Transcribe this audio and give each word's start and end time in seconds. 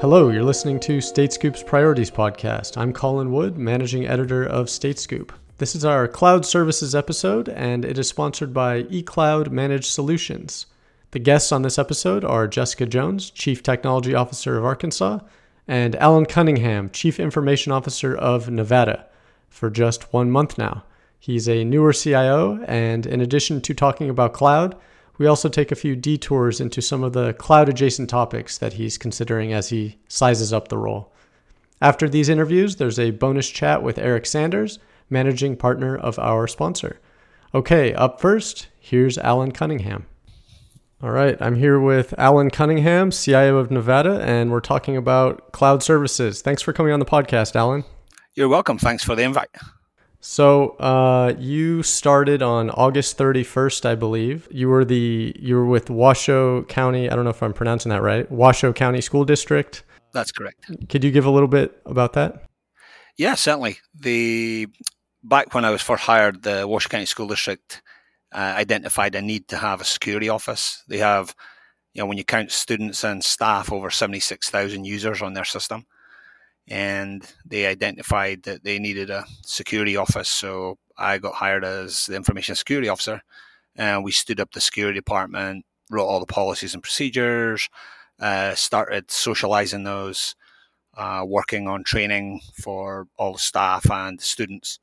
Hello, 0.00 0.30
you're 0.30 0.44
listening 0.44 0.78
to 0.80 1.00
State 1.00 1.32
Scoop's 1.32 1.62
Priorities 1.62 2.10
Podcast. 2.10 2.78
I'm 2.78 2.92
Colin 2.92 3.32
Wood, 3.32 3.58
managing 3.58 4.06
editor 4.06 4.44
of 4.44 4.70
State 4.70 4.98
Scoop. 4.98 5.32
This 5.58 5.74
is 5.74 5.84
our 5.84 6.06
cloud 6.06 6.46
services 6.46 6.94
episode, 6.94 7.48
and 7.48 7.84
it 7.84 7.98
is 7.98 8.08
sponsored 8.08 8.54
by 8.54 8.84
eCloud 8.84 9.50
Managed 9.50 9.86
Solutions. 9.86 10.66
The 11.10 11.18
guests 11.18 11.50
on 11.50 11.62
this 11.62 11.80
episode 11.80 12.24
are 12.24 12.46
Jessica 12.46 12.86
Jones, 12.86 13.28
Chief 13.28 13.62
Technology 13.62 14.14
Officer 14.14 14.56
of 14.56 14.64
Arkansas, 14.64 15.18
and 15.66 15.96
Alan 15.96 16.26
Cunningham, 16.26 16.90
Chief 16.90 17.18
Information 17.18 17.72
Officer 17.72 18.14
of 18.14 18.48
Nevada, 18.48 19.04
for 19.48 19.68
just 19.68 20.12
one 20.12 20.30
month 20.30 20.58
now. 20.58 20.84
He's 21.18 21.48
a 21.48 21.64
newer 21.64 21.92
CIO, 21.92 22.62
and 22.66 23.06
in 23.06 23.20
addition 23.20 23.60
to 23.62 23.74
talking 23.74 24.08
about 24.08 24.32
cloud, 24.32 24.76
we 25.18 25.26
also 25.26 25.48
take 25.48 25.72
a 25.72 25.76
few 25.76 25.96
detours 25.96 26.60
into 26.60 26.80
some 26.80 27.02
of 27.02 27.12
the 27.12 27.32
cloud 27.34 27.68
adjacent 27.68 28.08
topics 28.08 28.56
that 28.58 28.74
he's 28.74 28.96
considering 28.96 29.52
as 29.52 29.68
he 29.68 29.98
sizes 30.06 30.52
up 30.52 30.68
the 30.68 30.78
role. 30.78 31.12
After 31.82 32.08
these 32.08 32.28
interviews, 32.28 32.76
there's 32.76 32.98
a 32.98 33.10
bonus 33.10 33.48
chat 33.48 33.82
with 33.82 33.98
Eric 33.98 34.26
Sanders, 34.26 34.78
managing 35.10 35.56
partner 35.56 35.96
of 35.96 36.18
our 36.18 36.46
sponsor. 36.46 37.00
Okay, 37.54 37.94
up 37.94 38.20
first, 38.20 38.68
here's 38.78 39.18
Alan 39.18 39.52
Cunningham. 39.52 40.06
All 41.02 41.10
right, 41.10 41.36
I'm 41.40 41.54
here 41.56 41.78
with 41.78 42.12
Alan 42.18 42.50
Cunningham, 42.50 43.10
CIO 43.10 43.56
of 43.58 43.70
Nevada, 43.70 44.20
and 44.20 44.50
we're 44.50 44.60
talking 44.60 44.96
about 44.96 45.52
cloud 45.52 45.82
services. 45.82 46.42
Thanks 46.42 46.62
for 46.62 46.72
coming 46.72 46.92
on 46.92 46.98
the 46.98 47.06
podcast, 47.06 47.54
Alan. 47.54 47.84
You're 48.34 48.48
welcome. 48.48 48.78
Thanks 48.78 49.04
for 49.04 49.14
the 49.14 49.22
invite. 49.22 49.50
So 50.20 50.70
uh, 50.78 51.34
you 51.38 51.82
started 51.82 52.42
on 52.42 52.70
August 52.70 53.16
31st, 53.18 53.86
I 53.86 53.94
believe. 53.94 54.48
You 54.50 54.68
were 54.68 54.84
the 54.84 55.34
you 55.38 55.54
were 55.54 55.66
with 55.66 55.90
Washoe 55.90 56.64
County. 56.64 57.08
I 57.08 57.14
don't 57.14 57.24
know 57.24 57.30
if 57.30 57.42
I'm 57.42 57.52
pronouncing 57.52 57.90
that 57.90 58.02
right. 58.02 58.30
Washoe 58.30 58.72
County 58.72 59.00
School 59.00 59.24
District. 59.24 59.84
That's 60.12 60.32
correct. 60.32 60.70
Could 60.88 61.04
you 61.04 61.12
give 61.12 61.24
a 61.24 61.30
little 61.30 61.48
bit 61.48 61.80
about 61.86 62.14
that? 62.14 62.44
Yeah, 63.16 63.34
certainly. 63.34 63.78
The 63.94 64.66
back 65.22 65.54
when 65.54 65.64
I 65.64 65.70
was 65.70 65.82
first 65.82 66.04
hired, 66.04 66.42
the 66.42 66.66
Washoe 66.66 66.88
County 66.88 67.06
School 67.06 67.28
District 67.28 67.82
uh, 68.32 68.54
identified 68.56 69.14
a 69.14 69.22
need 69.22 69.48
to 69.48 69.56
have 69.56 69.80
a 69.80 69.84
security 69.84 70.28
office. 70.28 70.82
They 70.88 70.98
have, 70.98 71.34
you 71.94 72.02
know, 72.02 72.06
when 72.06 72.18
you 72.18 72.24
count 72.24 72.50
students 72.50 73.04
and 73.04 73.22
staff, 73.22 73.72
over 73.72 73.90
76,000 73.90 74.84
users 74.84 75.22
on 75.22 75.34
their 75.34 75.44
system. 75.44 75.86
And 76.70 77.24
they 77.46 77.66
identified 77.66 78.42
that 78.42 78.64
they 78.64 78.78
needed 78.78 79.10
a 79.10 79.24
security 79.42 79.96
office. 79.96 80.28
So 80.28 80.78
I 80.96 81.18
got 81.18 81.34
hired 81.34 81.64
as 81.64 82.06
the 82.06 82.16
information 82.16 82.54
security 82.54 82.88
officer. 82.88 83.22
And 83.76 84.04
we 84.04 84.12
stood 84.12 84.40
up 84.40 84.52
the 84.52 84.60
security 84.60 84.98
department, 84.98 85.64
wrote 85.90 86.06
all 86.06 86.20
the 86.20 86.26
policies 86.26 86.74
and 86.74 86.82
procedures, 86.82 87.68
uh, 88.20 88.54
started 88.54 89.10
socializing 89.10 89.84
those, 89.84 90.34
uh, 90.96 91.24
working 91.26 91.68
on 91.68 91.84
training 91.84 92.40
for 92.60 93.06
all 93.16 93.34
the 93.34 93.38
staff 93.38 93.90
and 93.90 94.18
the 94.18 94.24
students. 94.24 94.80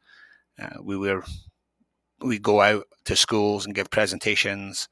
Uh, 0.59 0.81
we 0.81 0.97
were 0.97 1.23
we 2.21 2.39
go 2.39 2.61
out 2.61 2.85
to 3.03 3.15
schools 3.15 3.65
and 3.65 3.75
give 3.75 3.89
presentations. 3.89 4.87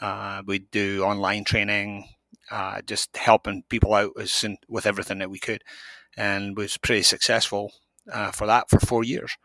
Uh, 0.00 0.42
we 0.46 0.60
do 0.60 1.04
online 1.04 1.44
training, 1.44 2.08
uh, 2.50 2.80
just 2.86 3.14
helping 3.16 3.62
people 3.68 3.92
out 3.92 4.12
soon, 4.24 4.56
with 4.68 4.86
everything 4.86 5.18
that 5.18 5.30
we 5.30 5.38
could, 5.38 5.62
and 6.16 6.56
was 6.56 6.76
pretty 6.76 7.02
successful 7.02 7.72
uh, 8.12 8.30
for 8.30 8.46
that 8.46 8.68
for 8.68 8.78
four 8.80 9.04
years. 9.04 9.36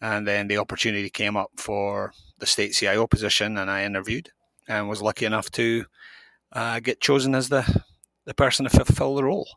And 0.00 0.26
then 0.26 0.48
the 0.48 0.58
opportunity 0.58 1.08
came 1.10 1.36
up 1.36 1.50
for 1.56 2.12
the 2.38 2.46
state 2.46 2.72
CIO 2.72 3.06
position, 3.06 3.56
and 3.56 3.70
I 3.70 3.84
interviewed 3.84 4.30
and 4.68 4.88
was 4.88 5.02
lucky 5.02 5.24
enough 5.24 5.50
to 5.52 5.86
uh, 6.52 6.80
get 6.80 7.00
chosen 7.00 7.34
as 7.34 7.48
the 7.48 7.82
the 8.24 8.34
person 8.34 8.64
to 8.64 8.70
fulfill 8.70 9.14
the 9.14 9.24
role. 9.24 9.48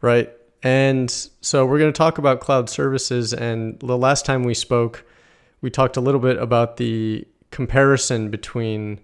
Right. 0.00 0.30
And 0.62 1.10
so 1.40 1.66
we're 1.66 1.78
going 1.78 1.92
to 1.92 1.96
talk 1.96 2.18
about 2.18 2.40
cloud 2.40 2.70
services. 2.70 3.34
And 3.34 3.78
the 3.80 3.98
last 3.98 4.24
time 4.24 4.44
we 4.44 4.54
spoke, 4.54 5.04
we 5.60 5.70
talked 5.70 5.96
a 5.96 6.00
little 6.00 6.20
bit 6.20 6.38
about 6.38 6.76
the 6.76 7.26
comparison 7.50 8.30
between 8.30 9.00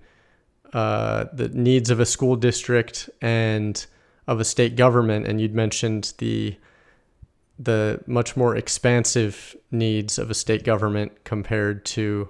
uh, 0.72 1.26
the 1.32 1.48
needs 1.48 1.90
of 1.90 2.00
a 2.00 2.06
school 2.06 2.36
district 2.36 3.10
and 3.20 3.86
of 4.30 4.38
a 4.38 4.44
state 4.44 4.76
government, 4.76 5.26
and 5.26 5.40
you'd 5.40 5.54
mentioned 5.54 6.14
the 6.18 6.56
the 7.58 8.00
much 8.06 8.36
more 8.36 8.56
expansive 8.56 9.54
needs 9.70 10.18
of 10.18 10.30
a 10.30 10.34
state 10.34 10.64
government 10.64 11.12
compared 11.24 11.84
to 11.84 12.26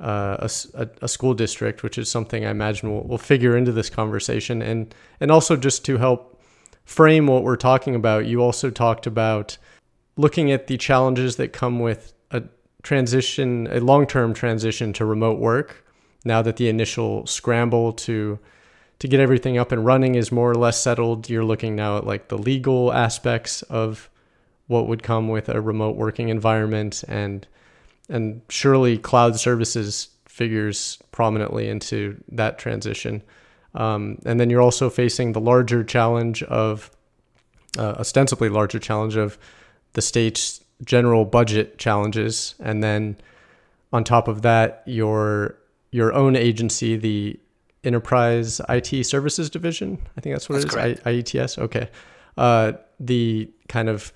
uh, 0.00 0.46
a, 0.74 0.88
a, 1.02 1.08
school 1.08 1.34
district, 1.34 1.82
which 1.82 1.98
is 1.98 2.08
something 2.08 2.46
I 2.46 2.50
imagine 2.50 2.92
we'll, 2.92 3.02
we'll 3.02 3.18
figure 3.18 3.56
into 3.56 3.72
this 3.72 3.90
conversation, 3.90 4.60
and 4.60 4.94
and 5.18 5.30
also 5.32 5.56
just 5.56 5.84
to 5.86 5.96
help 5.96 6.40
frame 6.84 7.26
what 7.26 7.42
we're 7.42 7.56
talking 7.56 7.94
about, 7.94 8.26
you 8.26 8.42
also 8.42 8.70
talked 8.70 9.06
about 9.06 9.56
looking 10.16 10.52
at 10.52 10.66
the 10.66 10.76
challenges 10.76 11.36
that 11.36 11.52
come 11.54 11.80
with 11.80 12.12
a 12.30 12.42
transition, 12.82 13.66
a 13.70 13.80
long 13.80 14.06
term 14.06 14.34
transition 14.34 14.92
to 14.92 15.06
remote 15.06 15.38
work 15.38 15.86
now 16.24 16.42
that 16.42 16.56
the 16.56 16.68
initial 16.68 17.26
scramble 17.26 17.94
to 17.94 18.38
to 19.00 19.08
get 19.08 19.18
everything 19.18 19.58
up 19.58 19.72
and 19.72 19.84
running 19.84 20.14
is 20.14 20.30
more 20.30 20.50
or 20.50 20.54
less 20.54 20.80
settled. 20.80 21.28
You're 21.28 21.44
looking 21.44 21.74
now 21.74 21.98
at 21.98 22.06
like 22.06 22.28
the 22.28 22.38
legal 22.38 22.92
aspects 22.92 23.62
of 23.62 24.08
what 24.68 24.86
would 24.86 25.02
come 25.02 25.28
with 25.28 25.48
a 25.48 25.60
remote 25.60 25.96
working 25.96 26.28
environment 26.28 27.02
and 27.08 27.46
and 28.08 28.42
surely 28.48 28.98
cloud 28.98 29.38
services 29.38 30.08
figures 30.26 30.98
prominently 31.12 31.68
into 31.68 32.22
that 32.28 32.58
transition. 32.58 33.22
Um, 33.74 34.18
and 34.24 34.38
then 34.38 34.50
you're 34.50 34.60
also 34.60 34.90
facing 34.90 35.32
the 35.32 35.40
larger 35.40 35.84
challenge 35.84 36.42
of 36.44 36.90
uh, 37.78 37.94
ostensibly 37.98 38.48
larger 38.48 38.78
challenge 38.78 39.16
of 39.16 39.38
the 39.92 40.02
state's 40.02 40.62
general 40.84 41.24
budget 41.24 41.78
challenges, 41.78 42.54
and 42.58 42.82
then 42.82 43.16
on 43.92 44.04
top 44.04 44.28
of 44.28 44.42
that, 44.42 44.82
your 44.86 45.56
your 45.90 46.12
own 46.12 46.36
agency, 46.36 46.96
the 46.96 47.38
Enterprise 47.84 48.60
IT 48.68 49.06
Services 49.06 49.50
Division. 49.50 49.98
I 50.16 50.20
think 50.20 50.34
that's 50.34 50.48
what 50.48 50.60
that's 50.60 50.74
it 50.74 50.90
is. 50.90 51.00
I, 51.06 51.10
IETS. 51.10 51.58
Okay. 51.58 51.88
Uh, 52.36 52.72
the 52.98 53.50
kind 53.68 53.88
of 53.88 54.12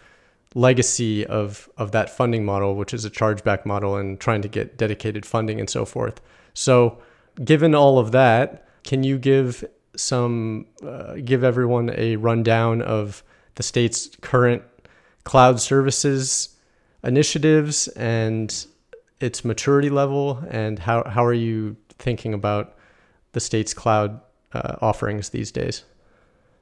legacy 0.54 1.26
of 1.26 1.69
of 1.76 1.92
that 1.92 2.10
funding 2.10 2.44
model, 2.44 2.76
which 2.76 2.94
is 2.94 3.04
a 3.04 3.10
chargeback 3.10 3.66
model, 3.66 3.97
and 3.97 4.20
trying 4.20 4.42
to 4.42 4.48
get 4.48 4.76
dedicated 4.76 5.26
funding 5.26 5.60
and 5.60 5.69
so 5.69 5.84
forth. 5.84 6.20
So, 6.54 6.98
given 7.44 7.75
all 7.75 7.98
of 7.98 8.12
that, 8.12 8.69
can 8.84 9.02
you 9.02 9.19
give 9.19 9.64
some 9.96 10.66
uh, 10.86 11.14
give 11.25 11.44
everyone 11.44 11.91
a 11.96 12.16
rundown 12.16 12.82
of 12.82 13.22
the 13.56 13.62
state's 13.62 14.08
current 14.20 14.62
cloud 15.25 15.60
services 15.60 16.56
initiatives 17.02 17.88
and 17.88 18.66
its 19.20 19.44
maturity 19.44 19.91
level, 19.91 20.44
and 20.50 20.78
how 20.78 21.04
how 21.08 21.25
are 21.25 21.34
you 21.34 21.76
thinking 21.98 22.34
about 22.34 22.76
the 23.34 23.40
state's 23.40 23.74
cloud 23.74 24.20
uh, 24.52 24.76
offerings 24.80 25.28
these 25.28 25.52
days? 25.52 25.84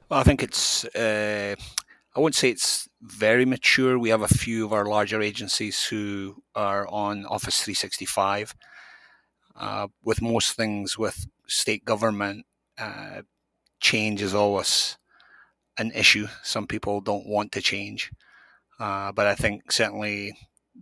Well, 0.09 0.19
I 0.19 0.23
think 0.23 0.43
it's. 0.43 0.83
Uh, 0.85 1.55
I 2.15 2.19
wouldn't 2.19 2.35
say 2.35 2.49
it's 2.49 2.87
very 3.01 3.45
mature. 3.45 3.97
We 3.97 4.09
have 4.09 4.21
a 4.21 4.27
few 4.27 4.65
of 4.65 4.73
our 4.73 4.85
larger 4.85 5.21
agencies 5.21 5.83
who 5.85 6.43
are 6.53 6.87
on 6.87 7.25
Office 7.25 7.63
365. 7.63 8.53
Uh, 9.55 9.87
with 10.03 10.21
most 10.21 10.55
things 10.55 10.97
with 10.97 11.25
state 11.47 11.85
government, 11.85 12.45
uh, 12.77 13.21
change 13.79 14.21
is 14.21 14.35
always 14.35 14.97
an 15.77 15.91
issue. 15.91 16.27
Some 16.43 16.67
people 16.67 17.01
don't 17.01 17.25
want 17.25 17.51
to 17.53 17.61
change. 17.61 18.11
Uh, 18.79 19.11
but 19.11 19.25
I 19.25 19.35
think 19.35 19.71
certainly 19.71 20.33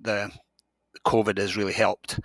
the 0.02 0.32
COVID 1.06 1.38
has 1.38 1.56
really 1.56 1.74
helped 1.74 2.20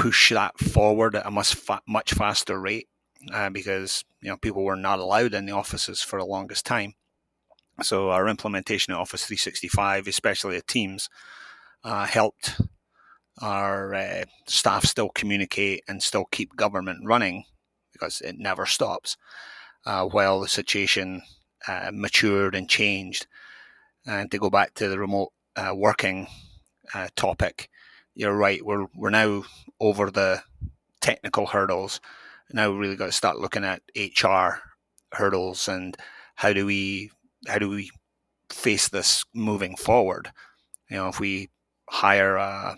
push 0.00 0.30
that 0.30 0.58
forward 0.58 1.14
at 1.14 1.26
a 1.26 1.30
much 1.30 1.54
fa- 1.54 1.82
much 1.86 2.14
faster 2.14 2.58
rate 2.58 2.88
uh, 3.34 3.50
because 3.50 4.02
you 4.22 4.30
know 4.30 4.36
people 4.38 4.64
were 4.64 4.76
not 4.76 4.98
allowed 4.98 5.34
in 5.34 5.44
the 5.44 5.52
offices 5.52 6.00
for 6.00 6.18
the 6.18 6.24
longest 6.24 6.64
time. 6.64 6.94
So 7.82 8.08
our 8.08 8.26
implementation 8.26 8.94
of 8.94 9.00
Office 9.00 9.26
365, 9.26 10.06
especially 10.06 10.56
at 10.56 10.66
Teams, 10.66 11.10
uh, 11.84 12.06
helped 12.06 12.62
our 13.42 13.94
uh, 13.94 14.24
staff 14.46 14.84
still 14.86 15.10
communicate 15.10 15.82
and 15.86 16.02
still 16.02 16.24
keep 16.30 16.56
government 16.56 17.00
running 17.04 17.44
because 17.92 18.22
it 18.22 18.38
never 18.38 18.64
stops. 18.64 19.18
Uh, 19.84 20.06
while 20.06 20.40
the 20.40 20.48
situation 20.48 21.22
uh, 21.68 21.90
matured 21.92 22.54
and 22.54 22.70
changed, 22.70 23.26
and 24.06 24.30
to 24.30 24.38
go 24.38 24.48
back 24.48 24.72
to 24.74 24.88
the 24.88 24.98
remote 24.98 25.32
uh, 25.56 25.74
working 25.74 26.26
topic, 27.16 27.68
you're 28.20 28.36
right. 28.36 28.62
We're 28.62 28.86
we're 28.94 29.08
now 29.08 29.44
over 29.80 30.10
the 30.10 30.42
technical 31.00 31.46
hurdles. 31.46 32.02
Now 32.52 32.70
we 32.70 32.76
really 32.76 32.96
got 32.96 33.06
to 33.06 33.12
start 33.12 33.38
looking 33.38 33.64
at 33.64 33.80
HR 33.96 34.60
hurdles 35.12 35.68
and 35.68 35.96
how 36.34 36.52
do 36.52 36.66
we 36.66 37.10
how 37.48 37.58
do 37.58 37.70
we 37.70 37.90
face 38.50 38.90
this 38.90 39.24
moving 39.34 39.74
forward? 39.74 40.32
You 40.90 40.98
know, 40.98 41.08
if 41.08 41.18
we 41.18 41.48
hire 41.88 42.36
a, 42.36 42.76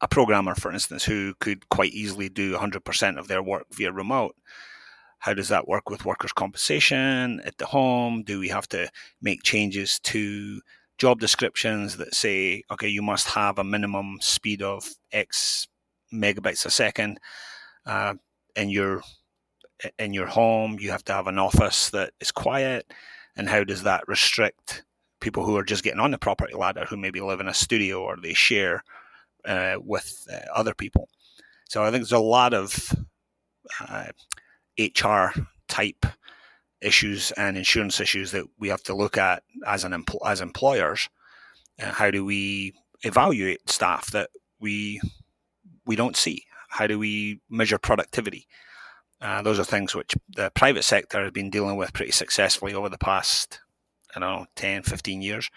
a 0.00 0.08
programmer, 0.08 0.56
for 0.56 0.72
instance, 0.72 1.04
who 1.04 1.34
could 1.38 1.68
quite 1.68 1.92
easily 1.92 2.28
do 2.28 2.56
100% 2.56 3.18
of 3.18 3.28
their 3.28 3.42
work 3.42 3.66
via 3.72 3.92
remote. 3.92 4.34
How 5.20 5.32
does 5.32 5.48
that 5.48 5.68
work 5.68 5.88
with 5.88 6.04
workers' 6.04 6.32
compensation 6.32 7.40
at 7.44 7.58
the 7.58 7.66
home? 7.66 8.24
Do 8.24 8.40
we 8.40 8.48
have 8.48 8.68
to 8.70 8.90
make 9.22 9.44
changes 9.44 10.00
to 10.00 10.60
job 10.98 11.20
descriptions 11.20 11.96
that 11.96 12.14
say, 12.14 12.62
okay, 12.70 12.88
you 12.88 13.02
must 13.02 13.28
have 13.28 13.58
a 13.58 13.64
minimum 13.64 14.18
speed 14.20 14.62
of 14.62 14.88
X 15.12 15.66
megabytes 16.12 16.64
a 16.66 16.70
second 16.70 17.18
uh, 17.86 18.14
in 18.56 18.68
your 18.68 19.02
in 19.98 20.12
your 20.12 20.26
home? 20.26 20.78
You 20.80 20.90
have 20.90 21.04
to 21.04 21.12
have 21.12 21.26
an 21.26 21.38
office 21.38 21.90
that 21.90 22.12
is 22.20 22.30
quiet, 22.30 22.92
and 23.36 23.48
how 23.48 23.64
does 23.64 23.82
that 23.82 24.06
restrict 24.06 24.84
people 25.20 25.44
who 25.44 25.56
are 25.56 25.64
just 25.64 25.84
getting 25.84 26.00
on 26.00 26.10
the 26.10 26.18
property 26.18 26.54
ladder, 26.54 26.84
who 26.88 26.96
maybe 26.96 27.20
live 27.20 27.40
in 27.40 27.48
a 27.48 27.54
studio 27.54 28.02
or 28.02 28.16
they 28.16 28.34
share 28.34 28.84
uh, 29.44 29.76
with 29.80 30.26
uh, 30.32 30.38
other 30.54 30.74
people? 30.74 31.08
So 31.68 31.82
I 31.82 31.90
think 31.90 32.02
there's 32.02 32.12
a 32.12 32.18
lot 32.18 32.54
of 32.54 32.94
HR 34.78 35.06
uh, 35.08 35.30
type 35.66 36.06
issues 36.84 37.32
and 37.32 37.56
insurance 37.56 38.00
issues 38.00 38.30
that 38.32 38.44
we 38.58 38.68
have 38.68 38.82
to 38.84 38.94
look 38.94 39.16
at 39.16 39.42
as 39.66 39.84
an 39.84 39.92
empl- 39.92 40.26
as 40.26 40.40
employers. 40.40 41.08
Uh, 41.82 41.90
how 41.90 42.10
do 42.10 42.24
we 42.24 42.74
evaluate 43.02 43.68
staff 43.68 44.10
that 44.12 44.30
we 44.60 45.00
we 45.86 45.96
don't 45.96 46.16
see? 46.16 46.44
How 46.68 46.86
do 46.86 46.98
we 46.98 47.40
measure 47.48 47.78
productivity? 47.78 48.46
Uh, 49.20 49.42
those 49.42 49.58
are 49.58 49.64
things 49.64 49.94
which 49.94 50.14
the 50.36 50.50
private 50.54 50.82
sector 50.82 51.22
has 51.22 51.32
been 51.32 51.50
dealing 51.50 51.76
with 51.76 51.92
pretty 51.92 52.12
successfully 52.12 52.74
over 52.74 52.88
the 52.88 52.98
past, 52.98 53.60
I 54.14 54.20
don't 54.20 54.40
know, 54.40 54.46
10, 54.56 54.82
15 54.82 55.22
years. 55.22 55.48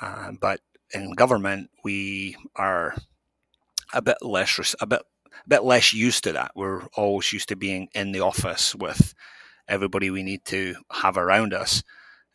Uh, 0.00 0.32
but 0.40 0.60
in 0.92 1.12
government, 1.12 1.70
we 1.84 2.36
are 2.56 2.96
a 3.92 4.02
bit 4.02 4.16
less, 4.22 4.74
a 4.80 4.86
bit, 4.86 5.02
a 5.26 5.48
bit 5.48 5.62
less 5.62 5.92
used 5.92 6.24
to 6.24 6.32
that. 6.32 6.52
We're 6.56 6.84
always 6.96 7.32
used 7.32 7.50
to 7.50 7.56
being 7.56 7.88
in 7.94 8.12
the 8.12 8.20
office 8.20 8.74
with 8.74 9.14
everybody 9.68 10.10
we 10.10 10.22
need 10.22 10.44
to 10.46 10.74
have 10.90 11.16
around 11.16 11.54
us. 11.54 11.82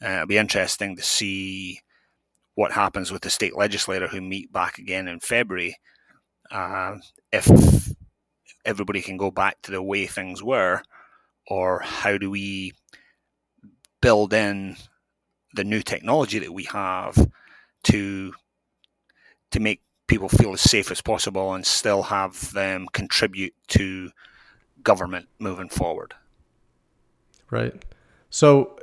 Uh, 0.03 0.09
it'll 0.09 0.27
be 0.27 0.37
interesting 0.37 0.95
to 0.95 1.01
see 1.01 1.81
what 2.55 2.71
happens 2.71 3.11
with 3.11 3.21
the 3.21 3.29
state 3.29 3.55
legislator 3.55 4.07
who 4.07 4.21
meet 4.21 4.51
back 4.51 4.77
again 4.77 5.07
in 5.07 5.19
February. 5.19 5.77
Uh, 6.49 6.95
if 7.31 7.47
everybody 8.65 9.01
can 9.01 9.17
go 9.17 9.31
back 9.31 9.61
to 9.61 9.71
the 9.71 9.81
way 9.81 10.05
things 10.05 10.41
were, 10.41 10.81
or 11.47 11.79
how 11.79 12.17
do 12.17 12.29
we 12.29 12.73
build 14.01 14.33
in 14.33 14.75
the 15.53 15.63
new 15.63 15.81
technology 15.81 16.39
that 16.39 16.53
we 16.53 16.63
have 16.65 17.29
to 17.83 18.33
to 19.51 19.59
make 19.59 19.81
people 20.07 20.29
feel 20.29 20.53
as 20.53 20.61
safe 20.61 20.91
as 20.91 21.01
possible 21.01 21.53
and 21.53 21.65
still 21.65 22.03
have 22.03 22.51
them 22.53 22.87
contribute 22.93 23.53
to 23.67 24.11
government 24.81 25.27
moving 25.39 25.69
forward. 25.69 26.13
Right. 27.49 27.73
So 28.29 28.77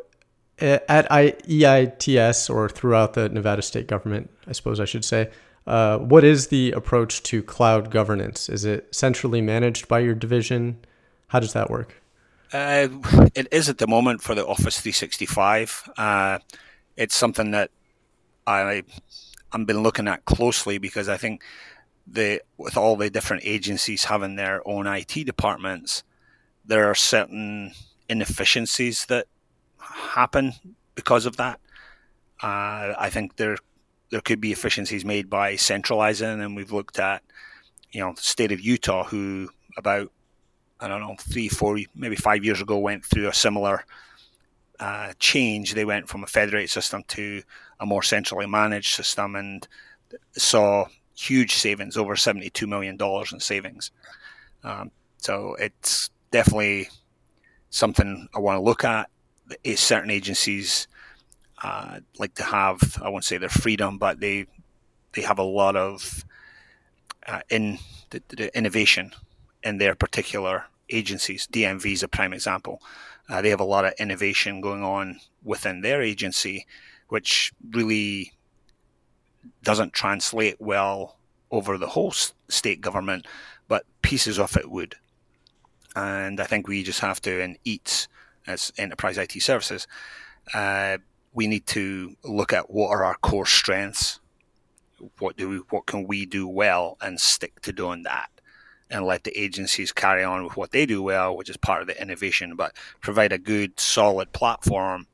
at 0.58 1.08
EITS 1.10 2.54
or 2.54 2.68
throughout 2.68 3.14
the 3.14 3.28
Nevada 3.28 3.62
state 3.62 3.86
government, 3.86 4.30
I 4.46 4.52
suppose 4.52 4.80
I 4.80 4.84
should 4.84 5.04
say, 5.04 5.30
uh, 5.66 5.98
what 5.98 6.24
is 6.24 6.48
the 6.48 6.72
approach 6.72 7.22
to 7.24 7.42
cloud 7.42 7.90
governance? 7.90 8.48
Is 8.48 8.64
it 8.64 8.94
centrally 8.94 9.40
managed 9.40 9.88
by 9.88 10.00
your 10.00 10.14
division? 10.14 10.84
How 11.28 11.40
does 11.40 11.54
that 11.54 11.70
work? 11.70 12.02
Uh, 12.52 12.88
it 13.34 13.48
is 13.50 13.68
at 13.68 13.78
the 13.78 13.86
moment 13.86 14.22
for 14.22 14.34
the 14.34 14.46
Office 14.46 14.80
365. 14.80 15.90
Uh, 15.96 16.38
it's 16.96 17.16
something 17.16 17.50
that 17.50 17.70
I 18.46 18.82
I've 19.52 19.66
been 19.66 19.82
looking 19.82 20.08
at 20.08 20.24
closely 20.24 20.78
because 20.78 21.08
I 21.08 21.16
think 21.16 21.42
the 22.06 22.42
with 22.58 22.76
all 22.76 22.96
the 22.96 23.10
different 23.10 23.44
agencies 23.46 24.04
having 24.04 24.36
their 24.36 24.66
own 24.68 24.86
IT 24.86 25.24
departments, 25.24 26.04
there 26.64 26.90
are 26.90 26.94
certain 26.94 27.72
inefficiencies 28.08 29.06
that 29.06 29.26
happen 29.78 30.52
because 30.94 31.26
of 31.26 31.36
that. 31.36 31.60
Uh, 32.42 32.94
I 32.98 33.10
think 33.10 33.36
there 33.36 33.56
there 34.10 34.20
could 34.20 34.40
be 34.40 34.52
efficiencies 34.52 35.04
made 35.04 35.28
by 35.28 35.56
centralizing, 35.56 36.40
and 36.40 36.54
we've 36.56 36.72
looked 36.72 36.98
at 36.98 37.22
you 37.92 38.00
know 38.00 38.12
the 38.12 38.22
state 38.22 38.52
of 38.52 38.60
Utah, 38.60 39.04
who 39.04 39.48
about 39.76 40.12
I 40.80 40.88
don't 40.88 41.00
know 41.00 41.16
three, 41.18 41.48
four, 41.48 41.78
maybe 41.94 42.16
five 42.16 42.44
years 42.44 42.60
ago 42.60 42.78
went 42.78 43.04
through 43.04 43.28
a 43.28 43.34
similar 43.34 43.84
uh, 44.80 45.12
change. 45.18 45.74
They 45.74 45.84
went 45.84 46.08
from 46.08 46.24
a 46.24 46.26
federated 46.26 46.70
system 46.70 47.04
to 47.08 47.42
a 47.80 47.86
more 47.86 48.02
centrally 48.02 48.46
managed 48.46 48.94
system, 48.94 49.36
and 49.36 49.66
saw 50.32 50.86
huge 51.16 51.54
savings, 51.54 51.96
over 51.96 52.16
seventy-two 52.16 52.66
million 52.66 52.96
dollars 52.96 53.32
in 53.32 53.40
savings. 53.40 53.90
Um, 54.62 54.90
so 55.18 55.54
it's 55.58 56.10
definitely 56.30 56.88
something 57.74 58.28
I 58.34 58.38
want 58.38 58.56
to 58.56 58.62
look 58.62 58.84
at. 58.84 59.10
Is 59.62 59.80
Certain 59.80 60.10
agencies 60.10 60.88
uh, 61.62 62.00
like 62.18 62.34
to 62.36 62.44
have, 62.44 62.80
I 63.02 63.08
won't 63.10 63.24
say 63.24 63.36
their 63.36 63.50
freedom, 63.50 63.98
but 63.98 64.20
they 64.20 64.46
they 65.12 65.22
have 65.22 65.38
a 65.38 65.44
lot 65.44 65.76
of 65.76 66.24
uh, 67.26 67.40
in 67.50 67.78
the, 68.10 68.22
the, 68.28 68.56
innovation 68.56 69.12
in 69.62 69.78
their 69.78 69.94
particular 69.94 70.64
agencies. 70.90 71.46
DMV 71.52 71.92
is 71.92 72.02
a 72.02 72.08
prime 72.08 72.32
example. 72.32 72.80
Uh, 73.28 73.40
they 73.42 73.50
have 73.50 73.60
a 73.60 73.64
lot 73.64 73.84
of 73.84 73.92
innovation 73.98 74.60
going 74.60 74.82
on 74.82 75.20
within 75.42 75.82
their 75.82 76.02
agency, 76.02 76.66
which 77.08 77.52
really 77.70 78.32
doesn't 79.62 79.92
translate 79.92 80.56
well 80.58 81.16
over 81.50 81.78
the 81.78 81.88
whole 81.88 82.12
state 82.48 82.80
government, 82.80 83.26
but 83.68 83.84
pieces 84.02 84.38
of 84.38 84.56
it 84.56 84.70
would. 84.70 84.96
And 85.94 86.40
I 86.40 86.44
think 86.44 86.66
we 86.66 86.82
just 86.82 87.00
have 87.00 87.20
to, 87.22 87.40
in 87.40 87.56
EITS, 87.64 88.08
as 88.46 88.72
enterprise 88.76 89.16
IT 89.18 89.32
services, 89.40 89.86
uh, 90.52 90.98
we 91.32 91.46
need 91.46 91.66
to 91.66 92.16
look 92.24 92.52
at 92.52 92.70
what 92.70 92.90
are 92.90 93.04
our 93.04 93.16
core 93.16 93.46
strengths, 93.46 94.20
what 95.18 95.36
do 95.36 95.48
we, 95.48 95.56
what 95.70 95.86
can 95.86 96.06
we 96.06 96.26
do 96.26 96.46
well, 96.46 96.96
and 97.00 97.20
stick 97.20 97.60
to 97.62 97.72
doing 97.72 98.02
that, 98.04 98.28
and 98.90 99.04
let 99.04 99.24
the 99.24 99.38
agencies 99.38 99.92
carry 99.92 100.22
on 100.22 100.44
with 100.44 100.56
what 100.56 100.70
they 100.70 100.86
do 100.86 101.02
well, 101.02 101.36
which 101.36 101.50
is 101.50 101.56
part 101.56 101.80
of 101.80 101.86
the 101.86 102.00
innovation, 102.00 102.54
but 102.56 102.74
provide 103.00 103.32
a 103.32 103.38
good, 103.38 103.78
solid 103.78 104.32
platform 104.32 105.06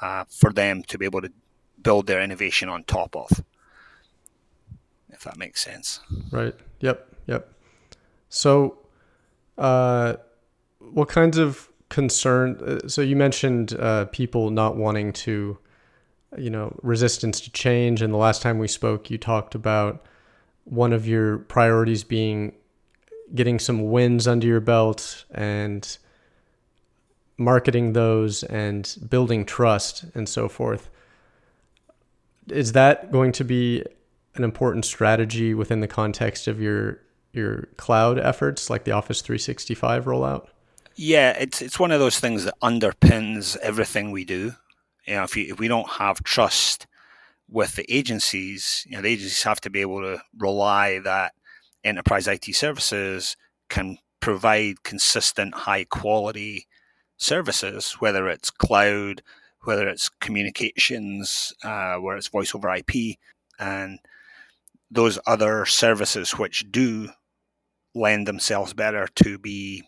uh, 0.00 0.24
for 0.28 0.52
them 0.52 0.82
to 0.84 0.98
be 0.98 1.04
able 1.04 1.20
to 1.20 1.32
build 1.82 2.06
their 2.06 2.20
innovation 2.20 2.68
on 2.68 2.84
top 2.84 3.16
of. 3.16 3.44
If 5.10 5.24
that 5.24 5.36
makes 5.36 5.62
sense. 5.62 6.00
Right. 6.30 6.54
Yep. 6.80 7.14
Yep. 7.26 7.52
So 8.28 8.77
uh, 9.58 10.16
what 10.78 11.08
kinds 11.08 11.36
of 11.36 11.68
concern? 11.88 12.60
Uh, 12.64 12.88
so 12.88 13.02
you 13.02 13.16
mentioned 13.16 13.74
uh, 13.74 14.06
people 14.06 14.50
not 14.50 14.76
wanting 14.76 15.12
to, 15.12 15.58
you 16.36 16.50
know, 16.50 16.78
resistance 16.82 17.40
to 17.40 17.50
change. 17.50 18.00
And 18.00 18.12
the 18.12 18.18
last 18.18 18.40
time 18.40 18.58
we 18.58 18.68
spoke, 18.68 19.10
you 19.10 19.18
talked 19.18 19.54
about 19.54 20.06
one 20.64 20.92
of 20.92 21.06
your 21.06 21.38
priorities 21.38 22.04
being 22.04 22.54
getting 23.34 23.58
some 23.58 23.90
wins 23.90 24.26
under 24.26 24.46
your 24.46 24.60
belt 24.60 25.24
and 25.30 25.98
marketing 27.36 27.92
those 27.92 28.42
and 28.44 28.96
building 29.08 29.44
trust 29.44 30.04
and 30.14 30.28
so 30.28 30.48
forth. 30.48 30.90
Is 32.48 32.72
that 32.72 33.12
going 33.12 33.32
to 33.32 33.44
be 33.44 33.84
an 34.34 34.44
important 34.44 34.84
strategy 34.84 35.52
within 35.52 35.80
the 35.80 35.88
context 35.88 36.48
of 36.48 36.60
your 36.60 37.00
your 37.38 37.68
cloud 37.76 38.18
efforts, 38.18 38.68
like 38.68 38.84
the 38.84 38.92
Office 38.92 39.22
365 39.22 40.04
rollout? 40.04 40.48
Yeah, 40.96 41.30
it's 41.38 41.62
it's 41.62 41.78
one 41.78 41.92
of 41.92 42.00
those 42.00 42.18
things 42.18 42.44
that 42.44 42.58
underpins 42.60 43.56
everything 43.58 44.10
we 44.10 44.24
do. 44.24 44.52
You 45.06 45.14
know, 45.14 45.22
if, 45.22 45.36
you, 45.36 45.52
if 45.52 45.58
we 45.58 45.68
don't 45.68 45.88
have 45.92 46.22
trust 46.24 46.86
with 47.48 47.76
the 47.76 47.90
agencies, 47.92 48.84
you 48.88 48.96
know, 48.96 49.02
the 49.02 49.08
agencies 49.08 49.42
have 49.44 49.60
to 49.62 49.70
be 49.70 49.80
able 49.80 50.02
to 50.02 50.20
rely 50.36 50.98
that 50.98 51.32
enterprise 51.84 52.26
IT 52.28 52.44
services 52.54 53.36
can 53.68 53.98
provide 54.20 54.82
consistent, 54.82 55.54
high 55.54 55.84
quality 55.84 56.66
services, 57.16 57.92
whether 58.00 58.28
it's 58.28 58.50
cloud, 58.50 59.22
whether 59.64 59.88
it's 59.88 60.08
communications, 60.08 61.52
uh, 61.64 61.96
where 61.96 62.16
it's 62.16 62.28
voice 62.28 62.54
over 62.54 62.74
IP, 62.74 63.16
and 63.58 63.98
those 64.90 65.18
other 65.26 65.66
services 65.66 66.32
which 66.32 66.70
do 66.70 67.08
lend 67.94 68.26
themselves 68.26 68.72
better 68.72 69.08
to 69.16 69.38
be, 69.38 69.82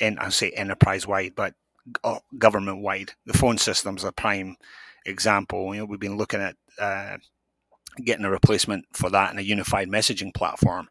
in 0.00 0.18
I 0.18 0.28
say 0.30 0.50
enterprise 0.50 1.06
wide, 1.06 1.34
but 1.34 1.54
uh, 2.04 2.18
government 2.38 2.82
wide. 2.82 3.12
The 3.26 3.36
phone 3.36 3.58
system's 3.58 4.04
a 4.04 4.12
prime 4.12 4.56
example. 5.06 5.74
You 5.74 5.80
know, 5.80 5.86
we've 5.86 6.00
been 6.00 6.16
looking 6.16 6.40
at 6.40 6.56
uh, 6.78 7.18
getting 8.04 8.24
a 8.24 8.30
replacement 8.30 8.86
for 8.92 9.10
that 9.10 9.32
in 9.32 9.38
a 9.38 9.42
unified 9.42 9.88
messaging 9.88 10.34
platform 10.34 10.88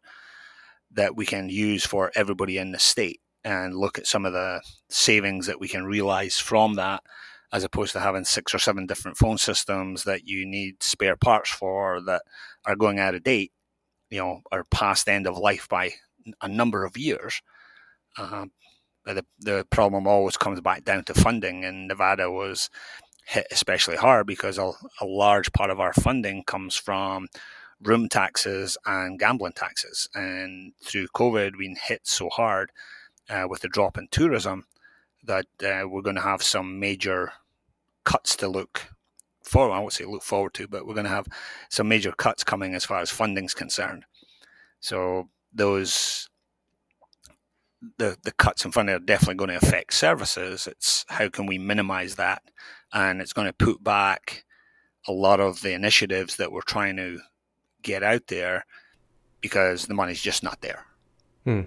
that 0.90 1.16
we 1.16 1.26
can 1.26 1.48
use 1.48 1.84
for 1.84 2.10
everybody 2.14 2.58
in 2.58 2.72
the 2.72 2.78
state 2.78 3.20
and 3.44 3.74
look 3.74 3.98
at 3.98 4.06
some 4.06 4.24
of 4.26 4.32
the 4.32 4.60
savings 4.88 5.46
that 5.46 5.60
we 5.60 5.68
can 5.68 5.84
realize 5.84 6.38
from 6.38 6.74
that 6.74 7.02
as 7.52 7.64
opposed 7.64 7.92
to 7.92 8.00
having 8.00 8.24
six 8.24 8.54
or 8.54 8.58
seven 8.58 8.86
different 8.86 9.16
phone 9.16 9.38
systems 9.38 10.04
that 10.04 10.26
you 10.26 10.44
need 10.44 10.82
spare 10.82 11.16
parts 11.16 11.50
for 11.50 12.00
that 12.02 12.22
are 12.66 12.76
going 12.76 12.98
out 12.98 13.14
of 13.14 13.22
date 13.22 13.52
you 14.10 14.18
know, 14.18 14.42
are 14.52 14.64
past 14.64 15.08
end 15.08 15.26
of 15.26 15.38
life 15.38 15.68
by 15.68 15.92
a 16.42 16.48
number 16.48 16.84
of 16.84 16.96
years. 16.96 17.40
Uh, 18.16 18.46
the, 19.04 19.24
the 19.40 19.66
problem 19.70 20.06
always 20.06 20.36
comes 20.36 20.60
back 20.60 20.84
down 20.84 21.04
to 21.04 21.14
funding, 21.14 21.64
and 21.64 21.88
Nevada 21.88 22.30
was 22.30 22.68
hit 23.26 23.46
especially 23.50 23.96
hard 23.96 24.26
because 24.26 24.58
a, 24.58 24.72
a 25.00 25.04
large 25.04 25.52
part 25.52 25.70
of 25.70 25.80
our 25.80 25.92
funding 25.92 26.42
comes 26.44 26.76
from 26.76 27.28
room 27.82 28.08
taxes 28.08 28.76
and 28.86 29.18
gambling 29.18 29.52
taxes. 29.52 30.08
And 30.14 30.72
through 30.82 31.08
COVID, 31.08 31.52
we've 31.52 31.68
been 31.68 31.76
hit 31.76 32.06
so 32.06 32.28
hard 32.30 32.70
uh, 33.28 33.46
with 33.48 33.60
the 33.60 33.68
drop 33.68 33.98
in 33.98 34.08
tourism 34.10 34.66
that 35.24 35.46
uh, 35.62 35.86
we're 35.88 36.02
going 36.02 36.16
to 36.16 36.22
have 36.22 36.42
some 36.42 36.80
major 36.80 37.32
cuts 38.04 38.36
to 38.36 38.48
look 38.48 38.86
forward. 39.48 39.74
I 39.74 39.80
won't 39.80 39.92
say 39.92 40.04
look 40.04 40.22
forward 40.22 40.54
to, 40.54 40.68
but 40.68 40.86
we're 40.86 40.94
going 40.94 41.04
to 41.04 41.10
have 41.10 41.26
some 41.70 41.88
major 41.88 42.12
cuts 42.12 42.44
coming 42.44 42.74
as 42.74 42.84
far 42.84 43.00
as 43.00 43.10
funding's 43.10 43.54
concerned. 43.54 44.04
So 44.80 45.28
those 45.52 46.28
the 47.98 48.16
the 48.22 48.32
cuts 48.32 48.64
in 48.64 48.72
funding 48.72 48.94
are 48.94 49.00
definitely 49.00 49.36
going 49.36 49.50
to 49.50 49.66
affect 49.66 49.94
services. 49.94 50.66
It's 50.66 51.04
how 51.08 51.28
can 51.28 51.46
we 51.46 51.58
minimize 51.58 52.16
that, 52.16 52.42
and 52.92 53.20
it's 53.20 53.32
going 53.32 53.46
to 53.46 53.52
put 53.52 53.82
back 53.82 54.44
a 55.06 55.12
lot 55.12 55.40
of 55.40 55.62
the 55.62 55.72
initiatives 55.72 56.36
that 56.36 56.52
we're 56.52 56.60
trying 56.62 56.96
to 56.96 57.20
get 57.82 58.02
out 58.02 58.26
there 58.26 58.66
because 59.40 59.86
the 59.86 59.94
money's 59.94 60.20
just 60.20 60.42
not 60.42 60.60
there. 60.60 60.84
Hmm. 61.44 61.62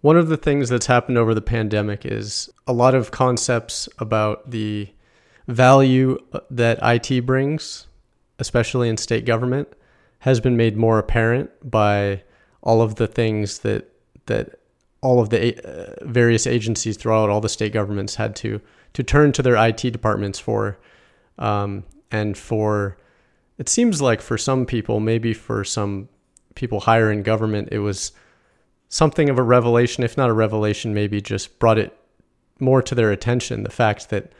One 0.00 0.16
of 0.16 0.28
the 0.28 0.36
things 0.36 0.68
that's 0.68 0.86
happened 0.86 1.18
over 1.18 1.34
the 1.34 1.42
pandemic 1.42 2.06
is 2.06 2.50
a 2.66 2.72
lot 2.72 2.94
of 2.94 3.10
concepts 3.10 3.88
about 3.98 4.50
the 4.50 4.88
value 5.50 6.18
that 6.50 6.78
IT 6.82 7.26
brings, 7.26 7.86
especially 8.38 8.88
in 8.88 8.96
state 8.96 9.24
government, 9.24 9.68
has 10.20 10.40
been 10.40 10.56
made 10.56 10.76
more 10.76 10.98
apparent 10.98 11.50
by 11.68 12.22
all 12.62 12.82
of 12.82 12.96
the 12.96 13.06
things 13.06 13.60
that 13.60 13.90
that 14.26 14.60
all 15.00 15.20
of 15.20 15.30
the 15.30 15.56
uh, 15.64 16.04
various 16.04 16.46
agencies 16.46 16.96
throughout 16.96 17.30
all 17.30 17.40
the 17.40 17.48
state 17.48 17.72
governments 17.72 18.16
had 18.16 18.36
to 18.36 18.60
to 18.92 19.02
turn 19.02 19.32
to 19.32 19.42
their 19.42 19.56
IT 19.56 19.78
departments 19.78 20.38
for, 20.38 20.78
um, 21.38 21.84
and 22.10 22.36
for 22.36 22.96
it 23.58 23.68
seems 23.68 24.02
like 24.02 24.20
for 24.20 24.36
some 24.36 24.66
people, 24.66 25.00
maybe 25.00 25.32
for 25.32 25.64
some 25.64 26.08
people 26.54 26.80
higher 26.80 27.10
in 27.10 27.22
government, 27.22 27.68
it 27.70 27.78
was 27.78 28.12
something 28.88 29.28
of 29.30 29.38
a 29.38 29.42
revelation, 29.42 30.02
if 30.02 30.16
not 30.16 30.28
a 30.28 30.34
revelation, 30.34 30.92
maybe 30.92 31.20
just 31.20 31.58
brought 31.58 31.78
it 31.78 31.96
more 32.58 32.82
to 32.82 32.94
their 32.94 33.12
attention. 33.12 33.62
The 33.62 33.70
fact 33.70 34.10
that 34.10 34.32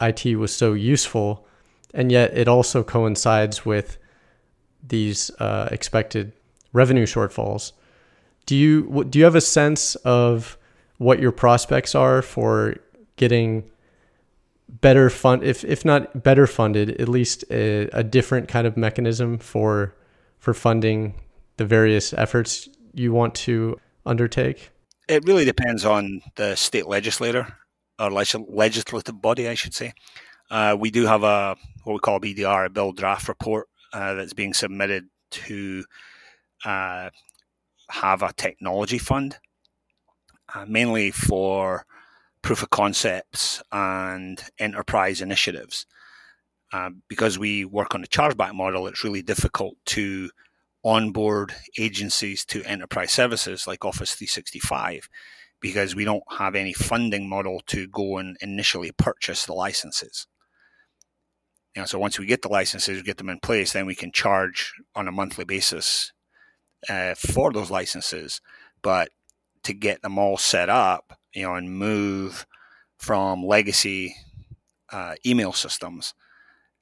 IT 0.00 0.36
was 0.36 0.54
so 0.54 0.72
useful, 0.72 1.46
and 1.92 2.10
yet 2.10 2.36
it 2.36 2.48
also 2.48 2.82
coincides 2.82 3.64
with 3.64 3.98
these 4.86 5.30
uh, 5.38 5.68
expected 5.70 6.32
revenue 6.72 7.06
shortfalls. 7.06 7.72
Do 8.46 8.56
you 8.56 9.04
do 9.04 9.18
you 9.18 9.24
have 9.24 9.34
a 9.34 9.40
sense 9.40 9.94
of 9.96 10.56
what 10.98 11.20
your 11.20 11.32
prospects 11.32 11.94
are 11.94 12.22
for 12.22 12.76
getting 13.16 13.70
better 14.68 15.10
fund 15.10 15.42
if 15.42 15.64
if 15.64 15.84
not 15.84 16.22
better 16.22 16.46
funded 16.46 17.00
at 17.00 17.08
least 17.08 17.44
a, 17.50 17.88
a 17.92 18.02
different 18.02 18.48
kind 18.48 18.66
of 18.66 18.76
mechanism 18.76 19.38
for 19.38 19.94
for 20.38 20.54
funding 20.54 21.14
the 21.56 21.64
various 21.64 22.12
efforts 22.14 22.68
you 22.94 23.12
want 23.12 23.34
to 23.34 23.78
undertake? 24.06 24.70
It 25.08 25.24
really 25.26 25.44
depends 25.44 25.84
on 25.84 26.22
the 26.36 26.54
state 26.54 26.86
legislator 26.86 27.56
or 28.00 28.10
legislative 28.10 29.20
body, 29.20 29.48
I 29.48 29.54
should 29.54 29.74
say. 29.74 29.92
Uh, 30.50 30.76
we 30.78 30.90
do 30.90 31.06
have 31.06 31.22
a 31.22 31.56
what 31.84 31.92
we 31.92 31.98
call 32.00 32.20
BDR, 32.20 32.66
a 32.66 32.70
bill 32.70 32.92
draft 32.92 33.28
report 33.28 33.68
uh, 33.92 34.14
that's 34.14 34.32
being 34.32 34.54
submitted 34.54 35.06
to 35.30 35.84
uh, 36.64 37.10
have 37.90 38.22
a 38.22 38.32
technology 38.32 38.98
fund, 38.98 39.38
uh, 40.54 40.64
mainly 40.66 41.10
for 41.10 41.84
proof 42.42 42.62
of 42.62 42.70
concepts 42.70 43.62
and 43.70 44.42
enterprise 44.58 45.20
initiatives. 45.20 45.86
Uh, 46.72 46.90
because 47.08 47.38
we 47.38 47.64
work 47.64 47.94
on 47.94 48.04
a 48.04 48.06
chargeback 48.06 48.54
model, 48.54 48.86
it's 48.86 49.02
really 49.04 49.22
difficult 49.22 49.74
to 49.84 50.30
onboard 50.84 51.52
agencies 51.78 52.44
to 52.44 52.62
enterprise 52.64 53.10
services 53.12 53.66
like 53.66 53.84
Office 53.84 54.14
365 54.14 55.08
because 55.60 55.94
we 55.94 56.04
don't 56.04 56.22
have 56.30 56.54
any 56.54 56.72
funding 56.72 57.28
model 57.28 57.60
to 57.66 57.86
go 57.88 58.18
and 58.18 58.36
initially 58.40 58.92
purchase 58.92 59.46
the 59.46 59.52
licenses. 59.52 60.26
You 61.74 61.82
know, 61.82 61.86
so 61.86 61.98
once 61.98 62.18
we 62.18 62.26
get 62.26 62.42
the 62.42 62.48
licenses, 62.48 62.96
we 62.96 63.02
get 63.02 63.18
them 63.18 63.28
in 63.28 63.38
place, 63.40 63.72
then 63.72 63.86
we 63.86 63.94
can 63.94 64.12
charge 64.12 64.72
on 64.94 65.06
a 65.06 65.12
monthly 65.12 65.44
basis 65.44 66.12
uh, 66.88 67.14
for 67.14 67.52
those 67.52 67.70
licenses. 67.70 68.40
But 68.82 69.10
to 69.64 69.72
get 69.72 70.02
them 70.02 70.18
all 70.18 70.36
set 70.36 70.68
up, 70.68 71.18
you 71.34 71.42
know, 71.42 71.54
and 71.54 71.70
move 71.70 72.46
from 72.98 73.44
legacy 73.44 74.16
uh, 74.90 75.14
email 75.24 75.52
systems 75.52 76.14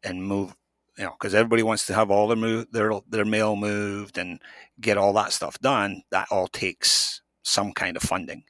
and 0.02 0.22
move 0.22 0.54
you 0.96 1.04
know, 1.04 1.12
because 1.12 1.34
everybody 1.34 1.62
wants 1.62 1.86
to 1.86 1.94
have 1.94 2.10
all 2.10 2.26
their 2.26 2.36
move, 2.36 2.66
their 2.72 2.90
their 3.08 3.24
mail 3.24 3.54
moved 3.54 4.18
and 4.18 4.42
get 4.80 4.98
all 4.98 5.12
that 5.12 5.32
stuff 5.32 5.58
done. 5.60 6.02
That 6.10 6.26
all 6.30 6.48
takes 6.48 7.22
some 7.44 7.72
kind 7.72 7.96
of 7.96 8.02
funding, 8.02 8.42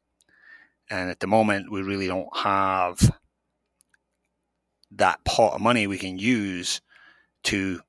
and 0.90 1.10
at 1.10 1.20
the 1.20 1.26
moment, 1.26 1.70
we 1.70 1.82
really 1.82 2.06
don't 2.06 2.34
have 2.36 3.12
that 4.92 5.22
pot 5.24 5.54
of 5.54 5.60
money 5.60 5.86
we 5.86 5.98
can 5.98 6.18
use 6.18 6.80
to 7.44 7.80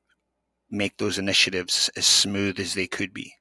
make 0.70 0.98
those 0.98 1.18
initiatives 1.18 1.90
as 1.96 2.06
smooth 2.06 2.60
as 2.60 2.74
they 2.74 2.88
could 2.88 3.14
be. 3.14 3.34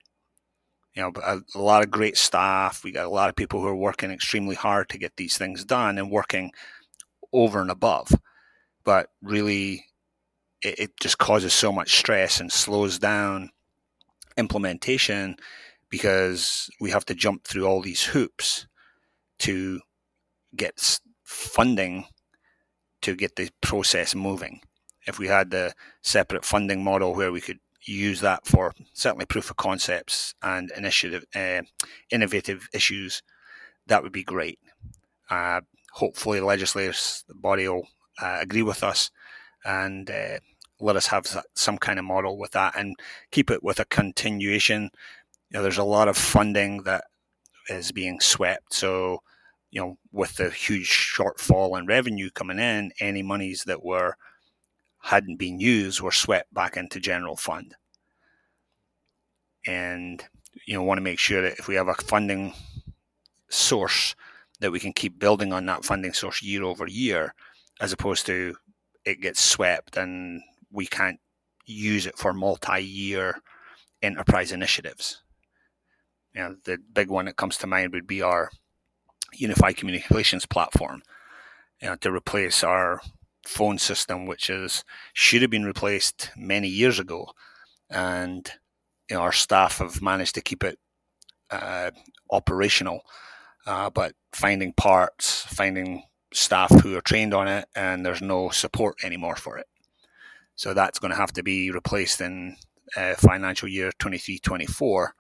You 0.95 1.03
know, 1.03 1.13
a, 1.23 1.41
a 1.55 1.61
lot 1.61 1.83
of 1.83 1.91
great 1.91 2.17
staff. 2.17 2.83
We 2.83 2.93
got 2.93 3.07
a 3.07 3.11
lot 3.11 3.29
of 3.29 3.37
people 3.37 3.61
who 3.61 3.67
are 3.67 3.77
working 3.77 4.11
extremely 4.11 4.55
hard 4.55 4.89
to 4.91 4.99
get 4.99 5.17
these 5.17 5.37
things 5.37 5.65
done 5.65 5.99
and 5.99 6.11
working 6.11 6.53
over 7.33 7.61
and 7.61 7.71
above. 7.71 8.11
But 8.85 9.11
really, 9.23 9.85
it, 10.63 10.79
it 10.79 11.01
just 11.01 11.19
causes 11.19 11.53
so 11.53 11.73
much 11.73 11.99
stress 11.99 12.41
and 12.41 12.51
slows 12.51 12.99
down 12.99 13.51
implementation 14.37 15.37
because 15.91 16.71
we 16.81 16.91
have 16.91 17.05
to 17.07 17.15
jump 17.15 17.45
through 17.45 17.67
all 17.67 17.83
these 17.83 18.05
hoops 18.05 18.68
to 19.41 19.81
get 20.57 21.01
funding 21.25 22.07
to 23.03 23.15
get 23.15 23.37
the 23.37 23.51
process 23.61 24.15
moving. 24.15 24.61
If 25.07 25.19
we 25.19 25.29
had 25.29 25.51
the 25.51 25.75
separate 26.03 26.45
funding 26.45 26.83
model 26.83 27.15
where 27.15 27.33
we 27.33 27.41
could 27.41 27.61
use 27.83 28.21
that 28.21 28.47
for 28.47 28.73
certainly 28.93 29.27
proof 29.27 29.51
of 29.51 29.57
concepts 29.57 30.35
and 30.43 30.71
initiative, 30.77 31.25
uh, 31.35 31.63
innovative 32.11 32.69
issues, 32.75 33.23
that 33.87 34.03
would 34.03 34.13
be 34.13 34.25
great. 34.25 34.59
Uh, 35.31 35.61
hopefully, 35.93 36.41
the 36.41 36.47
legislators, 36.47 37.25
body 37.35 37.69
will 37.69 37.89
uh, 38.21 38.39
agree 38.41 38.63
with 38.63 38.83
us 38.83 39.11
and 39.65 40.11
uh, 40.11 40.39
let 40.81 40.97
us 40.97 41.07
have 41.07 41.27
some 41.55 41.79
kind 41.79 41.99
of 41.99 42.05
model 42.05 42.39
with 42.39 42.53
that 42.53 42.75
and 42.77 42.97
keep 43.31 43.51
it 43.51 43.63
with 43.63 43.81
a 43.81 43.85
continuation. 43.87 44.91
You 45.51 45.59
know, 45.59 45.63
there's 45.63 45.79
a 45.79 45.85
lot 45.85 46.09
of 46.09 46.17
funding 46.17 46.83
that 46.83 47.05
is 47.69 47.93
being 47.93 48.21
swept. 48.21 48.75
So, 48.75 49.23
you 49.71 49.81
know, 49.81 49.99
with 50.13 50.37
the 50.37 50.51
huge 50.51 50.89
shortfall 50.89 51.79
in 51.79 51.87
revenue 51.87 52.31
coming 52.31 52.59
in, 52.59 52.93
any 53.01 53.23
monies 53.23 53.65
that 53.67 53.85
were 53.85 54.17
hadn't 55.01 55.37
been 55.37 55.61
used 55.61 56.01
were 56.01 56.13
swept 56.13 56.53
back 56.53 56.77
into 56.77 57.01
general 57.01 57.37
fund. 57.37 57.75
And 59.67 60.25
you 60.67 60.75
know, 60.75 60.83
want 60.83 60.99
to 60.99 61.03
make 61.03 61.19
sure 61.19 61.43
that 61.43 61.59
if 61.59 61.69
we 61.69 61.75
have 61.75 61.89
a 61.89 61.95
funding 61.95 62.55
source 63.49 64.15
that 64.61 64.73
we 64.73 64.81
can 64.81 64.93
keep 64.93 65.19
building 65.19 65.53
on 65.53 65.67
that 65.67 65.85
funding 65.85 66.13
source 66.13 66.43
year 66.43 66.65
over 66.65 66.87
year, 66.87 67.35
as 67.81 67.93
opposed 67.93 68.27
to 68.27 68.57
it 69.05 69.21
gets 69.21 69.43
swept 69.43 69.97
and 69.97 70.43
we 70.73 70.87
can't 70.87 71.21
use 71.65 72.07
it 72.07 72.19
for 72.19 72.33
multi-year 72.33 73.41
enterprise 74.03 74.53
initiatives. 74.53 75.23
You 76.35 76.41
know, 76.43 76.57
the 76.65 76.79
big 76.93 77.09
one 77.09 77.25
that 77.27 77.37
comes 77.37 77.57
to 77.59 77.67
mind 77.67 77.93
would 77.93 78.07
be 78.07 78.23
our 78.23 78.51
unified 79.33 79.77
communications 79.77 80.47
platform 80.47 81.03
you 81.81 81.89
know, 81.89 81.97
to 81.97 82.13
replace 82.13 82.65
our 82.65 83.01
phone 83.47 83.79
system, 83.79 84.27
which 84.27 84.51
is 84.51 84.85
should 85.13 85.43
have 85.43 85.51
been 85.51 85.65
replaced 85.65 86.31
many 86.37 86.69
years 86.69 86.99
ago, 86.99 87.31
and 87.91 88.51
you 89.09 89.17
know, 89.17 89.23
our 89.23 89.33
staff 89.33 89.79
have 89.79 90.03
managed 90.03 90.35
to 90.35 90.41
keep 90.43 90.65
it 90.65 90.79
uh, 91.51 91.91
operational. 92.31 93.01
Uh, 93.67 93.91
but 93.91 94.15
finding 94.33 94.73
parts, 94.73 95.43
finding 95.43 96.03
staff 96.33 96.71
who 96.83 96.97
are 96.97 97.03
trained 97.03 97.35
on 97.35 97.49
it, 97.49 97.67
and 97.75 98.05
there's 98.05 98.23
no 98.23 98.49
support 98.49 98.97
anymore 99.05 99.37
for 99.37 99.59
it. 99.59 99.67
So 100.57 100.75
that's 100.75 100.99
going 100.99 101.11
to 101.11 101.17
have 101.17 101.33
to 101.35 101.43
be 101.43 101.71
replaced 101.71 102.21
in 102.21 102.57
uh, 102.97 103.15
financial 103.15 103.69
year 103.69 103.93
23 103.99 104.39
24. 104.39 105.15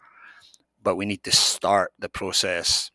But 0.82 0.97
we 0.97 1.06
need 1.06 1.25
to 1.25 1.32
start 1.32 1.92
the 1.99 2.08
process 2.08 2.90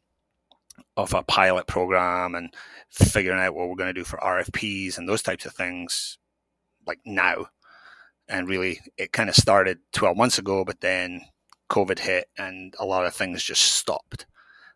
of 0.96 1.14
a 1.14 1.24
pilot 1.24 1.68
program 1.68 2.36
and 2.36 2.54
figuring 2.90 3.40
out 3.40 3.56
what 3.56 3.68
we're 3.68 3.76
going 3.76 3.94
to 3.94 4.00
do 4.00 4.04
for 4.04 4.18
RFPs 4.18 4.98
and 4.98 5.08
those 5.08 5.22
types 5.22 5.46
of 5.46 5.54
things 5.54 6.18
like 6.86 7.00
now. 7.06 7.48
And 8.28 8.48
really, 8.48 8.80
it 8.98 9.12
kind 9.12 9.30
of 9.30 9.36
started 9.36 9.80
12 9.92 10.16
months 10.16 10.38
ago, 10.40 10.64
but 10.64 10.82
then 10.82 11.22
COVID 11.70 12.00
hit 12.00 12.28
and 12.38 12.74
a 12.80 12.86
lot 12.86 13.06
of 13.06 13.14
things 13.14 13.44
just 13.44 13.62
stopped. 13.62 14.26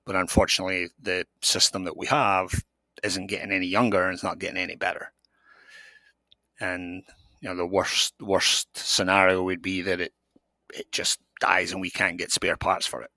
But 0.05 0.15
unfortunately, 0.15 0.89
the 1.01 1.25
system 1.41 1.83
that 1.83 1.97
we 1.97 2.07
have 2.07 2.63
isn't 3.03 3.27
getting 3.27 3.51
any 3.51 3.67
younger 3.67 4.03
and 4.03 4.13
it's 4.13 4.23
not 4.23 4.39
getting 4.39 4.57
any 4.57 4.75
better. 4.75 5.11
And 6.59 7.03
you 7.41 7.49
know, 7.49 7.55
the 7.55 7.65
worst 7.65 8.15
worst 8.19 8.75
scenario 8.75 9.43
would 9.43 9.61
be 9.61 9.81
that 9.83 10.01
it 10.01 10.13
it 10.73 10.91
just 10.91 11.19
dies 11.39 11.71
and 11.71 11.81
we 11.81 11.89
can't 11.89 12.17
get 12.17 12.31
spare 12.31 12.57
parts 12.57 12.85
for 12.85 13.01
it. 13.01 13.11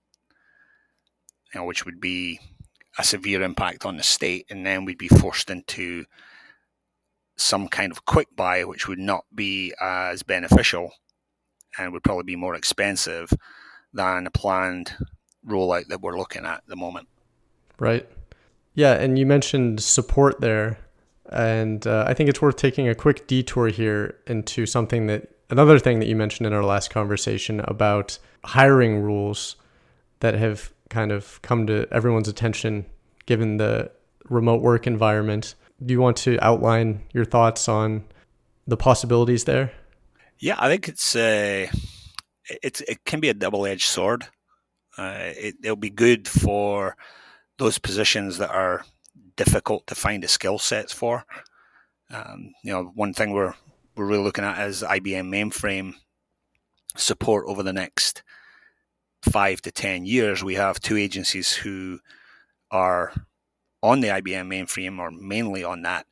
You 1.54 1.60
know, 1.60 1.66
which 1.66 1.84
would 1.84 2.00
be 2.00 2.40
a 2.98 3.04
severe 3.04 3.42
impact 3.42 3.84
on 3.84 3.96
the 3.96 4.02
state, 4.02 4.46
and 4.50 4.64
then 4.64 4.84
we'd 4.84 4.98
be 4.98 5.08
forced 5.08 5.50
into 5.50 6.04
some 7.36 7.68
kind 7.68 7.90
of 7.90 8.04
quick 8.04 8.28
buy, 8.36 8.64
which 8.64 8.86
would 8.86 8.98
not 8.98 9.24
be 9.34 9.72
as 9.80 10.22
beneficial 10.22 10.92
and 11.78 11.92
would 11.92 12.04
probably 12.04 12.24
be 12.24 12.36
more 12.36 12.54
expensive 12.54 13.32
than 13.92 14.26
a 14.26 14.30
planned 14.30 14.92
rollout 15.46 15.86
that 15.88 16.00
we're 16.00 16.18
looking 16.18 16.44
at 16.44 16.58
at 16.58 16.66
the 16.66 16.76
moment. 16.76 17.08
Right. 17.78 18.08
Yeah, 18.74 18.92
and 18.92 19.18
you 19.18 19.26
mentioned 19.26 19.82
support 19.82 20.40
there, 20.40 20.78
and 21.30 21.86
uh, 21.86 22.04
I 22.06 22.14
think 22.14 22.28
it's 22.28 22.42
worth 22.42 22.56
taking 22.56 22.88
a 22.88 22.94
quick 22.94 23.26
detour 23.26 23.68
here 23.68 24.18
into 24.26 24.66
something 24.66 25.06
that 25.06 25.30
another 25.50 25.78
thing 25.78 25.98
that 25.98 26.06
you 26.06 26.16
mentioned 26.16 26.46
in 26.46 26.52
our 26.52 26.64
last 26.64 26.90
conversation 26.90 27.60
about 27.60 28.18
hiring 28.44 29.00
rules 29.00 29.56
that 30.20 30.34
have 30.34 30.72
kind 30.88 31.12
of 31.12 31.40
come 31.42 31.66
to 31.66 31.86
everyone's 31.90 32.28
attention 32.28 32.86
given 33.26 33.58
the 33.58 33.90
remote 34.28 34.62
work 34.62 34.86
environment. 34.86 35.54
Do 35.84 35.92
you 35.92 36.00
want 36.00 36.16
to 36.18 36.38
outline 36.40 37.02
your 37.12 37.24
thoughts 37.24 37.68
on 37.68 38.04
the 38.66 38.76
possibilities 38.76 39.44
there? 39.44 39.72
Yeah, 40.38 40.56
I 40.58 40.68
think 40.68 40.88
it's 40.88 41.14
uh, 41.14 41.66
it's 42.62 42.80
it 42.82 43.04
can 43.04 43.20
be 43.20 43.28
a 43.28 43.34
double 43.34 43.66
edged 43.66 43.86
sword. 43.86 44.26
Uh, 44.96 45.32
it, 45.36 45.54
it'll 45.62 45.76
be 45.76 45.90
good 45.90 46.26
for 46.26 46.96
those 47.58 47.78
positions 47.78 48.38
that 48.38 48.50
are 48.50 48.84
difficult 49.36 49.86
to 49.86 49.94
find 49.94 50.22
the 50.22 50.28
skill 50.28 50.58
sets 50.58 50.92
for. 50.92 51.24
Um, 52.10 52.52
you 52.64 52.72
know, 52.72 52.90
one 52.94 53.14
thing 53.14 53.32
we're 53.32 53.54
we're 53.96 54.06
really 54.06 54.24
looking 54.24 54.44
at 54.44 54.66
is 54.66 54.82
IBM 54.82 55.28
mainframe 55.28 55.94
support 56.96 57.46
over 57.46 57.62
the 57.62 57.72
next 57.72 58.22
five 59.22 59.60
to 59.62 59.70
ten 59.70 60.04
years. 60.04 60.42
We 60.42 60.54
have 60.54 60.80
two 60.80 60.96
agencies 60.96 61.52
who 61.52 62.00
are 62.70 63.12
on 63.82 64.00
the 64.00 64.08
IBM 64.08 64.46
mainframe 64.46 64.98
or 64.98 65.10
mainly 65.10 65.64
on 65.64 65.82
that, 65.82 66.06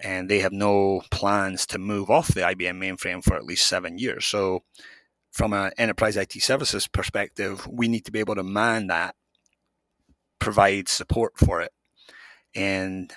and 0.00 0.28
they 0.28 0.40
have 0.40 0.52
no 0.52 1.02
plans 1.10 1.66
to 1.66 1.78
move 1.78 2.10
off 2.10 2.28
the 2.28 2.40
IBM 2.40 2.78
mainframe 2.78 3.22
for 3.22 3.34
at 3.34 3.44
least 3.44 3.68
seven 3.68 3.98
years. 3.98 4.24
So, 4.26 4.62
from 5.30 5.52
an 5.52 5.72
enterprise 5.78 6.16
IT 6.16 6.32
services 6.42 6.86
perspective, 6.86 7.66
we 7.66 7.88
need 7.88 8.04
to 8.04 8.12
be 8.12 8.20
able 8.20 8.34
to 8.36 8.42
man 8.42 8.88
that, 8.88 9.14
provide 10.38 10.88
support 10.88 11.34
for 11.36 11.60
it, 11.60 11.72
and 12.54 13.12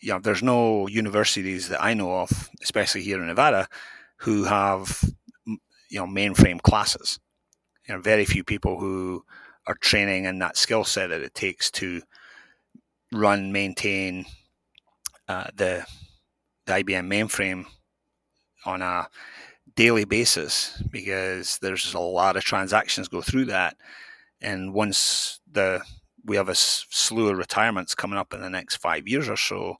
you 0.00 0.12
know, 0.12 0.20
there's 0.20 0.42
no 0.42 0.86
universities 0.88 1.68
that 1.68 1.82
I 1.82 1.94
know 1.94 2.20
of, 2.20 2.50
especially 2.62 3.02
here 3.02 3.20
in 3.20 3.26
Nevada, 3.26 3.68
who 4.18 4.44
have 4.44 5.02
you 5.46 5.98
know 5.98 6.06
mainframe 6.06 6.60
classes. 6.62 7.18
You 7.88 7.94
know, 7.94 8.00
very 8.00 8.24
few 8.24 8.44
people 8.44 8.78
who 8.78 9.24
are 9.66 9.76
training 9.76 10.24
in 10.24 10.38
that 10.40 10.56
skill 10.56 10.84
set 10.84 11.08
that 11.10 11.22
it 11.22 11.34
takes 11.34 11.70
to 11.72 12.02
run, 13.12 13.52
maintain 13.52 14.24
uh, 15.28 15.48
the 15.54 15.84
the 16.66 16.72
IBM 16.72 17.06
mainframe 17.08 17.64
on 18.64 18.82
a 18.82 19.08
daily 19.76 20.04
basis 20.04 20.82
because 20.90 21.58
there's 21.58 21.94
a 21.94 21.98
lot 22.00 22.36
of 22.36 22.44
transactions 22.44 23.08
go 23.08 23.20
through 23.20 23.46
that, 23.46 23.76
and 24.40 24.74
once 24.74 25.40
the 25.50 25.82
we 26.24 26.36
have 26.36 26.48
a 26.48 26.54
slew 26.54 27.28
of 27.28 27.38
retirements 27.38 27.94
coming 27.94 28.18
up 28.18 28.32
in 28.34 28.40
the 28.40 28.50
next 28.50 28.76
five 28.76 29.08
years 29.08 29.28
or 29.28 29.36
so, 29.36 29.76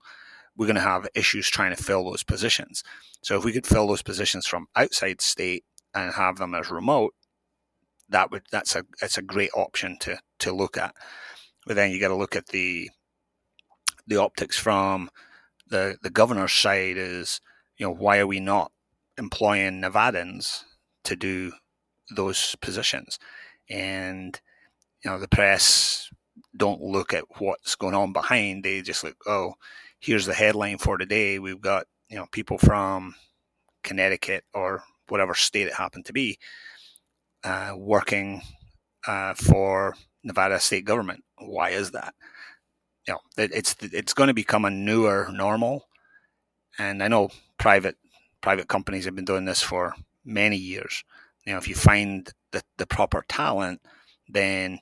we're 0.56 0.66
going 0.66 0.76
to 0.76 0.82
have 0.82 1.08
issues 1.14 1.48
trying 1.48 1.74
to 1.74 1.82
fill 1.82 2.04
those 2.04 2.22
positions. 2.22 2.82
So 3.22 3.38
if 3.38 3.44
we 3.44 3.52
could 3.52 3.66
fill 3.66 3.86
those 3.86 4.02
positions 4.02 4.46
from 4.46 4.66
outside 4.76 5.20
state 5.20 5.64
and 5.94 6.14
have 6.14 6.36
them 6.36 6.54
as 6.54 6.70
remote, 6.70 7.14
that 8.08 8.30
would 8.30 8.42
that's 8.50 8.74
a 8.74 8.84
that's 9.00 9.18
a 9.18 9.22
great 9.22 9.50
option 9.54 9.96
to 10.00 10.18
to 10.40 10.52
look 10.52 10.76
at. 10.76 10.94
But 11.66 11.76
then 11.76 11.90
you 11.90 12.00
got 12.00 12.08
to 12.08 12.16
look 12.16 12.34
at 12.36 12.48
the 12.48 12.90
the 14.06 14.16
optics 14.16 14.58
from 14.58 15.10
the 15.68 15.96
the 16.02 16.10
governor's 16.10 16.52
side 16.52 16.96
is 16.96 17.40
you 17.76 17.86
know 17.86 17.92
why 17.92 18.18
are 18.18 18.26
we 18.26 18.40
not 18.40 18.72
employing 19.16 19.80
Nevadans 19.80 20.64
to 21.04 21.14
do 21.16 21.52
those 22.14 22.56
positions 22.60 23.18
and 23.68 24.40
you 25.04 25.10
know 25.10 25.18
the 25.18 25.28
press 25.28 26.10
don't 26.56 26.82
look 26.82 27.14
at 27.14 27.24
what's 27.38 27.74
going 27.76 27.94
on 27.94 28.12
behind 28.12 28.64
they 28.64 28.82
just 28.82 29.04
look 29.04 29.16
oh 29.26 29.54
here's 30.00 30.26
the 30.26 30.34
headline 30.34 30.78
for 30.78 30.98
today 30.98 31.38
we've 31.38 31.60
got 31.60 31.86
you 32.08 32.16
know 32.16 32.26
people 32.32 32.58
from 32.58 33.14
Connecticut 33.82 34.44
or 34.54 34.82
whatever 35.08 35.34
state 35.34 35.66
it 35.66 35.74
happened 35.74 36.06
to 36.06 36.12
be 36.12 36.38
uh, 37.44 37.74
working 37.76 38.42
uh, 39.06 39.34
for 39.34 39.94
Nevada 40.22 40.60
state 40.60 40.84
government. 40.84 41.24
Why 41.38 41.70
is 41.70 41.90
that? 41.92 42.14
You 43.08 43.14
know, 43.14 43.20
it, 43.42 43.50
it's 43.54 43.76
it's 43.80 44.14
going 44.14 44.28
to 44.28 44.34
become 44.34 44.64
a 44.64 44.70
newer 44.70 45.28
normal, 45.32 45.88
and 46.78 47.02
I 47.02 47.08
know 47.08 47.30
private 47.58 47.96
private 48.40 48.68
companies 48.68 49.04
have 49.04 49.16
been 49.16 49.24
doing 49.24 49.44
this 49.44 49.62
for 49.62 49.94
many 50.24 50.56
years. 50.56 51.02
You 51.46 51.52
know, 51.52 51.58
if 51.58 51.68
you 51.68 51.74
find 51.74 52.30
the, 52.52 52.62
the 52.76 52.86
proper 52.86 53.24
talent, 53.28 53.80
then 54.28 54.78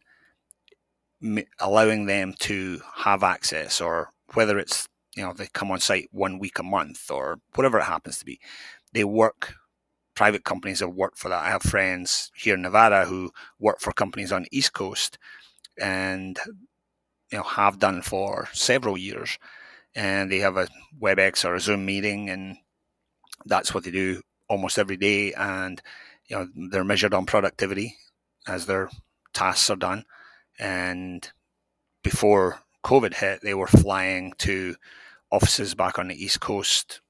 allowing 1.61 2.07
them 2.07 2.35
to 2.41 2.81
have 2.97 3.23
access, 3.23 3.81
or 3.81 4.11
whether 4.35 4.59
it's 4.59 4.89
you 5.17 5.23
know 5.23 5.33
they 5.33 5.49
come 5.53 5.71
on 5.71 5.81
site 5.81 6.09
one 6.13 6.39
week 6.39 6.59
a 6.59 6.63
month 6.63 7.11
or 7.11 7.39
whatever 7.55 7.79
it 7.79 7.85
happens 7.85 8.19
to 8.19 8.25
be, 8.25 8.41
they 8.93 9.05
work 9.05 9.55
private 10.19 10.43
companies 10.43 10.81
have 10.81 10.91
worked 10.91 11.17
for 11.17 11.29
that. 11.29 11.45
I 11.45 11.51
have 11.51 11.63
friends 11.63 12.33
here 12.35 12.55
in 12.55 12.63
Nevada 12.63 13.05
who 13.05 13.31
work 13.61 13.79
for 13.79 13.93
companies 13.93 14.33
on 14.33 14.43
the 14.43 14.49
East 14.51 14.73
Coast 14.73 15.17
and 15.81 16.37
you 17.31 17.39
know 17.39 17.45
have 17.45 17.79
done 17.79 18.03
for 18.03 18.49
several 18.53 18.99
years. 18.99 19.39
And 19.95 20.29
they 20.31 20.41
have 20.41 20.57
a 20.57 20.67
WebEx 21.01 21.45
or 21.45 21.55
a 21.55 21.61
Zoom 21.61 21.87
meeting, 21.87 22.31
and 22.31 22.57
that's 23.47 23.73
what 23.73 23.85
they 23.85 23.93
do 23.93 24.23
almost 24.49 24.77
every 24.77 24.97
day. 24.97 25.33
And 25.35 25.81
you 26.27 26.37
know 26.37 26.49
they're 26.71 26.83
measured 26.83 27.15
on 27.15 27.25
productivity 27.25 27.97
as 28.49 28.67
their 28.67 28.91
tasks 29.33 29.71
are 29.71 29.77
done. 29.77 30.05
And 30.59 31.31
before 32.03 32.61
COVID 32.85 33.15
hit, 33.15 33.41
they 33.43 33.55
were 33.55 33.67
flying 33.67 34.33
to 34.39 34.77
offices 35.31 35.75
back 35.75 35.99
on 35.99 36.09
the 36.09 36.23
East 36.23 36.41
Coast 36.41 37.01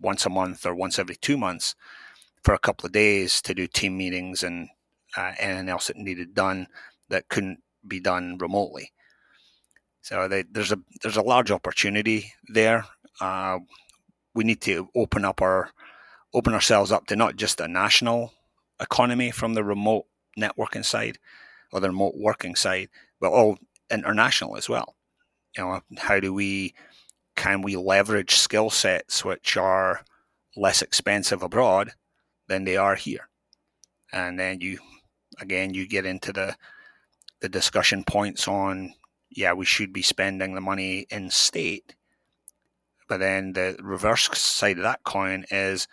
once 0.00 0.26
a 0.26 0.30
month 0.30 0.66
or 0.66 0.74
once 0.74 0.98
every 0.98 1.16
two 1.16 1.36
months 1.36 1.74
for 2.42 2.54
a 2.54 2.58
couple 2.58 2.86
of 2.86 2.92
days 2.92 3.40
to 3.42 3.54
do 3.54 3.66
team 3.66 3.96
meetings 3.96 4.42
and 4.42 4.68
uh, 5.16 5.32
anything 5.38 5.68
else 5.68 5.88
that 5.88 5.96
needed 5.96 6.34
done 6.34 6.66
that 7.08 7.28
couldn't 7.28 7.62
be 7.86 8.00
done 8.00 8.38
remotely. 8.38 8.92
So 10.02 10.28
they, 10.28 10.42
there's 10.42 10.72
a 10.72 10.78
there's 11.02 11.16
a 11.16 11.22
large 11.22 11.50
opportunity 11.50 12.32
there. 12.48 12.86
Uh, 13.20 13.58
we 14.34 14.44
need 14.44 14.60
to 14.62 14.88
open 14.94 15.24
up 15.24 15.42
our 15.42 15.70
open 16.32 16.54
ourselves 16.54 16.92
up 16.92 17.06
to 17.06 17.16
not 17.16 17.36
just 17.36 17.60
a 17.60 17.68
national 17.68 18.32
economy 18.80 19.30
from 19.30 19.54
the 19.54 19.64
remote 19.64 20.06
networking 20.38 20.84
side 20.84 21.18
or 21.72 21.80
the 21.80 21.88
remote 21.88 22.14
working 22.16 22.54
side, 22.54 22.88
but 23.20 23.32
all 23.32 23.58
international 23.90 24.56
as 24.56 24.68
well. 24.68 24.94
You 25.56 25.64
know, 25.64 25.80
how 25.98 26.20
do 26.20 26.32
we 26.32 26.74
can 27.36 27.62
we 27.62 27.76
leverage 27.76 28.34
skill 28.36 28.70
sets 28.70 29.24
which 29.24 29.56
are 29.56 30.04
less 30.56 30.82
expensive 30.82 31.42
abroad 31.42 31.92
than 32.48 32.64
they 32.64 32.76
are 32.76 32.96
here. 32.96 33.28
And 34.12 34.38
then 34.38 34.60
you, 34.60 34.78
again, 35.38 35.72
you 35.72 35.86
get 35.86 36.04
into 36.04 36.32
the 36.32 36.56
the 37.40 37.48
discussion 37.48 38.04
points 38.04 38.46
on, 38.46 38.92
yeah, 39.30 39.54
we 39.54 39.64
should 39.64 39.94
be 39.94 40.02
spending 40.02 40.54
the 40.54 40.60
money 40.60 41.06
in 41.08 41.30
state. 41.30 41.94
But 43.08 43.20
then 43.20 43.54
the 43.54 43.76
reverse 43.80 44.28
side 44.38 44.76
of 44.76 44.82
that 44.82 45.04
coin 45.04 45.46
is 45.50 45.88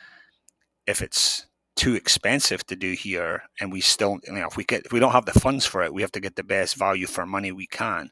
if 0.86 1.02
it's 1.02 1.46
too 1.78 1.96
expensive 1.96 2.66
to 2.66 2.76
do 2.76 2.94
here 2.94 3.44
and 3.60 3.72
we 3.72 3.80
still 3.80 4.20
you 4.26 4.34
know 4.34 4.48
if 4.48 4.58
we 4.58 4.63
get 4.63 4.86
if 4.86 4.92
we 4.92 5.00
don't 5.00 5.13
have 5.13 5.26
the 5.26 5.40
funds 5.40 5.66
for 5.66 5.84
it 5.84 5.94
we 5.94 6.02
have 6.02 6.12
to 6.12 6.20
get 6.20 6.36
the 6.36 6.44
best 6.44 6.76
value 6.76 7.08
for 7.08 7.26
money 7.26 7.52
we 7.52 7.68
can 7.68 8.12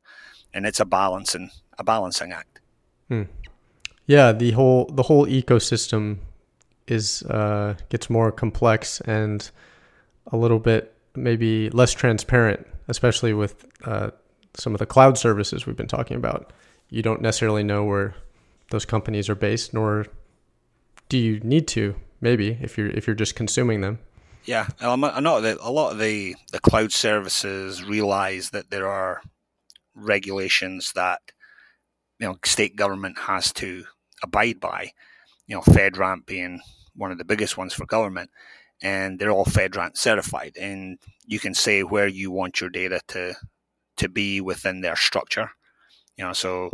and 0.54 0.65
it's 0.65 0.80
a 0.80 0.86
balancing 0.86 1.49
a 1.78 1.84
balancing 1.84 2.32
act 2.32 2.60
hmm. 3.10 3.23
yeah 4.06 4.32
the 4.32 4.51
whole 4.51 4.86
the 4.93 5.04
whole 5.04 5.25
ecosystem 5.25 6.19
is 6.88 7.23
uh, 7.23 7.75
gets 7.89 8.10
more 8.10 8.32
complex 8.32 9.01
and 9.01 9.49
a 10.28 10.38
little 10.38 10.60
bit 10.60 10.95
maybe 11.15 11.69
less 11.69 11.93
transparent, 11.93 12.65
especially 12.88 13.34
with 13.34 13.65
uh, 13.86 14.12
some 14.54 14.73
of 14.73 14.80
the 14.80 14.86
cloud 14.86 15.17
services 15.17 15.65
we've 15.65 15.75
been 15.75 15.88
talking 15.88 16.17
about. 16.17 16.51
You 16.89 17.01
don't 17.01 17.21
necessarily 17.21 17.63
know 17.63 17.84
where 17.84 18.15
those 18.71 18.86
companies 18.86 19.30
are 19.30 19.36
based, 19.36 19.73
nor 19.73 20.06
do 21.10 21.17
you 21.17 21.39
need 21.41 21.67
to. 21.69 21.95
Maybe 22.25 22.57
if 22.59 22.75
you're 22.75 22.89
if 22.89 23.05
you're 23.05 23.15
just 23.15 23.35
consuming 23.35 23.81
them. 23.81 23.99
Yeah, 24.45 24.67
lot 24.81 25.38
of 25.38 25.43
the, 25.43 25.57
a 25.61 25.71
lot 25.71 25.91
of 25.91 25.99
the, 25.99 26.35
the 26.51 26.59
cloud 26.59 26.91
services 26.91 27.83
realize 27.83 28.49
that 28.49 28.69
there 28.69 28.88
are 28.88 29.21
regulations 29.95 30.91
that 30.93 31.21
you 32.19 32.27
know 32.27 32.38
state 32.43 32.75
government 32.75 33.17
has 33.19 33.53
to 33.53 33.85
abide 34.23 34.59
by. 34.59 34.91
You 35.47 35.55
know, 35.55 35.61
FedRAMP 35.61 36.25
being 36.25 36.61
one 36.95 37.11
of 37.11 37.19
the 37.19 37.25
biggest 37.25 37.57
ones 37.57 37.73
for 37.73 37.85
government, 37.85 38.31
and 38.81 39.19
they're 39.19 39.31
all 39.31 39.45
FedRAMP 39.45 39.95
certified. 39.95 40.53
And 40.59 40.97
you 41.25 41.39
can 41.39 41.53
say 41.53 41.83
where 41.83 42.07
you 42.07 42.31
want 42.31 42.59
your 42.59 42.71
data 42.71 43.01
to 43.09 43.35
to 43.97 44.09
be 44.09 44.41
within 44.41 44.81
their 44.81 44.95
structure. 44.95 45.51
You 46.17 46.25
know, 46.25 46.33
so 46.33 46.71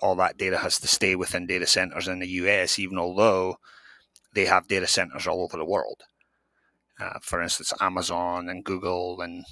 all 0.00 0.14
that 0.16 0.38
data 0.38 0.58
has 0.58 0.78
to 0.80 0.88
stay 0.88 1.16
within 1.16 1.46
data 1.46 1.66
centers 1.66 2.06
in 2.08 2.20
the 2.20 2.28
US, 2.42 2.78
even 2.78 2.98
although 2.98 3.56
they 4.32 4.46
have 4.46 4.68
data 4.68 4.86
centers 4.86 5.26
all 5.26 5.42
over 5.42 5.56
the 5.56 5.64
world. 5.64 6.02
Uh, 7.00 7.18
for 7.20 7.42
instance, 7.42 7.72
Amazon 7.80 8.48
and 8.48 8.64
Google, 8.64 9.20
and 9.20 9.44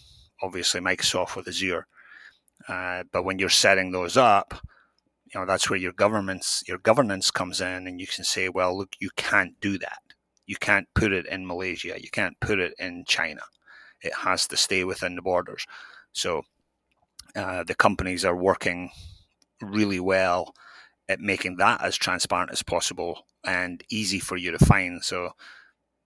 obviously 0.43 0.81
Microsoft 0.81 1.37
with 1.37 1.49
Azure. 1.49 1.87
Uh, 2.69 3.05
but 3.11 3.25
when 3.25 3.39
you're 3.39 3.49
setting 3.49 3.91
those 3.91 4.17
up, 4.17 4.55
you 5.33 5.41
know 5.41 5.47
that's 5.47 5.71
where 5.71 5.79
your 5.79 5.93
governments, 5.93 6.63
your 6.67 6.79
governance 6.79 7.31
comes 7.31 7.61
in, 7.61 7.87
and 7.87 8.01
you 8.01 8.07
can 8.07 8.25
say, 8.25 8.49
well, 8.49 8.77
look, 8.77 8.97
you 9.01 9.11
can't 9.17 9.59
do 9.61 9.79
that. 9.79 9.99
You 10.47 10.57
can't 10.57 10.89
put 10.95 11.13
it 11.13 11.27
in 11.27 11.47
Malaysia. 11.47 12.01
You 12.01 12.11
can't 12.11 12.39
put 12.41 12.59
it 12.59 12.75
in 12.79 13.05
China. 13.07 13.43
It 14.03 14.15
has 14.15 14.47
to 14.49 14.57
stay 14.57 14.85
within 14.85 15.15
the 15.15 15.23
borders. 15.23 15.67
So 16.13 16.43
uh, 17.37 17.65
the 17.65 17.75
companies 17.75 18.25
are 18.25 18.37
working 18.37 18.91
really 19.61 20.01
well 20.01 20.55
at 21.11 21.21
making 21.21 21.57
that 21.57 21.83
as 21.83 21.97
transparent 21.97 22.53
as 22.53 22.63
possible 22.63 23.27
and 23.45 23.83
easy 23.91 24.21
for 24.21 24.37
you 24.37 24.53
to 24.53 24.65
find. 24.65 25.05
So, 25.05 25.31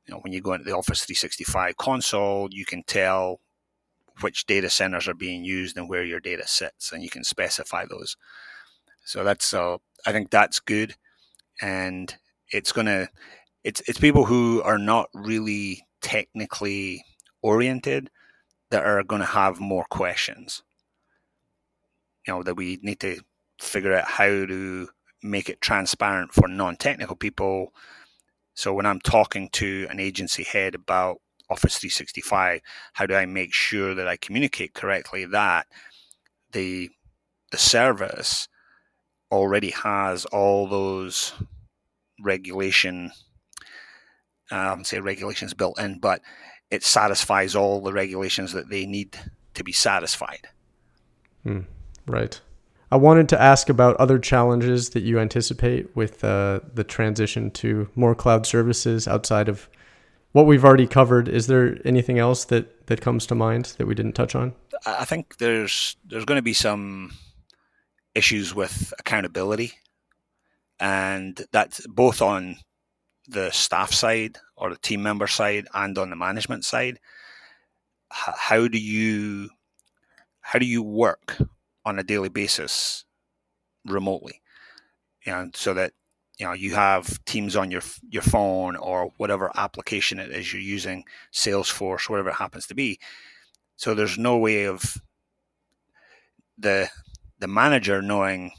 you 0.06 0.14
know, 0.14 0.20
when 0.20 0.32
you 0.32 0.40
go 0.40 0.54
into 0.54 0.64
the 0.64 0.74
Office 0.74 1.04
365 1.04 1.76
console, 1.76 2.48
you 2.50 2.64
can 2.64 2.82
tell 2.84 3.40
which 4.22 4.46
data 4.46 4.70
centers 4.70 5.06
are 5.06 5.14
being 5.14 5.44
used 5.44 5.76
and 5.76 5.90
where 5.90 6.04
your 6.04 6.20
data 6.20 6.46
sits, 6.46 6.90
and 6.90 7.02
you 7.02 7.10
can 7.10 7.22
specify 7.22 7.84
those. 7.84 8.16
So 9.04 9.24
that's, 9.24 9.52
uh, 9.52 9.76
I 10.06 10.12
think 10.12 10.30
that's 10.30 10.58
good, 10.58 10.94
and 11.60 12.14
it's 12.50 12.72
gonna, 12.72 13.08
it's 13.62 13.82
it's 13.86 13.98
people 13.98 14.24
who 14.24 14.62
are 14.62 14.78
not 14.78 15.10
really 15.12 15.84
technically 16.00 17.04
oriented 17.42 18.08
that 18.70 18.84
are 18.84 19.02
going 19.02 19.20
to 19.20 19.26
have 19.26 19.60
more 19.60 19.84
questions. 19.90 20.62
You 22.26 22.34
know 22.34 22.42
that 22.42 22.54
we 22.54 22.78
need 22.82 23.00
to 23.00 23.20
figure 23.64 23.94
out 23.94 24.07
how 24.07 24.27
to 24.27 24.88
make 25.22 25.48
it 25.48 25.61
transparent 25.61 26.33
for 26.33 26.48
non-technical 26.48 27.16
people. 27.16 27.72
So 28.55 28.72
when 28.72 28.87
I'm 28.87 29.00
talking 29.00 29.48
to 29.53 29.87
an 29.90 29.98
agency 29.98 30.44
head 30.44 30.74
about 30.74 31.20
Office 31.50 31.79
365, 31.79 32.61
how 32.94 33.07
do 33.07 33.14
I 33.14 33.27
make 33.27 33.53
sure 33.53 33.94
that 33.94 34.09
I 34.09 34.16
communicate 34.16 34.74
correctly 34.74 35.24
that 35.27 35.66
the 36.53 36.90
the 37.50 37.59
service 37.59 38.48
already 39.31 39.70
has 39.70 40.24
all 40.27 40.66
those 40.66 41.33
regulation 42.20 43.12
um, 44.50 44.85
say 44.85 45.00
regulations 45.00 45.55
built 45.55 45.79
in, 45.79 45.98
but 45.98 46.20
it 46.70 46.83
satisfies 46.83 47.55
all 47.55 47.81
the 47.81 47.92
regulations 47.92 48.53
that 48.53 48.68
they 48.68 48.87
need 48.87 49.18
to 49.55 49.64
be 49.64 49.72
satisfied. 49.72 50.48
Hmm. 51.42 51.61
Right. 52.07 52.40
I 52.94 52.96
wanted 52.96 53.28
to 53.30 53.42
ask 53.42 53.68
about 53.68 53.96
other 53.96 54.20
challenges 54.20 54.90
that 54.90 55.02
you 55.02 55.18
anticipate 55.18 55.96
with 55.96 56.22
uh, 56.22 56.61
the 56.74 56.85
transition 56.85 57.50
to 57.50 57.88
more 57.96 58.14
cloud 58.14 58.46
services 58.46 59.09
outside 59.09 59.48
of 59.48 59.68
what 60.30 60.46
we've 60.46 60.64
already 60.64 60.87
covered. 60.87 61.26
Is 61.26 61.48
there 61.48 61.76
anything 61.85 62.20
else 62.20 62.44
that, 62.44 62.87
that 62.87 63.00
comes 63.00 63.26
to 63.26 63.35
mind 63.35 63.74
that 63.78 63.88
we 63.88 63.96
didn't 63.96 64.12
touch 64.12 64.37
on? 64.37 64.54
I 64.87 65.04
think 65.04 65.38
there's 65.38 65.96
there's 66.04 66.24
going 66.24 66.38
to 66.38 66.42
be 66.42 66.52
some 66.52 67.11
issues 68.14 68.54
with 68.54 68.94
accountability, 69.00 69.72
and 70.78 71.44
that's 71.50 71.85
both 71.88 72.22
on 72.22 72.59
the 73.26 73.50
staff 73.50 73.90
side 73.90 74.38
or 74.57 74.70
the 74.70 74.78
team 74.78 75.02
member 75.02 75.26
side 75.26 75.66
and 75.74 75.98
on 75.98 76.11
the 76.11 76.16
management 76.16 76.64
side. 76.64 77.00
How 78.12 78.68
do 78.68 78.78
you 78.78 79.50
how 80.42 80.61
do 80.61 80.66
you 80.66 80.85
work 80.85 81.38
on 81.85 81.99
a 81.99 82.05
daily 82.05 82.29
basis 82.29 83.05
remotely. 83.85 84.40
And 85.27 85.55
so 85.55 85.75
that 85.75 85.92
you 86.38 86.47
know 86.47 86.53
you 86.53 86.75
have 86.75 87.25
teams 87.25 87.57
on 87.57 87.70
your 87.70 87.83
your 88.09 88.23
phone 88.23 88.77
or 88.77 89.12
whatever 89.16 89.51
application 89.57 90.18
it 90.18 90.31
is 90.31 90.53
you're 90.53 90.62
using, 90.62 91.05
Salesforce, 91.33 92.09
whatever 92.09 92.31
it 92.31 92.37
happens 92.37 92.66
to 92.66 92.75
be. 92.75 92.99
So 93.77 93.94
there's 93.94 94.18
no 94.18 94.37
way 94.38 94.64
of 94.64 94.97
the 96.59 96.88
the 97.38 97.49
manager 97.49 98.03
knowing 98.03 98.53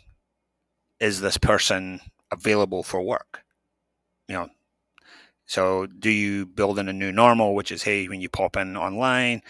is 0.99 1.21
this 1.21 1.37
person 1.37 1.99
available 2.31 2.83
for 2.83 3.01
work? 3.01 3.43
You 4.27 4.35
know, 4.35 4.49
so 5.45 5.85
do 5.85 6.09
you 6.09 6.45
build 6.45 6.79
in 6.79 6.89
a 6.89 6.93
new 6.93 7.11
normal, 7.11 7.55
which 7.55 7.71
is 7.71 7.83
hey, 7.83 8.07
when 8.07 8.21
you 8.21 8.29
pop 8.29 8.57
in 8.57 8.75
online, 8.75 9.41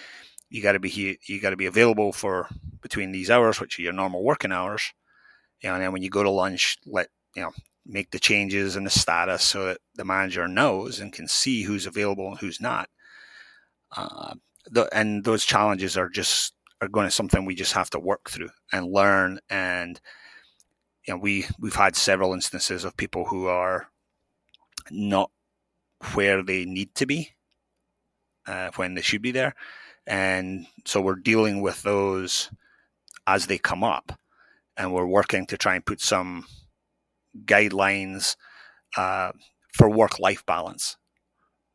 you 0.49 0.61
got 0.61 0.73
to 0.73 0.79
be 0.79 0.89
here, 0.89 1.15
you 1.27 1.41
got 1.41 1.51
to 1.51 1.57
be 1.57 1.65
available 1.65 2.11
for 2.11 2.47
between 2.81 3.11
these 3.11 3.29
hours, 3.29 3.59
which 3.59 3.79
are 3.79 3.81
your 3.81 3.93
normal 3.93 4.23
working 4.23 4.51
hours. 4.51 4.93
And 5.63 5.81
then 5.81 5.91
when 5.91 6.03
you 6.03 6.09
go 6.09 6.23
to 6.23 6.29
lunch, 6.29 6.77
let 6.85 7.09
you 7.35 7.43
know 7.43 7.51
make 7.85 8.11
the 8.11 8.19
changes 8.19 8.75
in 8.75 8.83
the 8.83 8.89
status 8.89 9.43
so 9.43 9.65
that 9.65 9.77
the 9.95 10.05
manager 10.05 10.47
knows 10.47 10.99
and 10.99 11.13
can 11.13 11.27
see 11.27 11.63
who's 11.63 11.85
available 11.85 12.27
and 12.27 12.39
who's 12.39 12.59
not. 12.59 12.89
Uh, 13.95 14.33
the, 14.71 14.89
and 14.91 15.23
those 15.23 15.45
challenges 15.45 15.95
are 15.95 16.09
just 16.09 16.53
are 16.81 16.87
going 16.87 17.07
to 17.07 17.11
something 17.11 17.45
we 17.45 17.55
just 17.55 17.73
have 17.73 17.89
to 17.91 17.99
work 17.99 18.29
through 18.29 18.49
and 18.71 18.91
learn. 18.91 19.39
And 19.49 19.99
you 21.07 21.13
know, 21.13 21.19
we 21.19 21.45
we've 21.59 21.75
had 21.75 21.95
several 21.95 22.33
instances 22.33 22.83
of 22.83 22.97
people 22.97 23.25
who 23.25 23.47
are 23.47 23.87
not 24.91 25.31
where 26.13 26.43
they 26.43 26.65
need 26.65 26.93
to 26.95 27.05
be 27.05 27.31
uh, 28.47 28.69
when 28.75 28.95
they 28.95 29.01
should 29.01 29.21
be 29.21 29.31
there 29.31 29.55
and 30.07 30.67
so 30.85 31.01
we're 31.01 31.15
dealing 31.15 31.61
with 31.61 31.81
those 31.83 32.49
as 33.27 33.47
they 33.47 33.57
come 33.57 33.83
up. 33.83 34.19
And 34.77 34.93
we're 34.93 35.05
working 35.05 35.45
to 35.47 35.57
try 35.57 35.75
and 35.75 35.85
put 35.85 36.01
some 36.01 36.45
guidelines 37.45 38.35
uh, 38.97 39.31
for 39.73 39.89
work 39.89 40.19
life 40.19 40.45
balance. 40.45 40.97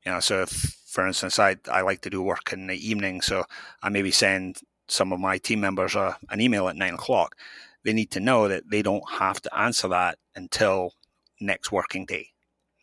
You 0.05 0.13
know, 0.13 0.21
so 0.21 0.43
if, 0.43 0.51
for 0.87 1.07
instance, 1.07 1.39
I, 1.39 1.57
I 1.71 1.81
like 1.81 2.03
to 2.03 2.11
do 2.11 2.23
work 2.23 2.53
in 2.53 2.67
the 2.67 2.75
evening, 2.75 3.23
so 3.23 3.45
I 3.83 3.89
maybe 3.89 4.11
send 4.11 4.61
some 4.89 5.13
of 5.13 5.21
my 5.21 5.39
team 5.39 5.61
members 5.61 5.95
a, 5.95 6.17
an 6.31 6.41
email 6.41 6.69
at 6.69 6.77
nine 6.77 6.95
o'clock. 6.95 7.37
They 7.85 7.93
need 7.93 8.11
to 8.13 8.21
know 8.21 8.49
that 8.49 8.69
they 8.71 8.83
don't 8.83 9.09
have 9.11 9.41
to 9.43 9.59
answer 9.59 9.89
that 9.89 10.19
until 10.35 10.93
next 11.41 11.73
working 11.73 12.05
day. 12.05 12.29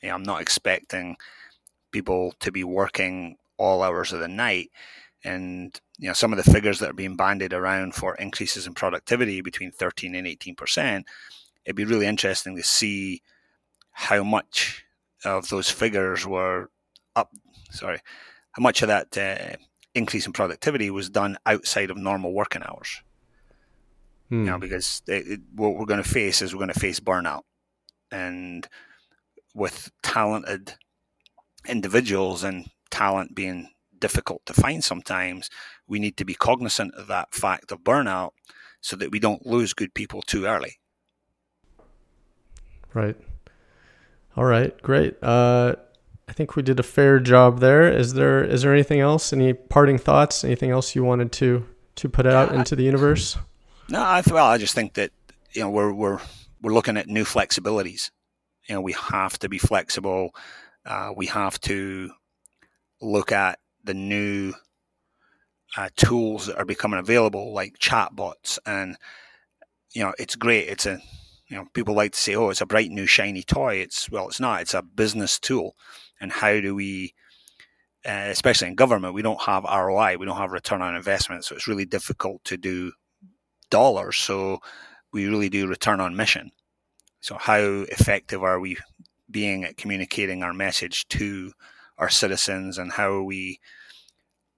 You 0.02 0.10
know, 0.10 0.16
I'm 0.16 0.24
not 0.24 0.42
expecting 0.42 1.18
people 1.92 2.34
to 2.40 2.52
be 2.52 2.64
working 2.64 3.38
all 3.58 3.84
hours 3.84 4.14
of 4.14 4.20
the 4.20 4.28
night 4.28 4.72
and 5.24 5.80
you 5.98 6.08
know 6.08 6.14
some 6.14 6.32
of 6.32 6.44
the 6.44 6.52
figures 6.52 6.80
that 6.80 6.90
are 6.92 6.94
being 6.94 7.16
bandied 7.16 7.54
around 7.54 7.96
for 7.96 8.16
increases 8.16 8.68
in 8.68 8.74
productivity 8.74 9.42
between 9.42 9.72
13 9.72 10.16
and 10.16 10.28
18 10.28 10.56
percent 10.56 11.06
it'd 11.66 11.76
be 11.76 11.86
really 11.86 12.06
interesting 12.06 12.56
to 12.56 12.64
see 12.64 13.22
how 13.92 14.24
much 14.24 14.86
of 15.26 15.50
those 15.50 15.70
figures 15.70 16.26
were 16.26 16.70
up 17.16 17.32
sorry 17.72 18.00
how 18.52 18.62
much 18.62 18.82
of 18.82 18.88
that 18.88 19.18
uh, 19.18 19.56
increase 19.96 20.26
in 20.26 20.34
productivity 20.34 20.90
was 20.90 21.10
done 21.10 21.38
outside 21.46 21.90
of 21.90 21.98
normal 21.98 22.34
working 22.34 22.64
hours 22.64 23.02
hmm. 24.30 24.46
you 24.46 24.52
know 24.52 24.60
because 24.60 25.02
it, 25.08 25.28
it, 25.28 25.40
what 25.56 25.76
we're 25.76 25.86
going 25.86 26.02
to 26.02 26.08
face 26.08 26.42
is 26.42 26.54
we're 26.54 26.60
going 26.60 26.74
to 26.74 26.80
face 26.80 27.00
burnout 27.00 27.44
and 28.12 28.68
with 29.54 29.92
talented 30.04 30.76
individuals 31.68 32.44
and 32.44 32.70
talent 32.92 33.36
being 33.36 33.70
difficult 34.00 34.46
to 34.46 34.54
find 34.54 34.84
sometimes, 34.84 35.50
we 35.88 36.00
need 36.00 36.18
to 36.18 36.26
be 36.26 36.34
cognizant 36.34 36.94
of 36.96 37.08
that 37.08 37.34
fact 37.34 37.72
of 37.72 37.80
burnout 37.80 38.32
so 38.82 38.96
that 38.96 39.12
we 39.12 39.20
don't 39.20 39.46
lose 39.46 39.74
good 39.74 39.94
people 39.94 40.22
too 40.22 40.46
early. 40.46 40.80
Right. 42.94 43.18
All 44.36 44.46
right, 44.46 44.80
great. 44.82 45.22
Uh, 45.22 45.76
I 46.28 46.34
think 46.34 46.56
we 46.56 46.64
did 46.64 46.80
a 46.80 46.84
fair 46.84 47.20
job 47.20 47.60
there. 47.60 47.92
Is 47.92 48.14
there 48.14 48.44
is 48.44 48.62
there 48.62 48.74
anything 48.74 49.00
else? 49.00 49.32
Any 49.32 49.54
parting 49.54 49.98
thoughts? 49.98 50.44
Anything 50.44 50.72
else 50.72 50.96
you 50.96 51.04
wanted 51.04 51.32
to 51.34 51.66
to 51.96 52.10
put 52.10 52.26
out 52.26 52.54
into 52.54 52.76
the 52.76 52.84
universe? 52.84 53.38
No, 53.90 54.02
I, 54.02 54.22
well, 54.30 54.46
I 54.46 54.58
just 54.58 54.76
think 54.76 54.94
that 54.96 55.12
you 55.54 55.62
know 55.62 55.70
we're 55.70 55.94
we're 55.94 56.20
we're 56.62 56.74
looking 56.74 56.98
at 56.98 57.08
new 57.08 57.24
flexibilities. 57.24 58.12
You 58.68 58.76
know, 58.76 58.82
we 58.82 58.94
have 58.94 59.40
to 59.40 59.50
be 59.50 59.58
flexible. 59.58 60.36
Uh, 60.86 61.14
we 61.16 61.28
have 61.28 61.60
to 61.62 62.12
look 63.02 63.32
at 63.32 63.60
the 63.88 63.96
new 63.96 64.54
uh, 65.76 65.90
tools 65.96 66.46
that 66.48 66.58
are 66.58 66.66
becoming 66.66 67.00
available, 67.00 67.54
like 67.54 67.80
chatbots, 67.80 68.60
and 68.66 68.98
you 69.94 70.04
know, 70.04 70.14
it's 70.20 70.36
great. 70.36 70.68
It's 70.68 70.86
a 70.86 71.00
you 71.48 71.56
know, 71.58 71.66
people 71.74 71.96
like 71.96 72.12
to 72.14 72.20
say, 72.20 72.36
"Oh, 72.36 72.50
it's 72.50 72.62
a 72.62 72.66
bright 72.66 72.92
new 72.92 73.08
shiny 73.08 73.44
toy." 73.44 73.76
It's 73.78 74.10
well, 74.12 74.28
it's 74.28 74.40
not. 74.40 74.62
It's 74.62 74.74
a 74.74 74.82
business 74.84 75.40
tool. 75.40 75.76
and 76.22 76.32
how 76.32 76.60
do 76.60 76.76
we 76.76 77.14
uh, 78.08 78.28
especially 78.30 78.70
in 78.70 78.76
government, 78.76 79.14
we 79.14 79.22
don't 79.22 79.42
have 79.42 79.66
ROI, 79.66 80.16
we 80.18 80.26
don't 80.26 80.38
have 80.38 80.52
return 80.54 80.82
on 80.82 80.96
investment, 80.96 81.44
so 81.44 81.56
it's 81.56 81.68
really 81.68 81.86
difficult 81.86 82.42
to 82.46 82.56
do 82.56 82.94
dollars. 83.70 84.16
So 84.18 84.60
we 85.12 85.28
really 85.28 85.50
do 85.50 85.68
return 85.68 86.00
on 86.00 86.16
mission. 86.16 86.52
So 87.20 87.36
how 87.36 87.60
effective 87.60 88.44
are 88.44 88.60
we 88.62 88.78
being 89.30 89.66
at 89.66 89.76
communicating 89.76 90.42
our 90.42 90.54
message 90.54 91.08
to 91.10 91.52
our 91.98 92.10
citizens, 92.10 92.78
and 92.78 92.94
how 92.94 93.12
are 93.12 93.24
we 93.24 93.60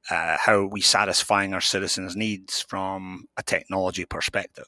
uh, 0.09 0.37
how 0.39 0.53
are 0.53 0.67
we 0.67 0.81
satisfying 0.81 1.53
our 1.53 1.61
citizens' 1.61 2.15
needs 2.15 2.61
from 2.61 3.25
a 3.37 3.43
technology 3.43 4.05
perspective? 4.05 4.67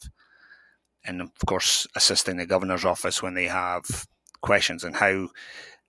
And 1.04 1.22
of 1.22 1.32
course, 1.46 1.88
assisting 1.96 2.38
the 2.38 2.46
governor's 2.46 2.86
office 2.86 3.24
when 3.24 3.34
they 3.34 3.46
have 3.46 3.84
questions 4.42 4.84
and 4.84 4.96
how 4.96 5.30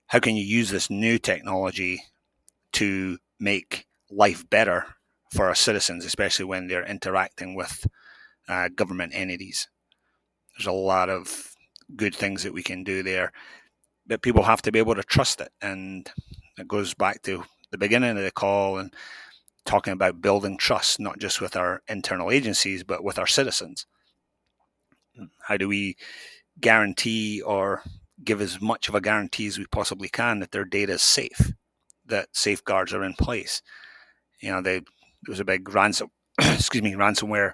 how 0.07 0.19
can 0.19 0.35
you 0.35 0.45
use 0.45 0.69
this 0.69 0.89
new 0.89 1.17
technology 1.17 2.03
to 2.73 3.17
make 3.39 3.87
life 4.11 4.47
better 4.49 4.85
for 5.33 5.47
our 5.47 5.55
citizens, 5.55 6.05
especially 6.05 6.45
when 6.45 6.67
they're 6.67 6.85
interacting 6.85 7.55
with 7.55 7.87
uh, 8.47 8.69
government 8.75 9.13
entities. 9.15 9.67
There's 10.55 10.67
a 10.67 10.71
lot 10.71 11.09
of 11.09 11.55
good 11.95 12.15
things 12.15 12.43
that 12.43 12.53
we 12.53 12.61
can 12.61 12.83
do 12.83 13.01
there, 13.01 13.31
but 14.05 14.21
people 14.21 14.43
have 14.43 14.61
to 14.63 14.71
be 14.71 14.79
able 14.79 14.95
to 14.95 15.03
trust 15.03 15.41
it. 15.41 15.49
And 15.61 16.09
it 16.57 16.67
goes 16.67 16.93
back 16.93 17.23
to 17.23 17.43
the 17.71 17.77
beginning 17.77 18.17
of 18.17 18.23
the 18.23 18.31
call 18.31 18.77
and 18.77 18.93
talking 19.65 19.93
about 19.93 20.21
building 20.21 20.57
trust, 20.57 20.99
not 20.99 21.19
just 21.19 21.41
with 21.41 21.55
our 21.55 21.81
internal 21.87 22.31
agencies, 22.31 22.83
but 22.83 23.03
with 23.03 23.17
our 23.17 23.27
citizens. 23.27 23.85
How 25.47 25.57
do 25.57 25.67
we 25.67 25.95
guarantee 26.59 27.41
or 27.41 27.83
give 28.23 28.41
as 28.41 28.61
much 28.61 28.89
of 28.89 28.95
a 28.95 29.01
guarantee 29.01 29.47
as 29.47 29.57
we 29.57 29.65
possibly 29.67 30.09
can 30.09 30.39
that 30.39 30.51
their 30.51 30.65
data 30.65 30.93
is 30.93 31.01
safe? 31.01 31.53
that 32.05 32.29
safeguards 32.31 32.93
are 32.93 33.03
in 33.03 33.13
place. 33.13 33.61
You 34.39 34.51
know, 34.51 34.61
they, 34.61 34.79
there 34.79 35.29
was 35.29 35.39
a 35.39 35.45
big 35.45 35.69
ransom, 35.73 36.09
excuse 36.39 36.83
me, 36.83 36.93
ransomware 36.93 37.53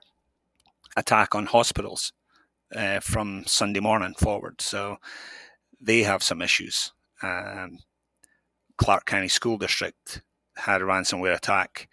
attack 0.98 1.36
on 1.36 1.46
hospitals 1.46 2.14
uh, 2.76 3.00
from 3.00 3.44
Sunday 3.46 3.80
morning 3.80 4.16
forward. 4.16 4.62
So 4.62 4.98
they 5.80 6.04
have 6.04 6.24
some 6.24 6.42
issues. 6.42 6.92
Um, 7.22 7.80
Clark 8.78 9.06
County 9.06 9.28
School 9.28 9.58
District 9.58 10.22
had 10.60 10.82
a 10.82 10.86
ransomware 10.86 11.36
attack 11.36 11.90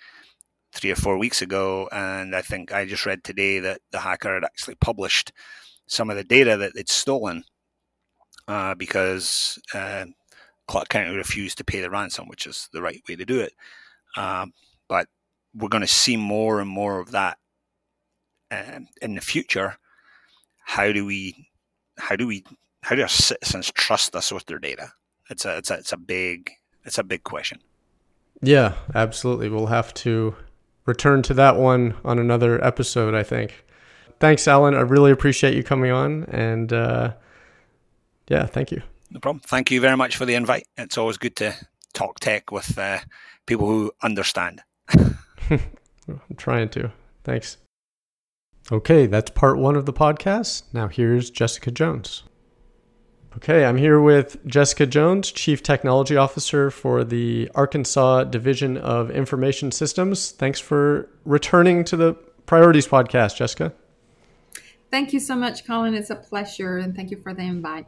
three 0.72 0.90
or 0.90 0.96
four 0.96 1.16
weeks 1.18 1.40
ago, 1.42 1.88
and 1.90 2.35
I 2.35 2.42
think 2.42 2.72
I 2.72 2.85
just 2.85 3.07
read 3.07 3.24
today 3.24 3.61
that 3.61 3.81
the 3.92 4.00
hacker 4.00 4.35
had 4.35 4.44
actually 4.44 4.74
published 4.76 5.33
some 5.87 6.11
of 6.11 6.16
the 6.16 6.24
data 6.24 6.57
that 6.57 6.74
they'd 6.74 6.88
stolen 6.88 7.44
uh, 8.48 8.74
because 8.74 9.59
uh, 9.74 10.05
Clark 10.66 10.88
County 10.88 11.16
refused 11.16 11.59
to 11.59 11.64
pay 11.64 11.81
the 11.81 11.90
ransom, 11.90 12.29
which 12.29 12.46
is 12.46 12.68
the 12.72 12.83
right 12.83 13.02
way 13.09 13.16
to 13.16 13.24
do 13.24 13.40
it. 13.40 13.52
Um, 14.16 14.52
but 14.88 15.09
we're 15.55 15.68
going 15.68 15.83
to 15.83 15.87
see 15.87 16.16
more 16.16 16.61
and 16.61 16.68
more 16.68 17.00
of 17.00 17.12
that 17.12 17.38
um, 18.50 18.88
in 19.00 19.14
the 19.14 19.20
future. 19.20 19.76
How 20.64 20.92
do 20.92 21.07
we, 21.07 21.48
how 21.98 22.16
do 22.16 22.26
we, 22.26 22.44
how 22.83 22.96
do 22.96 23.02
our 23.02 23.09
citizens 23.09 23.70
trust 23.72 24.14
us 24.14 24.33
with 24.33 24.46
their 24.46 24.59
data? 24.59 24.92
It's 25.31 25.44
a, 25.44 25.59
it's 25.59 25.70
a, 25.70 25.74
it's 25.74 25.92
a 25.92 25.96
big, 25.96 26.50
it's 26.85 26.98
a 26.98 27.05
big 27.05 27.22
question. 27.22 27.61
Yeah, 28.42 28.75
absolutely. 28.94 29.49
We'll 29.49 29.66
have 29.66 29.94
to 29.94 30.35
return 30.85 31.22
to 31.22 31.35
that 31.35 31.57
one 31.57 31.94
on 32.05 32.18
another 32.18 32.64
episode, 32.64 33.14
I 33.14 33.22
think. 33.22 33.64
Thanks, 34.20 34.46
Alan. 34.49 34.75
I 34.75 34.81
really 34.81 35.11
appreciate 35.11 35.55
you 35.55 35.62
coming 35.62 35.90
on. 35.90 36.25
And 36.25 36.72
uh, 36.72 37.14
yeah, 38.29 38.46
thank 38.46 38.70
you. 38.70 38.83
No 39.11 39.20
problem. 39.20 39.40
Thank 39.46 39.70
you 39.70 39.81
very 39.81 39.96
much 39.96 40.16
for 40.16 40.25
the 40.25 40.35
invite. 40.35 40.66
It's 40.77 40.99
always 40.99 41.16
good 41.16 41.37
to 41.37 41.55
talk 41.92 42.20
tech 42.20 42.51
with 42.51 42.77
uh, 42.79 42.99
people 43.46 43.66
who 43.66 43.92
understand. 44.03 44.62
I'm 46.09 46.37
trying 46.37 46.68
to. 46.70 46.92
Thanks. 47.25 47.59
Okay, 48.70 49.07
that's 49.07 49.31
part 49.31 49.59
one 49.59 49.77
of 49.77 49.87
the 49.87 49.92
podcast. 49.92 50.62
Now 50.72 50.88
here's 50.88 51.31
Jessica 51.31 51.70
Jones. 51.70 52.25
Okay, 53.37 53.66
I'm 53.66 53.77
here 53.77 54.01
with 54.01 54.44
Jessica 54.46 54.87
Jones, 54.87 55.31
Chief 55.31 55.62
Technology 55.62 56.16
Officer 56.16 56.70
for 56.70 57.05
the 57.05 57.51
Arkansas 57.55 58.25
Division 58.25 58.79
of 58.79 59.11
Information 59.11 59.70
Systems. 59.70 60.31
Thanks 60.31 60.59
for 60.59 61.11
returning 61.27 61.85
to 61.85 61.99
the 61.99 62.14
Priorities 62.46 62.88
Podcast, 62.88 63.37
Jessica. 63.37 63.75
Thank 64.90 65.12
you 65.12 65.20
so 65.20 65.37
much, 65.37 65.66
Colin. 65.66 65.94
It's 65.94 66.09
a 66.09 66.16
pleasure, 66.16 66.79
and 66.79 66.96
thank 66.96 67.11
you 67.11 67.18
for 67.18 67.35
the 67.35 67.42
invite. 67.42 67.87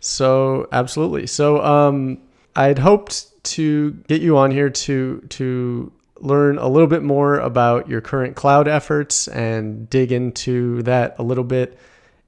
So 0.00 0.68
absolutely. 0.72 1.26
So 1.26 1.62
um, 1.62 2.22
I'd 2.56 2.78
hoped 2.78 3.44
to 3.44 3.90
get 4.08 4.22
you 4.22 4.38
on 4.38 4.50
here 4.50 4.70
to 4.70 5.20
to 5.28 5.92
learn 6.20 6.56
a 6.56 6.66
little 6.66 6.88
bit 6.88 7.02
more 7.02 7.38
about 7.40 7.90
your 7.90 8.00
current 8.00 8.36
cloud 8.36 8.66
efforts 8.68 9.28
and 9.28 9.90
dig 9.90 10.12
into 10.12 10.82
that 10.84 11.14
a 11.18 11.22
little 11.22 11.44
bit 11.44 11.78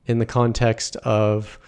in 0.05 0.18
the 0.18 0.27
context 0.27 0.96
of 0.96 1.59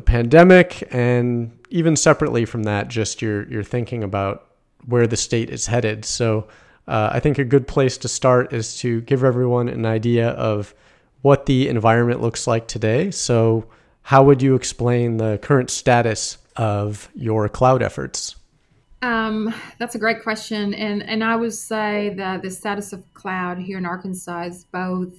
the 0.00 0.12
pandemic 0.12 0.88
and 0.90 1.52
even 1.68 1.94
separately 1.94 2.46
from 2.46 2.62
that, 2.62 2.88
just 2.88 3.20
your 3.20 3.46
your 3.50 3.62
thinking 3.62 4.02
about 4.02 4.46
where 4.86 5.06
the 5.06 5.16
state 5.16 5.50
is 5.50 5.66
headed. 5.66 6.06
So 6.06 6.48
uh, 6.88 7.10
I 7.12 7.20
think 7.20 7.38
a 7.38 7.44
good 7.44 7.68
place 7.68 7.98
to 7.98 8.08
start 8.08 8.54
is 8.54 8.78
to 8.78 9.02
give 9.02 9.22
everyone 9.22 9.68
an 9.68 9.84
idea 9.84 10.30
of 10.30 10.74
what 11.20 11.44
the 11.44 11.68
environment 11.68 12.22
looks 12.22 12.46
like 12.46 12.66
today. 12.66 13.10
So 13.10 13.66
how 14.00 14.24
would 14.24 14.40
you 14.40 14.54
explain 14.54 15.18
the 15.18 15.38
current 15.42 15.68
status 15.68 16.38
of 16.56 17.10
your 17.14 17.50
cloud 17.50 17.82
efforts? 17.82 18.36
Um, 19.02 19.54
that's 19.78 19.94
a 19.96 19.98
great 19.98 20.22
question, 20.22 20.72
and 20.72 21.02
and 21.02 21.22
I 21.22 21.36
would 21.36 21.54
say 21.54 22.14
that 22.16 22.40
the 22.40 22.50
status 22.50 22.94
of 22.94 23.04
cloud 23.12 23.58
here 23.58 23.76
in 23.76 23.84
Arkansas 23.84 24.44
is 24.44 24.64
both 24.64 25.12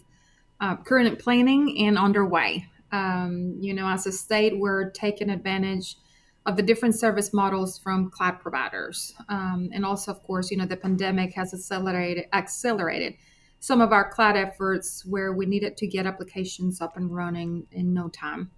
uh, 0.60 0.76
current 0.78 1.20
planning 1.20 1.86
and 1.86 2.00
underway. 2.00 2.66
Um, 2.92 3.58
you 3.60 3.74
know, 3.74 3.88
as 3.88 4.06
a 4.06 4.12
state, 4.12 4.60
we're 4.60 4.92
taking 4.92 5.30
advantage 5.30 5.98
of 6.46 6.56
the 6.58 6.64
different 6.64 6.96
service 6.96 7.34
models 7.34 7.78
from 7.78 8.10
cloud 8.10 8.40
providers, 8.40 9.14
um, 9.30 9.70
and 9.74 9.86
also, 9.86 10.12
of 10.12 10.24
course, 10.24 10.50
you 10.50 10.58
know, 10.58 10.66
the 10.66 10.78
pandemic 10.78 11.34
has 11.34 11.54
accelerated 11.54 12.26
accelerated 12.34 13.14
some 13.60 13.80
of 13.80 13.92
our 13.94 14.10
cloud 14.10 14.36
efforts 14.36 15.06
where 15.06 15.32
we 15.32 15.46
needed 15.46 15.78
to 15.78 15.86
get 15.86 16.08
applications 16.08 16.82
up 16.82 16.98
and 16.98 17.16
running 17.16 17.68
in 17.72 17.94
no 17.94 18.10
time. 18.10 18.50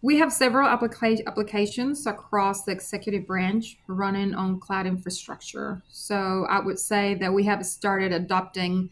We 0.00 0.18
have 0.18 0.32
several 0.32 0.66
applica- 0.66 1.24
applications 1.26 2.06
across 2.06 2.64
the 2.64 2.72
executive 2.72 3.26
branch 3.26 3.78
running 3.86 4.34
on 4.34 4.60
cloud 4.60 4.86
infrastructure. 4.86 5.82
So 5.88 6.46
I 6.48 6.60
would 6.60 6.78
say 6.78 7.14
that 7.16 7.32
we 7.32 7.44
have 7.44 7.64
started 7.66 8.12
adopting 8.12 8.90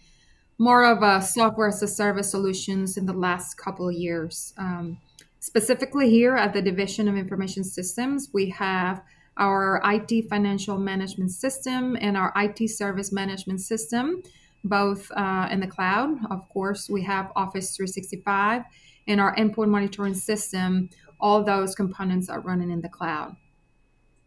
more 0.62 0.84
of 0.84 1.02
a 1.02 1.20
software 1.20 1.66
as 1.66 1.82
a 1.82 1.88
service 1.88 2.30
solutions 2.30 2.96
in 2.96 3.04
the 3.04 3.12
last 3.12 3.56
couple 3.56 3.88
of 3.88 3.96
years. 3.96 4.54
Um, 4.56 4.96
specifically 5.40 6.08
here 6.08 6.36
at 6.36 6.52
the 6.52 6.62
Division 6.62 7.08
of 7.08 7.16
Information 7.16 7.64
Systems, 7.64 8.28
we 8.32 8.48
have 8.50 9.02
our 9.38 9.80
IT 9.84 10.28
financial 10.28 10.78
management 10.78 11.32
system 11.32 11.96
and 12.00 12.16
our 12.16 12.32
IT 12.36 12.68
service 12.68 13.10
management 13.10 13.60
system, 13.60 14.22
both 14.62 15.10
uh, 15.16 15.48
in 15.50 15.58
the 15.58 15.66
cloud. 15.66 16.10
Of 16.30 16.48
course, 16.48 16.88
we 16.88 17.02
have 17.02 17.32
Office 17.34 17.74
365 17.74 18.62
and 19.08 19.20
our 19.20 19.34
endpoint 19.34 19.68
monitoring 19.68 20.14
system 20.14 20.90
all 21.18 21.42
those 21.42 21.74
components 21.74 22.28
are 22.28 22.40
running 22.40 22.70
in 22.70 22.82
the 22.82 22.88
cloud. 22.88 23.34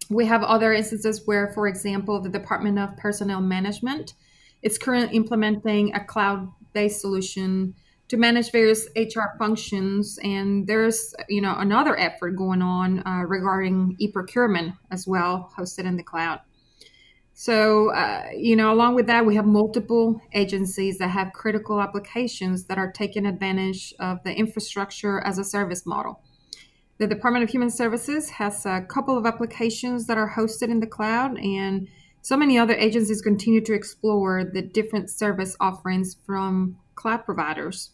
We 0.10 0.26
have 0.26 0.44
other 0.44 0.74
instances 0.74 1.22
where, 1.26 1.54
for 1.54 1.70
example, 1.70 2.20
the 2.20 2.30
Department 2.30 2.78
of 2.78 2.98
Personnel 2.98 3.40
Management 3.40 4.16
is 4.66 4.80
currently 4.80 5.16
implementing 5.16 5.94
a 5.94 6.04
cloud-based 6.04 7.00
solution 7.00 7.76
to 8.08 8.18
manage 8.18 8.52
various 8.52 8.88
HR 8.96 9.38
functions, 9.40 10.20
and 10.24 10.68
there's 10.68 11.14
you 11.30 11.42
know 11.42 11.56
another 11.58 11.98
effort 11.98 12.32
going 12.32 12.62
on 12.62 13.06
uh, 13.06 13.24
regarding 13.28 13.96
e-procurement 14.00 14.74
as 14.92 15.08
well, 15.08 15.52
hosted 15.58 15.86
in 15.86 15.96
the 15.96 16.04
cloud. 16.04 16.42
So, 17.38 17.92
uh, 17.92 18.28
you 18.36 18.56
know, 18.56 18.72
along 18.72 18.96
with 18.96 19.08
that, 19.08 19.26
we 19.26 19.36
have 19.36 19.46
multiple 19.46 20.22
agencies 20.34 20.98
that 21.00 21.10
have 21.10 21.34
critical 21.34 21.82
applications 21.82 22.66
that 22.66 22.78
are 22.78 22.92
taking 22.92 23.26
advantage 23.26 23.94
of 24.00 24.24
the 24.24 24.34
infrastructure 24.34 25.20
as 25.20 25.38
a 25.38 25.44
service 25.44 25.86
model. 25.86 26.22
The 26.98 27.08
Department 27.08 27.44
of 27.44 27.50
Human 27.50 27.70
Services 27.70 28.30
has 28.30 28.66
a 28.66 28.86
couple 28.88 29.18
of 29.18 29.26
applications 29.26 30.08
that 30.08 30.18
are 30.18 30.34
hosted 30.38 30.70
in 30.70 30.80
the 30.80 30.88
cloud, 30.88 31.38
and 31.38 31.90
so 32.26 32.36
many 32.36 32.58
other 32.58 32.74
agencies 32.74 33.22
continue 33.22 33.62
to 33.62 33.76
explore 33.76 34.44
the 34.44 34.64
different 34.64 35.12
service 35.12 35.56
offerings 35.60 36.18
from 36.26 36.76
cloud 36.96 37.24
providers. 37.24 37.92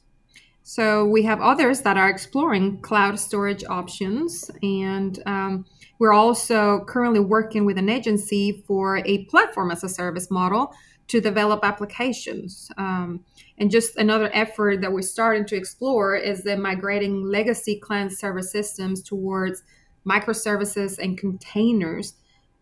So 0.63 1.03
we 1.05 1.23
have 1.23 1.41
others 1.41 1.81
that 1.81 1.97
are 1.97 2.09
exploring 2.09 2.79
cloud 2.79 3.19
storage 3.19 3.65
options, 3.65 4.49
and 4.63 5.21
um, 5.25 5.65
we're 5.99 6.13
also 6.13 6.85
currently 6.85 7.19
working 7.19 7.65
with 7.65 7.77
an 7.77 7.89
agency 7.89 8.63
for 8.65 8.99
a 9.05 9.25
platform 9.25 9.69
as 9.69 9.83
a 9.83 9.89
service 9.89 10.31
model 10.31 10.73
to 11.09 11.19
develop 11.19 11.59
applications. 11.65 12.71
Um, 12.77 13.25
and 13.57 13.69
just 13.69 13.97
another 13.97 14.31
effort 14.33 14.79
that 14.79 14.93
we're 14.93 15.01
starting 15.01 15.45
to 15.47 15.57
explore 15.57 16.15
is 16.15 16.43
the 16.43 16.55
migrating 16.55 17.21
legacy 17.21 17.81
client 17.81 18.13
server 18.13 18.41
systems 18.41 19.03
towards 19.03 19.63
microservices 20.07 20.99
and 20.99 21.17
containers 21.17 22.13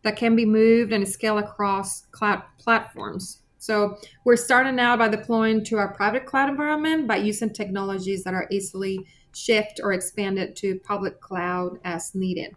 that 0.04 0.16
can 0.16 0.36
be 0.36 0.46
moved 0.46 0.94
and 0.94 1.08
scaled 1.08 1.44
across 1.44 2.02
cloud 2.12 2.44
platforms. 2.58 3.40
So 3.58 3.98
we're 4.24 4.38
starting 4.38 4.80
out 4.80 5.00
by 5.00 5.10
deploying 5.10 5.66
to 5.66 5.78
our 5.78 5.94
private 5.94 6.26
cloud 6.26 6.50
environment 6.50 7.08
by 7.08 7.18
using 7.18 7.52
technologies 7.52 8.24
that 8.24 8.34
are 8.34 8.48
easily 8.50 9.06
shift 9.34 9.82
or 9.84 9.92
expanded 9.92 10.56
to 10.58 10.80
public 10.80 11.20
cloud 11.20 11.78
as 11.84 12.16
needed. 12.16 12.56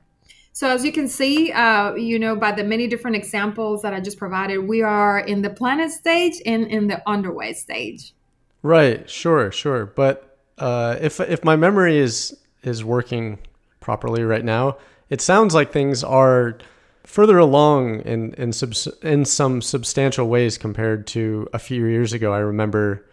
So 0.52 0.68
as 0.68 0.84
you 0.84 0.92
can 0.92 1.08
see, 1.08 1.50
uh, 1.50 1.94
you 1.94 2.18
know, 2.18 2.36
by 2.36 2.52
the 2.52 2.62
many 2.62 2.86
different 2.86 3.16
examples 3.16 3.82
that 3.82 3.94
I 3.94 4.00
just 4.00 4.18
provided, 4.18 4.58
we 4.58 4.82
are 4.82 5.18
in 5.18 5.42
the 5.42 5.50
planet 5.50 5.90
stage 5.90 6.40
and 6.44 6.66
in 6.66 6.88
the 6.88 7.02
underway 7.08 7.54
stage. 7.54 8.14
Right. 8.62 9.08
Sure. 9.08 9.50
Sure. 9.50 9.86
But 9.86 10.38
uh, 10.58 10.98
if 11.00 11.18
if 11.20 11.42
my 11.42 11.56
memory 11.56 11.98
is 11.98 12.38
is 12.62 12.84
working 12.84 13.38
properly 13.80 14.22
right 14.22 14.44
now, 14.44 14.76
it 15.10 15.20
sounds 15.20 15.54
like 15.54 15.72
things 15.72 16.04
are 16.04 16.58
further 17.04 17.38
along 17.38 18.00
in 18.02 18.34
in, 18.34 18.52
subs- 18.52 18.88
in 19.02 19.24
some 19.24 19.62
substantial 19.62 20.28
ways 20.28 20.58
compared 20.58 21.06
to 21.08 21.48
a 21.52 21.58
few 21.58 21.86
years 21.86 22.12
ago. 22.12 22.32
I 22.32 22.38
remember 22.38 23.04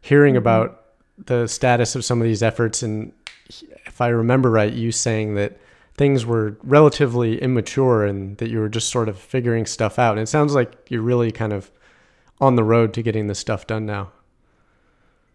hearing 0.00 0.34
mm-hmm. 0.34 0.38
about 0.38 0.82
the 1.24 1.46
status 1.46 1.94
of 1.94 2.04
some 2.04 2.20
of 2.20 2.26
these 2.26 2.42
efforts, 2.42 2.82
and 2.82 3.12
if 3.86 4.00
I 4.00 4.08
remember 4.08 4.50
right, 4.50 4.72
you 4.72 4.92
saying 4.92 5.34
that 5.34 5.58
things 5.96 6.26
were 6.26 6.58
relatively 6.62 7.40
immature 7.40 8.04
and 8.04 8.36
that 8.38 8.50
you 8.50 8.58
were 8.58 8.68
just 8.68 8.90
sort 8.90 9.08
of 9.08 9.18
figuring 9.18 9.64
stuff 9.64 9.98
out. 9.98 10.12
And 10.12 10.20
it 10.20 10.26
sounds 10.26 10.54
like 10.54 10.74
you're 10.90 11.00
really 11.02 11.32
kind 11.32 11.52
of 11.52 11.70
on 12.38 12.56
the 12.56 12.64
road 12.64 12.92
to 12.94 13.02
getting 13.02 13.28
this 13.28 13.38
stuff 13.38 13.66
done 13.66 13.86
now. 13.86 14.12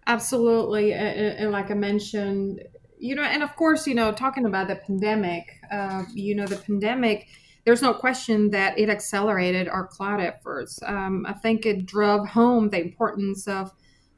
Absolutely, 0.05 0.93
and, 0.93 1.37
and 1.37 1.51
like 1.51 1.71
I 1.71 1.73
mentioned, 1.73 2.61
you 2.99 3.15
know, 3.15 3.23
and 3.23 3.41
of 3.41 3.55
course, 3.55 3.87
you 3.87 3.95
know, 3.95 4.11
talking 4.11 4.45
about 4.45 4.67
the 4.67 4.75
pandemic, 4.75 5.59
uh, 5.71 6.03
you 6.13 6.35
know, 6.35 6.45
the 6.45 6.57
pandemic 6.57 7.27
there's 7.65 7.81
no 7.81 7.93
question 7.93 8.49
that 8.51 8.77
it 8.77 8.89
accelerated 8.89 9.67
our 9.67 9.85
cloud 9.87 10.19
efforts. 10.19 10.79
Um, 10.83 11.25
I 11.27 11.33
think 11.33 11.65
it 11.65 11.85
drove 11.85 12.27
home 12.29 12.69
the 12.69 12.81
importance 12.81 13.47
of 13.47 13.71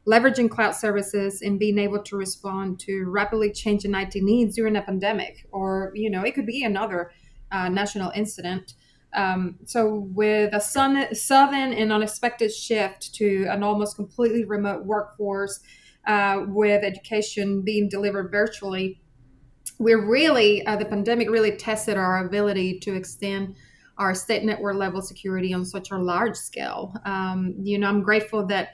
leveraging 0.08 0.50
cloud 0.50 0.74
services 0.74 1.42
and 1.42 1.60
being 1.60 1.78
able 1.78 2.02
to 2.04 2.18
respond 2.18 2.80
to 2.82 3.06
rapidly 3.06 3.52
changing 3.52 3.96
IT 3.96 4.16
needs 4.16 4.56
during 4.56 4.76
a 4.76 4.82
pandemic, 4.82 5.48
or 5.52 5.92
you 5.94 6.10
know, 6.10 6.24
it 6.24 6.36
could 6.36 6.46
be 6.46 6.64
another 6.64 7.12
uh, 7.52 7.70
national 7.70 8.12
incident. 8.16 8.74
Um, 9.14 9.60
so, 9.66 10.08
with 10.14 10.54
a 10.54 10.60
sun, 10.60 11.14
sudden 11.14 11.74
and 11.74 11.92
unexpected 11.92 12.52
shift 12.52 13.14
to 13.16 13.46
an 13.50 13.62
almost 13.62 13.96
completely 13.96 14.44
remote 14.44 14.86
workforce, 14.86 15.60
uh, 16.06 16.44
with 16.48 16.84
education 16.84 17.62
being 17.62 17.88
delivered 17.88 18.32
virtually, 18.32 19.00
we're 19.84 20.06
really 20.06 20.66
uh, 20.66 20.76
the 20.76 20.86
pandemic 20.86 21.30
really 21.30 21.56
tested 21.56 21.98
our 21.98 22.26
ability 22.26 22.80
to 22.80 22.96
extend 22.96 23.56
our 23.98 24.16
state 24.16 24.44
network 24.44 24.76
level 24.76 25.02
security 25.02 25.54
on 25.54 25.66
such 25.66 25.92
a 25.92 25.98
large 25.98 26.36
scale. 26.36 26.96
Um, 27.06 27.54
you 27.60 27.78
know, 27.78 27.88
I'm 27.88 28.02
grateful 28.02 28.46
that 28.48 28.70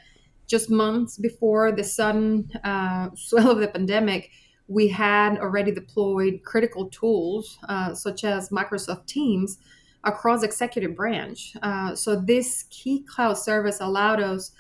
just 0.48 0.70
months 0.70 1.18
before 1.18 1.72
the 1.72 1.84
sudden 1.84 2.50
uh, 2.64 3.10
swell 3.16 3.52
of 3.52 3.60
the 3.60 3.68
pandemic, 3.68 4.30
we 4.68 4.88
had 4.88 5.38
already 5.40 5.72
deployed 5.72 6.42
critical 6.46 6.90
tools 6.90 7.58
uh, 7.68 7.94
such 7.94 8.24
as 8.24 8.50
Microsoft 8.50 9.08
Teams 9.08 9.58
across 10.04 10.44
executive 10.44 10.96
branch. 10.96 11.54
Uh, 11.62 11.94
so 11.96 12.16
this 12.16 12.64
key 12.70 13.04
cloud 13.04 13.34
service 13.34 13.80
allowed 13.82 14.22
us 14.22 14.52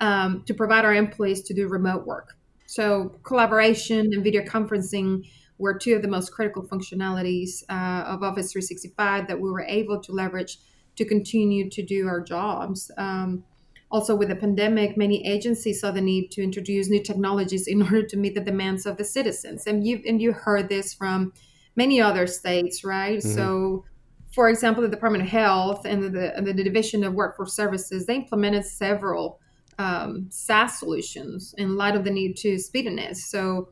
um, 0.00 0.42
to 0.46 0.54
provide 0.54 0.84
our 0.84 0.94
employees 0.94 1.42
to 1.42 1.54
do 1.54 1.68
remote 1.68 2.06
work. 2.06 2.36
So 2.66 3.18
collaboration 3.22 4.12
and 4.12 4.24
video 4.24 4.42
conferencing 4.42 5.24
were 5.60 5.78
two 5.78 5.94
of 5.94 6.02
the 6.02 6.08
most 6.08 6.32
critical 6.32 6.62
functionalities 6.62 7.62
uh, 7.68 8.04
of 8.06 8.22
Office 8.22 8.52
365 8.52 9.28
that 9.28 9.40
we 9.40 9.50
were 9.50 9.62
able 9.62 10.00
to 10.00 10.12
leverage 10.12 10.58
to 10.96 11.04
continue 11.04 11.68
to 11.70 11.82
do 11.82 12.08
our 12.08 12.20
jobs. 12.20 12.90
Um, 12.96 13.44
also, 13.90 14.14
with 14.14 14.28
the 14.28 14.36
pandemic, 14.36 14.96
many 14.96 15.26
agencies 15.26 15.80
saw 15.80 15.90
the 15.90 16.00
need 16.00 16.30
to 16.32 16.42
introduce 16.42 16.88
new 16.88 17.02
technologies 17.02 17.66
in 17.66 17.82
order 17.88 18.02
to 18.04 18.16
meet 18.16 18.34
the 18.34 18.40
demands 18.40 18.86
of 18.86 18.96
the 18.96 19.04
citizens. 19.04 19.66
And 19.66 19.86
you 19.86 20.00
and 20.06 20.20
you 20.20 20.32
heard 20.32 20.68
this 20.68 20.94
from 20.94 21.32
many 21.76 22.00
other 22.00 22.26
states, 22.26 22.84
right? 22.84 23.18
Mm-hmm. 23.18 23.34
So, 23.34 23.84
for 24.32 24.48
example, 24.48 24.82
the 24.82 24.88
Department 24.88 25.24
of 25.24 25.30
Health 25.30 25.84
and 25.84 26.14
the, 26.14 26.36
and 26.36 26.46
the 26.46 26.54
Division 26.54 27.02
of 27.04 27.14
Workforce 27.14 27.52
Services, 27.52 28.06
they 28.06 28.16
implemented 28.16 28.64
several 28.64 29.40
um, 29.78 30.28
SaaS 30.30 30.78
solutions 30.78 31.54
in 31.58 31.76
light 31.76 31.96
of 31.96 32.04
the 32.04 32.10
need 32.10 32.36
to 32.38 32.58
speediness. 32.58 33.28
So, 33.28 33.70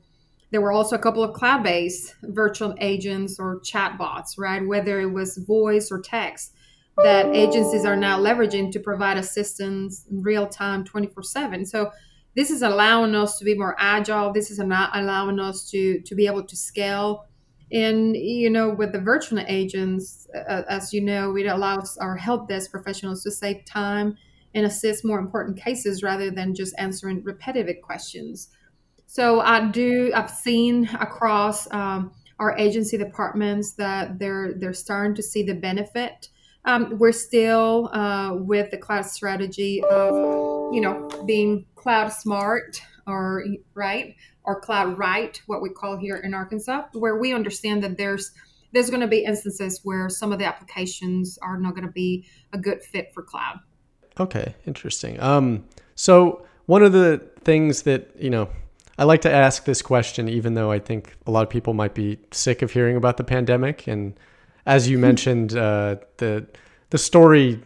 there 0.50 0.60
were 0.60 0.72
also 0.72 0.96
a 0.96 0.98
couple 0.98 1.22
of 1.22 1.34
cloud 1.34 1.62
based 1.62 2.14
virtual 2.22 2.74
agents 2.80 3.38
or 3.38 3.60
chatbots, 3.60 4.38
right? 4.38 4.66
Whether 4.66 5.00
it 5.00 5.12
was 5.12 5.36
voice 5.38 5.90
or 5.90 6.00
text 6.00 6.54
that 7.04 7.26
agencies 7.26 7.84
are 7.84 7.96
now 7.96 8.18
leveraging 8.18 8.72
to 8.72 8.80
provide 8.80 9.16
assistance 9.16 10.04
in 10.10 10.22
real 10.22 10.46
time 10.46 10.84
24 10.84 11.22
7. 11.22 11.66
So 11.66 11.92
this 12.34 12.50
is 12.50 12.62
allowing 12.62 13.14
us 13.14 13.38
to 13.38 13.44
be 13.44 13.54
more 13.54 13.76
agile. 13.78 14.32
This 14.32 14.50
is 14.50 14.58
allowing 14.58 15.40
us 15.40 15.68
to, 15.70 16.00
to 16.00 16.14
be 16.14 16.26
able 16.26 16.44
to 16.44 16.56
scale. 16.56 17.26
And, 17.70 18.16
you 18.16 18.48
know, 18.48 18.70
with 18.70 18.92
the 18.92 19.00
virtual 19.00 19.40
agents, 19.46 20.26
uh, 20.34 20.62
as 20.68 20.92
you 20.92 21.00
know, 21.00 21.36
it 21.36 21.46
allows 21.46 21.98
our 21.98 22.16
help 22.16 22.48
desk 22.48 22.70
professionals 22.70 23.22
to 23.24 23.30
save 23.30 23.64
time 23.64 24.16
and 24.54 24.64
assist 24.64 25.04
more 25.04 25.18
important 25.18 25.58
cases 25.58 26.02
rather 26.02 26.30
than 26.30 26.54
just 26.54 26.74
answering 26.78 27.22
repetitive 27.22 27.76
questions. 27.82 28.48
So 29.10 29.40
I 29.40 29.66
do. 29.70 30.12
I've 30.14 30.30
seen 30.30 30.86
across 31.00 31.66
um, 31.72 32.12
our 32.38 32.54
agency 32.58 32.98
departments 32.98 33.72
that 33.72 34.18
they're 34.18 34.52
they're 34.52 34.74
starting 34.74 35.14
to 35.14 35.22
see 35.22 35.42
the 35.42 35.54
benefit. 35.54 36.28
Um, 36.66 36.98
we're 36.98 37.12
still 37.12 37.88
uh, 37.94 38.34
with 38.34 38.70
the 38.70 38.76
cloud 38.76 39.06
strategy 39.06 39.82
of 39.84 40.74
you 40.74 40.82
know 40.82 41.08
being 41.24 41.64
cloud 41.74 42.12
smart 42.12 42.82
or 43.06 43.46
right 43.72 44.14
or 44.44 44.60
cloud 44.60 44.98
right, 44.98 45.40
what 45.46 45.62
we 45.62 45.70
call 45.70 45.96
here 45.96 46.16
in 46.16 46.34
Arkansas, 46.34 46.82
where 46.92 47.16
we 47.16 47.32
understand 47.32 47.82
that 47.84 47.96
there's 47.96 48.32
there's 48.74 48.90
going 48.90 49.00
to 49.00 49.08
be 49.08 49.24
instances 49.24 49.80
where 49.84 50.10
some 50.10 50.32
of 50.32 50.38
the 50.38 50.44
applications 50.44 51.38
are 51.40 51.56
not 51.58 51.70
going 51.74 51.86
to 51.86 51.92
be 51.92 52.26
a 52.52 52.58
good 52.58 52.82
fit 52.82 53.14
for 53.14 53.22
cloud. 53.22 53.58
Okay, 54.20 54.54
interesting. 54.66 55.18
Um, 55.18 55.64
so 55.94 56.44
one 56.66 56.82
of 56.82 56.92
the 56.92 57.26
things 57.42 57.84
that 57.84 58.10
you 58.18 58.28
know 58.28 58.50
I 58.98 59.04
like 59.04 59.20
to 59.22 59.32
ask 59.32 59.64
this 59.64 59.80
question, 59.80 60.28
even 60.28 60.54
though 60.54 60.72
I 60.72 60.80
think 60.80 61.16
a 61.26 61.30
lot 61.30 61.44
of 61.44 61.50
people 61.50 61.72
might 61.72 61.94
be 61.94 62.18
sick 62.32 62.62
of 62.62 62.72
hearing 62.72 62.96
about 62.96 63.16
the 63.16 63.24
pandemic. 63.24 63.86
And 63.86 64.18
as 64.66 64.88
you 64.88 64.96
hmm. 64.96 65.02
mentioned, 65.02 65.56
uh, 65.56 65.96
the 66.16 66.46
the 66.90 66.98
story 66.98 67.62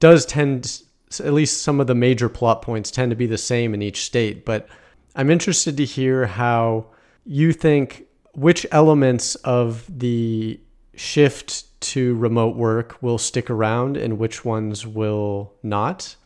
does 0.00 0.24
tend, 0.24 0.82
at 1.20 1.32
least 1.32 1.62
some 1.62 1.80
of 1.80 1.86
the 1.86 1.94
major 1.94 2.28
plot 2.28 2.62
points 2.62 2.90
tend 2.90 3.10
to 3.10 3.16
be 3.16 3.26
the 3.26 3.38
same 3.38 3.74
in 3.74 3.82
each 3.82 4.02
state. 4.02 4.44
But 4.44 4.68
I'm 5.16 5.30
interested 5.30 5.76
to 5.76 5.84
hear 5.84 6.26
how 6.26 6.86
you 7.24 7.52
think 7.52 8.06
which 8.32 8.66
elements 8.72 9.34
of 9.36 9.84
the 9.88 10.60
shift 10.96 11.80
to 11.80 12.14
remote 12.16 12.56
work 12.56 12.96
will 13.02 13.18
stick 13.18 13.50
around 13.50 13.96
and 13.96 14.18
which 14.18 14.44
ones 14.44 14.86
will 14.86 15.52
not 15.62 16.16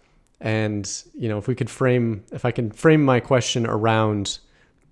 and 0.40 1.03
you 1.14 1.29
know, 1.29 1.38
if 1.38 1.48
we 1.48 1.55
could 1.55 1.70
frame, 1.70 2.24
if 2.33 2.44
I 2.44 2.51
can 2.51 2.70
frame 2.70 3.05
my 3.05 3.20
question 3.20 3.66
around 3.66 4.38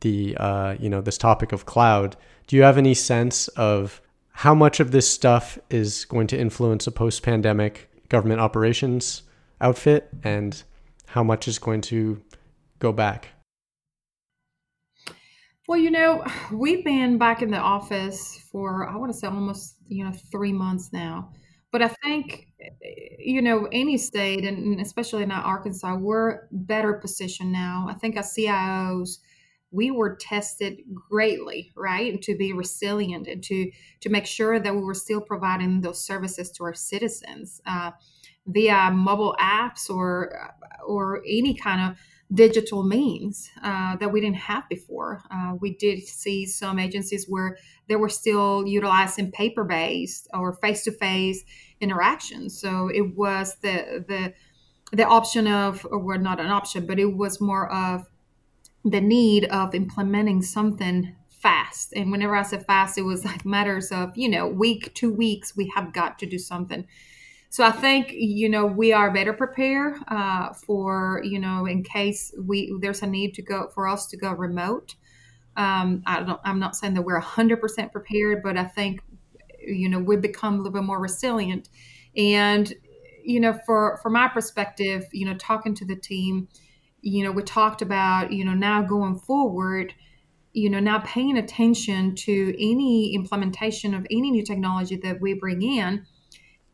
the 0.01 0.37
uh, 0.37 0.77
you 0.79 0.89
know 0.89 1.01
this 1.01 1.19
topic 1.19 1.53
of 1.53 1.67
cloud, 1.67 2.17
do 2.47 2.57
you 2.57 2.63
have 2.63 2.79
any 2.79 2.95
sense 2.95 3.49
of 3.49 4.01
how 4.33 4.55
much 4.55 4.81
of 4.81 4.91
this 4.91 5.09
stuff 5.09 5.59
is 5.71 6.05
going 6.05 6.27
to 6.27 6.39
influence 6.39 6.87
a 6.87 6.93
post-pandemic 6.93 7.89
government 8.09 8.41
operations 8.41 9.23
outfit, 9.61 10.09
and 10.25 10.63
how 11.07 11.23
much 11.23 11.49
is 11.49 11.59
going 11.59 11.81
to 11.81 12.21
go 12.79 12.93
back? 12.93 13.29
Well, 15.69 15.79
you 15.79 15.91
know, 15.91 16.25
we've 16.53 16.85
been 16.85 17.19
back 17.19 17.43
in 17.43 17.51
the 17.51 17.59
office 17.59 18.41
for 18.53 18.89
I 18.89 18.97
want 18.97 19.13
to 19.13 19.19
say 19.19 19.27
almost 19.27 19.77
you 19.89 20.05
know 20.05 20.13
three 20.33 20.53
months 20.53 20.93
now. 20.93 21.31
But 21.77 21.83
I 21.83 21.89
think, 21.89 22.49
you 23.19 23.43
know, 23.43 23.69
any 23.71 23.99
state, 23.99 24.47
and 24.47 24.81
especially 24.81 25.27
now 25.27 25.43
Arkansas, 25.43 25.95
we're 25.95 26.49
better 26.51 26.95
positioned 26.95 27.53
now. 27.53 27.87
I 27.91 27.93
think 27.93 28.17
as 28.17 28.35
CIOs, 28.35 29.19
we 29.73 29.91
were 29.91 30.17
tested 30.17 30.81
greatly, 30.95 31.75
right, 31.77 32.23
to 32.23 32.35
be 32.35 32.55
resilient 32.55 33.27
and 33.27 33.45
to 33.45 33.71
to 34.01 34.09
make 34.09 34.25
sure 34.25 34.59
that 34.59 34.75
we 34.75 34.81
were 34.81 34.95
still 34.95 35.21
providing 35.21 35.83
those 35.83 36.03
services 36.03 36.51
to 36.53 36.65
our 36.65 36.73
citizens 36.73 37.61
uh, 37.67 37.91
via 38.47 38.91
mobile 38.91 39.37
apps 39.39 39.91
or 39.91 40.55
or 40.83 41.23
any 41.27 41.53
kind 41.53 41.91
of 41.91 41.99
digital 42.33 42.83
means 42.83 43.51
uh, 43.63 43.97
that 43.97 44.11
we 44.11 44.21
didn't 44.21 44.37
have 44.37 44.69
before. 44.69 45.23
Uh, 45.31 45.55
we 45.61 45.77
did 45.77 46.03
see 46.03 46.47
some 46.47 46.79
agencies 46.79 47.27
where 47.29 47.57
they 47.89 47.97
were 47.97 48.09
still 48.09 48.67
utilizing 48.67 49.31
paper 49.31 49.63
based 49.63 50.27
or 50.35 50.55
face 50.55 50.83
to 50.85 50.91
face 50.91 51.45
interactions. 51.81 52.59
So 52.59 52.89
it 52.89 53.17
was 53.17 53.57
the 53.57 54.05
the 54.07 54.35
the 54.93 55.05
option 55.05 55.49
of, 55.49 55.87
or 55.91 55.99
well, 55.99 56.19
not 56.19 56.41
an 56.41 56.47
option, 56.47 56.87
but 56.87 56.99
it 56.99 57.17
was 57.17 57.41
more 57.41 57.71
of 57.73 58.07
the 58.85 59.01
need 59.01 59.47
of 59.47 59.75
implementing 59.75 60.43
something 60.43 61.15
fast. 61.29 61.93
And 61.95 62.13
whenever 62.13 62.37
I 62.37 62.43
said 62.43 62.65
fast, 62.67 62.97
it 62.97 63.03
was 63.03 63.25
like 63.25 63.45
matters 63.45 63.91
of 63.91 64.17
you 64.17 64.29
know 64.29 64.47
week, 64.47 64.95
two 64.95 65.13
weeks. 65.13 65.57
We 65.57 65.73
have 65.75 65.93
got 65.93 66.19
to 66.21 66.27
do 66.27 66.39
something. 66.39 66.87
so 67.51 67.65
I 67.65 67.73
think 67.73 68.13
you 68.13 68.49
know 68.49 68.67
we 68.67 68.93
are 68.93 69.11
better 69.13 69.33
prepared 69.33 69.97
uh, 70.09 70.53
for 70.53 71.21
you 71.25 71.39
know 71.39 71.67
in 71.67 71.83
case 71.83 72.33
we 72.41 72.77
there's 72.81 73.03
a 73.03 73.07
need 73.07 73.35
to 73.35 73.43
go 73.43 73.69
for 73.75 73.89
us 73.89 74.07
to 74.09 74.17
go 74.17 74.33
remote. 74.33 74.95
Um, 75.57 76.03
I 76.07 76.23
don't. 76.23 76.41
I'm 76.45 76.59
not 76.59 76.77
saying 76.77 76.95
that 76.95 77.03
we're 77.03 77.15
100 77.15 77.61
percent 77.61 77.93
prepared, 77.93 78.43
but 78.43 78.57
I 78.57 78.65
think 78.65 79.01
you 79.67 79.89
know 79.89 79.99
we 79.99 80.17
become 80.17 80.55
a 80.55 80.57
little 80.59 80.73
bit 80.73 80.85
more 80.85 81.01
resilient. 81.01 81.69
And 82.17 82.73
you 83.25 83.41
know, 83.41 83.59
for 83.67 83.99
from 84.03 84.15
my 84.15 84.29
perspective, 84.29 85.05
you 85.13 85.27
know, 85.27 85.35
talking 85.35 85.75
to 85.75 85.85
the 85.85 85.97
team, 85.97 86.49
you 87.01 87.25
know, 87.25 87.33
we 87.33 87.43
talked 87.43 87.83
about 87.83 88.33
you 88.33 88.45
know 88.45 88.55
now 88.55 88.83
going 88.83 89.19
forward 89.19 89.95
you 90.53 90.71
know 90.71 90.81
now 90.81 90.99
paying 91.01 91.37
attention 91.37 92.15
to 92.15 92.55
any 92.55 93.15
implementation 93.15 93.93
of 93.93 94.07
any 94.11 94.31
new 94.31 94.43
technology 94.43 94.97
that 94.97 95.21
we 95.21 95.35
bring 95.35 95.61
in 95.61 96.07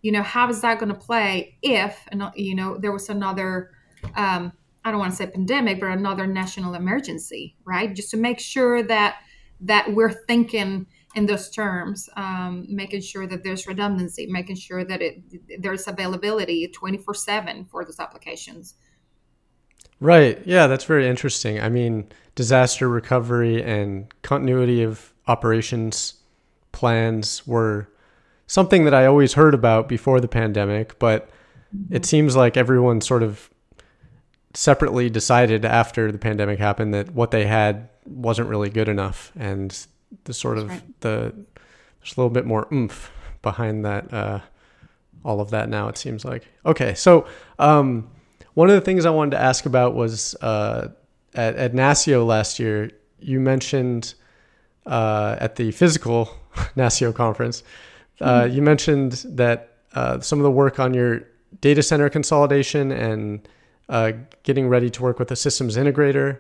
you 0.03 0.11
know, 0.11 0.23
how 0.23 0.49
is 0.49 0.61
that 0.61 0.79
going 0.79 0.93
to 0.93 0.99
play 0.99 1.57
if, 1.63 2.07
you 2.35 2.55
know, 2.55 2.77
there 2.77 2.93
was 2.93 3.09
another, 3.09 3.71
um, 4.17 4.53
I 4.85 4.91
don't 4.91 4.99
want 4.99 5.13
to 5.13 5.17
say 5.17 5.27
pandemic, 5.29 5.81
but 5.81 5.91
another 5.91 6.27
national 6.27 6.75
emergency, 6.75 7.57
right? 7.65 7.95
Just 7.95 8.11
to 8.11 8.17
make 8.17 8.41
sure 8.41 8.83
that 8.83 9.17
that 9.65 9.95
we're 9.95 10.11
thinking 10.11 10.89
in 11.15 11.27
those 11.27 11.51
terms, 11.51 12.09
um, 12.17 12.67
making 12.69 13.01
sure 13.01 13.27
that 13.27 13.45
there's 13.45 13.67
redundancy, 13.67 14.27
making 14.27 14.57
sure 14.57 14.85
that 14.85 15.03
it 15.03 15.23
there's 15.63 15.87
availability 15.87 16.69
24 16.69 17.15
seven 17.15 17.65
for 17.65 17.85
those 17.85 18.01
applications. 18.01 18.75
Right. 20.01 20.45
Yeah, 20.45 20.67
that's 20.67 20.85
very 20.85 21.07
interesting. 21.07 21.61
I 21.61 21.69
mean, 21.69 22.09
disaster 22.35 22.89
recovery 22.89 23.63
and 23.63 24.13
continuity 24.23 24.83
of 24.83 25.13
operations 25.29 26.15
plans 26.73 27.47
were 27.47 27.89
something 28.47 28.85
that 28.85 28.95
I 28.95 29.07
always 29.07 29.35
heard 29.35 29.55
about 29.55 29.89
before 29.89 30.21
the 30.21 30.29
pandemic, 30.29 30.99
but 30.99 31.31
it 31.91 32.05
seems 32.05 32.35
like 32.35 32.57
everyone 32.57 33.01
sort 33.01 33.23
of 33.23 33.49
separately 34.55 35.09
decided 35.09 35.65
after 35.65 36.13
the 36.13 36.19
pandemic 36.19 36.59
happened 36.59 36.93
that 36.93 37.13
what 37.15 37.31
they 37.31 37.47
had 37.47 37.89
wasn't 38.05 38.49
really 38.49 38.69
good 38.69 38.89
enough 38.89 39.33
and 39.37 39.87
the 40.25 40.35
sort 40.35 40.57
That's 40.57 40.65
of 40.65 40.71
right. 40.71 41.01
the 41.01 41.35
there's 42.01 42.17
a 42.17 42.21
little 42.21 42.31
bit 42.31 42.47
more 42.47 42.69
oomph 42.73 43.11
behind 43.43 43.85
that 43.85 44.13
uh, 44.13 44.41
all 45.25 45.41
of 45.41 45.51
that 45.51 45.69
now 45.69 45.89
it 45.89 45.99
seems 45.99 46.25
like 46.25 46.47
okay 46.65 46.95
so 46.95 47.27
um, 47.59 48.11
one 48.55 48.69
of 48.69 48.75
the 48.75 48.81
things 48.81 49.07
i 49.07 49.11
wanted 49.11 49.33
to 49.33 49.41
ask 49.41 49.67
about 49.67 49.95
was 49.95 50.35
uh, 50.43 50.89
at, 51.35 51.57
at 51.57 51.73
NASCIO 51.73 52.27
last 52.27 52.59
year 52.59 52.91
you 53.21 53.41
mentioned 53.41 54.15
uh, 54.87 55.37
at 55.39 55.57
the 55.57 55.71
physical 55.71 56.29
NASCIO 56.77 57.15
conference 57.15 57.63
uh, 58.21 58.49
you 58.51 58.63
mentioned 58.63 59.25
that 59.27 59.77
uh, 59.95 60.21
some 60.21 60.39
of 60.39 60.45
the 60.45 60.51
work 60.51 60.79
on 60.79 60.95
your 60.95 61.23
data 61.61 61.83
center 61.83 62.09
consolidation 62.09 62.91
and 62.93 63.47
uh, 63.89 64.13
getting 64.43 64.69
ready 64.69 64.89
to 64.91 65.03
work 65.03 65.19
with 65.19 65.31
a 65.31 65.37
systems 65.37 65.77
integrator. 65.77 66.39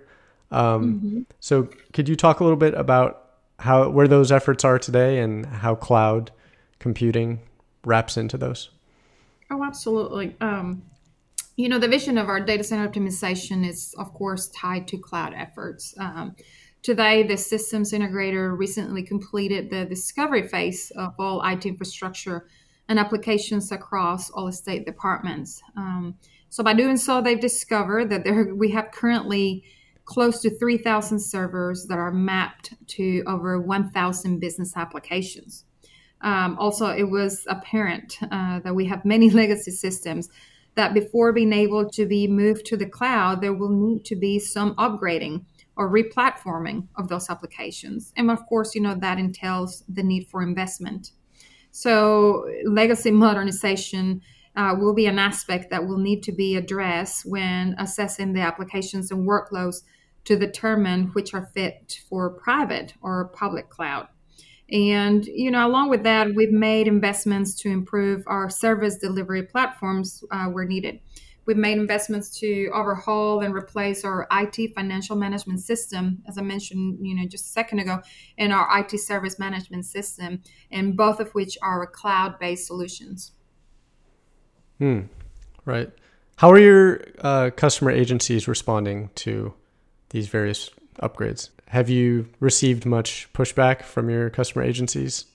Um, 0.51 0.95
mm-hmm. 0.95 1.21
So, 1.41 1.69
could 1.93 2.09
you 2.09 2.17
talk 2.17 2.41
a 2.41 2.45
little 2.45 2.57
bit 2.57 2.75
about 2.75 3.22
how 3.61 3.89
where 3.89 4.09
those 4.09 4.33
efforts 4.33 4.65
are 4.65 4.79
today 4.79 5.19
and 5.19 5.47
how 5.47 5.75
cloud 5.75 6.31
computing 6.79 7.41
wraps 7.85 8.17
into 8.17 8.37
those? 8.37 8.71
Oh, 9.51 9.65
absolutely. 9.65 10.37
Um, 10.41 10.83
you 11.57 11.69
know, 11.69 11.79
the 11.79 11.89
vision 11.89 12.17
of 12.17 12.29
our 12.29 12.41
data 12.41 12.65
center 12.65 12.89
optimization 12.89 13.69
is, 13.69 13.95
of 13.99 14.13
course, 14.15 14.49
tied 14.49 14.89
to 14.89 14.99
cloud 14.99 15.35
efforts. 15.35 15.95
Um, 15.99 16.35
Today, 16.83 17.23
the 17.23 17.37
systems 17.37 17.93
integrator 17.93 18.59
recently 18.59 19.05
completed 19.05 19.71
the 19.71 19.85
discovery 19.85 20.49
phase 20.49 20.91
of 20.97 21.15
all 21.17 21.41
IT 21.47 21.65
infrastructure 21.65 22.49
and 22.89 22.99
applications 22.99 23.71
across 23.71 24.31
all 24.31 24.51
state 24.51 24.85
departments. 24.85 25.63
Um, 25.77 26.17
so, 26.49 26.65
by 26.65 26.75
doing 26.75 26.97
so, 26.97 27.23
they've 27.23 27.39
discovered 27.39 28.11
that 28.11 28.25
there, 28.25 28.53
we 28.53 28.73
have 28.73 28.91
currently 28.91 29.63
close 30.05 30.41
to 30.43 30.51
3,000 30.59 31.19
servers 31.19 31.87
that 31.87 31.99
are 31.99 32.13
mapped 32.13 32.75
to 32.89 33.23
over 33.27 33.61
1,000 33.61 34.41
business 34.41 34.77
applications. 34.77 35.65
Um, 36.23 36.57
also, 36.59 36.87
it 36.87 37.11
was 37.11 37.45
apparent 37.49 38.19
uh, 38.31 38.61
that 38.61 38.75
we 38.75 38.87
have 38.87 39.05
many 39.05 39.31
legacy 39.43 39.71
systems 39.71 40.29
that 40.75 40.95
before 40.95 41.33
being 41.33 41.53
able 41.53 41.89
to 41.91 42.07
be 42.07 42.27
moved 42.27 42.65
to 42.67 42.77
the 42.77 42.87
cloud, 42.87 43.41
there 43.41 43.53
will 43.53 43.69
need 43.69 44.05
to 44.07 44.17
be 44.17 44.39
some 44.39 44.75
upgrading 44.77 45.45
or 45.77 45.91
replatforming 45.91 46.87
of 46.97 47.09
those 47.09 47.29
applications. 47.29 48.13
And 48.17 48.31
of 48.31 48.47
course, 48.47 48.75
you 48.75 48.81
know, 48.81 48.95
that 48.95 49.19
entails 49.19 49.85
the 49.89 50.03
need 50.03 50.29
for 50.29 50.43
investment. 50.43 51.13
So, 51.71 52.47
legacy 52.67 53.11
modernization 53.11 54.21
uh, 54.57 54.75
will 54.79 54.95
be 54.95 55.07
an 55.07 55.19
aspect 55.19 55.71
that 55.71 55.87
will 55.87 55.99
need 55.99 56.23
to 56.25 56.33
be 56.33 56.57
addressed 56.57 57.25
when 57.25 57.75
assessing 57.79 58.33
the 58.33 58.41
applications 58.41 59.11
and 59.11 59.29
workloads 59.29 59.83
to 60.25 60.37
determine 60.37 61.07
which 61.09 61.35
are 61.35 61.51
fit 61.55 61.99
for 62.09 62.31
private 62.31 62.95
or 63.03 63.29
public 63.29 63.69
cloud. 63.71 64.09
And, 64.71 65.27
you 65.27 65.51
know, 65.51 65.67
along 65.67 65.91
with 65.91 66.03
that, 66.05 66.35
we've 66.35 66.53
made 66.53 66.89
investments 66.89 67.55
to 67.57 67.69
improve 67.69 68.23
our 68.27 68.49
service 68.49 68.97
delivery 68.97 69.43
platforms 69.43 70.25
uh, 70.31 70.47
where 70.47 70.65
needed. 70.65 71.01
We've 71.45 71.57
made 71.57 71.77
investments 71.77 72.39
to 72.39 72.71
overhaul 72.73 73.41
and 73.41 73.53
replace 73.53 74.05
our 74.05 74.29
IT 74.33 74.75
financial 74.75 75.17
management 75.17 75.61
system, 75.61 76.23
as 76.29 76.39
I 76.39 76.43
mentioned, 76.43 76.99
you 77.03 77.17
know, 77.17 77.27
just 77.27 77.47
a 77.47 77.49
second 77.49 77.81
ago, 77.81 78.01
and 78.39 78.53
our 78.53 78.69
IT 78.79 78.97
service 79.01 79.41
management 79.41 79.85
system, 79.85 80.41
and 80.71 80.97
both 80.97 81.19
of 81.19 81.33
which 81.33 81.59
are 81.61 81.85
cloud-based 81.87 82.67
solutions. 82.67 83.33
Hmm. 84.83 85.03
Right. 85.65 85.93
How 86.39 86.51
are 86.51 86.59
your 86.59 87.05
uh, 87.21 87.51
customer 87.55 87.93
agencies 87.93 88.49
responding 88.49 89.11
to 89.15 89.55
these 90.11 90.27
various 90.27 90.71
upgrades? 91.01 91.51
Have 91.69 91.89
you 91.89 92.27
received 92.41 92.85
much 92.85 93.33
pushback 93.33 93.83
from 93.83 94.11
your 94.11 94.29
customer 94.29 94.65
agencies? 94.65 95.27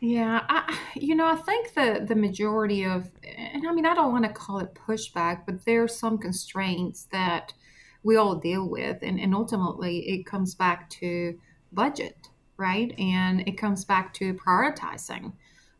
Yeah, 0.00 0.42
I, 0.46 0.78
you 0.96 1.14
know, 1.14 1.26
I 1.26 1.36
think 1.36 1.72
the 1.72 2.04
the 2.06 2.14
majority 2.14 2.84
of, 2.84 3.08
and 3.24 3.66
I 3.66 3.72
mean, 3.72 3.86
I 3.86 3.94
don't 3.94 4.12
want 4.12 4.26
to 4.26 4.32
call 4.34 4.58
it 4.58 4.74
pushback, 4.74 5.46
but 5.46 5.64
there 5.64 5.82
are 5.82 5.88
some 5.88 6.18
constraints 6.18 7.08
that 7.10 7.54
we 8.02 8.16
all 8.16 8.34
deal 8.34 8.68
with, 8.68 8.98
and, 9.00 9.18
and 9.18 9.34
ultimately 9.34 10.10
it 10.10 10.26
comes 10.26 10.54
back 10.54 10.90
to 10.90 11.38
budget, 11.72 12.28
right? 12.58 12.92
And 12.98 13.48
it 13.48 13.56
comes 13.56 13.82
back 13.86 14.12
to 14.14 14.34
prioritizing. 14.34 15.32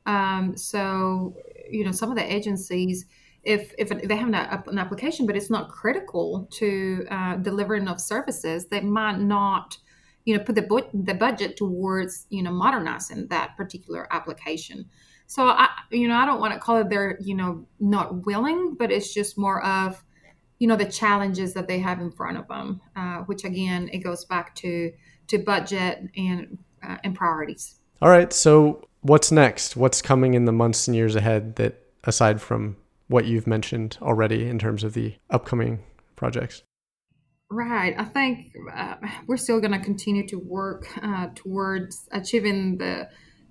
Um, 0.07 0.57
so, 0.57 1.37
you 1.71 1.85
know, 1.85 1.93
some 1.93 2.11
of 2.11 2.17
the 2.17 2.33
agencies, 2.33 3.07
if 3.43 3.75
if 3.79 3.89
they 3.89 4.17
have 4.17 4.29
an, 4.29 4.79
application, 4.79 5.27
but 5.27 5.37
it's 5.37 5.51
not 5.51 5.69
critical 5.71 6.47
to 6.53 7.07
uh, 7.11 7.37
deliver 7.37 7.75
enough 7.75 8.01
services, 8.01 8.67
they 8.67 8.81
might 8.81 9.19
not 9.19 9.79
you 10.25 10.37
know 10.37 10.43
put 10.43 10.55
the 10.55 10.63
bu- 10.63 10.91
the 10.93 11.15
budget 11.15 11.57
towards 11.57 12.27
you 12.31 12.43
know 12.43 12.53
modernizing 12.53 13.27
that 13.29 13.57
particular 13.57 14.07
application. 14.13 14.89
So 15.27 15.47
i 15.47 15.69
you 15.91 16.09
know 16.09 16.17
i 16.17 16.27
don't 16.27 16.41
want 16.41 16.55
to 16.55 16.59
call 16.59 16.79
it 16.79 16.91
they're 16.91 17.17
you 17.21 17.37
know 17.37 17.65
not 17.79 18.27
willing 18.27 18.75
but 18.79 18.91
it's 18.91 19.15
just 19.15 19.39
more 19.39 19.65
of 19.65 20.03
you 20.59 20.67
know 20.67 20.77
the 20.77 20.91
challenges 20.91 21.55
that 21.55 21.69
they 21.69 21.79
have 21.79 22.01
in 22.01 22.11
front 22.11 22.37
of 22.37 22.49
them 22.49 22.81
uh, 22.97 23.19
which 23.21 23.45
again 23.45 23.89
it 23.93 23.99
goes 23.99 24.25
back 24.25 24.55
to 24.57 24.93
to 25.29 25.39
budget 25.39 26.11
and 26.17 26.59
uh, 26.83 26.97
and 27.05 27.15
priorities. 27.15 27.77
All 28.03 28.11
right 28.11 28.33
so 28.33 28.89
what's 29.03 29.33
next 29.33 29.77
what's 29.77 30.03
coming 30.03 30.35
in 30.35 30.45
the 30.45 30.53
months 30.53 30.87
and 30.87 30.97
years 30.97 31.15
ahead 31.15 31.57
that 31.57 31.83
aside 32.05 32.41
from 32.41 32.77
what 33.09 33.25
you've 33.25 33.47
mentioned 33.47 33.99
already 34.03 34.47
in 34.49 34.59
terms 34.59 34.85
of 34.85 34.95
the 34.95 35.15
upcoming 35.31 35.83
projects 36.17 36.63
Right. 37.53 37.97
I 37.99 38.05
think 38.05 38.55
uh, 38.73 38.95
we're 39.27 39.37
still 39.37 39.61
going 39.61 39.73
to 39.73 39.81
continue 39.81 40.25
to 40.29 40.37
work 40.37 40.87
uh, 41.03 41.29
towards 41.35 42.09
achieving 42.13 42.79
the 42.79 43.09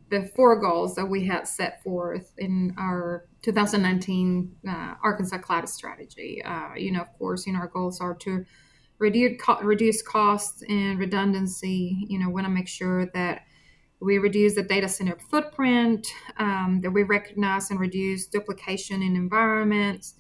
the 0.10 0.28
four 0.36 0.60
goals 0.60 0.96
that 0.96 1.06
we 1.06 1.26
had 1.26 1.48
set 1.48 1.84
forth 1.84 2.34
in 2.38 2.74
our 2.80 3.26
2019 3.44 4.56
uh, 4.68 4.96
Arkansas 5.04 5.38
Cloud 5.38 5.70
Strategy. 5.70 6.42
Uh, 6.44 6.74
you 6.76 6.92
know, 6.92 7.02
of 7.02 7.14
course, 7.20 7.46
you 7.46 7.54
know, 7.54 7.60
our 7.60 7.68
goals 7.68 8.02
are 8.02 8.16
to 8.16 8.44
reduce 8.98 9.40
co- 9.40 9.60
reduce 9.62 10.02
costs 10.02 10.64
and 10.68 10.98
redundancy. 10.98 12.06
You 12.08 12.20
know, 12.20 12.30
want 12.30 12.46
to 12.46 12.52
make 12.52 12.68
sure 12.70 13.06
that 13.08 13.42
we 14.02 14.18
reduce 14.18 14.56
the 14.56 14.64
data 14.64 14.88
center 14.88 15.18
footprint, 15.30 16.08
um, 16.38 16.80
that 16.82 16.92
we 16.92 17.04
recognize 17.04 17.70
and 17.70 17.80
reduce 17.80 18.28
duplication 18.28 19.02
in 19.02 19.16
environments 19.16 20.16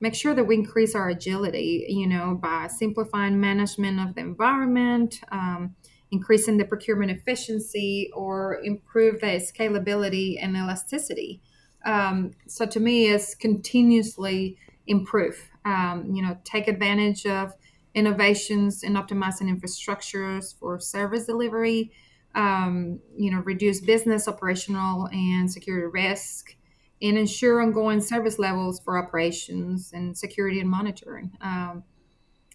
make 0.00 0.14
sure 0.14 0.34
that 0.34 0.44
we 0.44 0.56
increase 0.56 0.94
our 0.94 1.08
agility, 1.08 1.86
you 1.88 2.06
know, 2.06 2.38
by 2.40 2.66
simplifying 2.66 3.40
management 3.40 4.00
of 4.00 4.14
the 4.14 4.20
environment, 4.20 5.20
um, 5.32 5.74
increasing 6.10 6.56
the 6.56 6.64
procurement 6.64 7.10
efficiency, 7.10 8.10
or 8.14 8.60
improve 8.62 9.20
the 9.20 9.26
scalability 9.26 10.36
and 10.40 10.56
elasticity. 10.56 11.40
Um, 11.84 12.32
so 12.46 12.66
to 12.66 12.80
me, 12.80 13.06
is 13.06 13.34
continuously 13.34 14.58
improve. 14.86 15.50
Um, 15.64 16.12
you 16.14 16.22
know, 16.22 16.36
take 16.44 16.68
advantage 16.68 17.26
of 17.26 17.54
innovations 17.94 18.82
in 18.82 18.94
optimizing 18.94 19.50
infrastructures 19.50 20.56
for 20.58 20.78
service 20.78 21.24
delivery. 21.24 21.90
Um, 22.36 23.00
you 23.16 23.30
know, 23.30 23.40
reduce 23.40 23.80
business 23.80 24.28
operational 24.28 25.08
and 25.08 25.50
security 25.50 25.86
risk 25.86 26.54
and 27.00 27.16
ensure 27.16 27.62
ongoing 27.62 28.00
service 28.00 28.38
levels 28.38 28.80
for 28.84 28.98
operations 28.98 29.90
and 29.94 30.16
security 30.16 30.60
and 30.60 30.70
monitoring. 30.70 31.32
Um, 31.40 31.82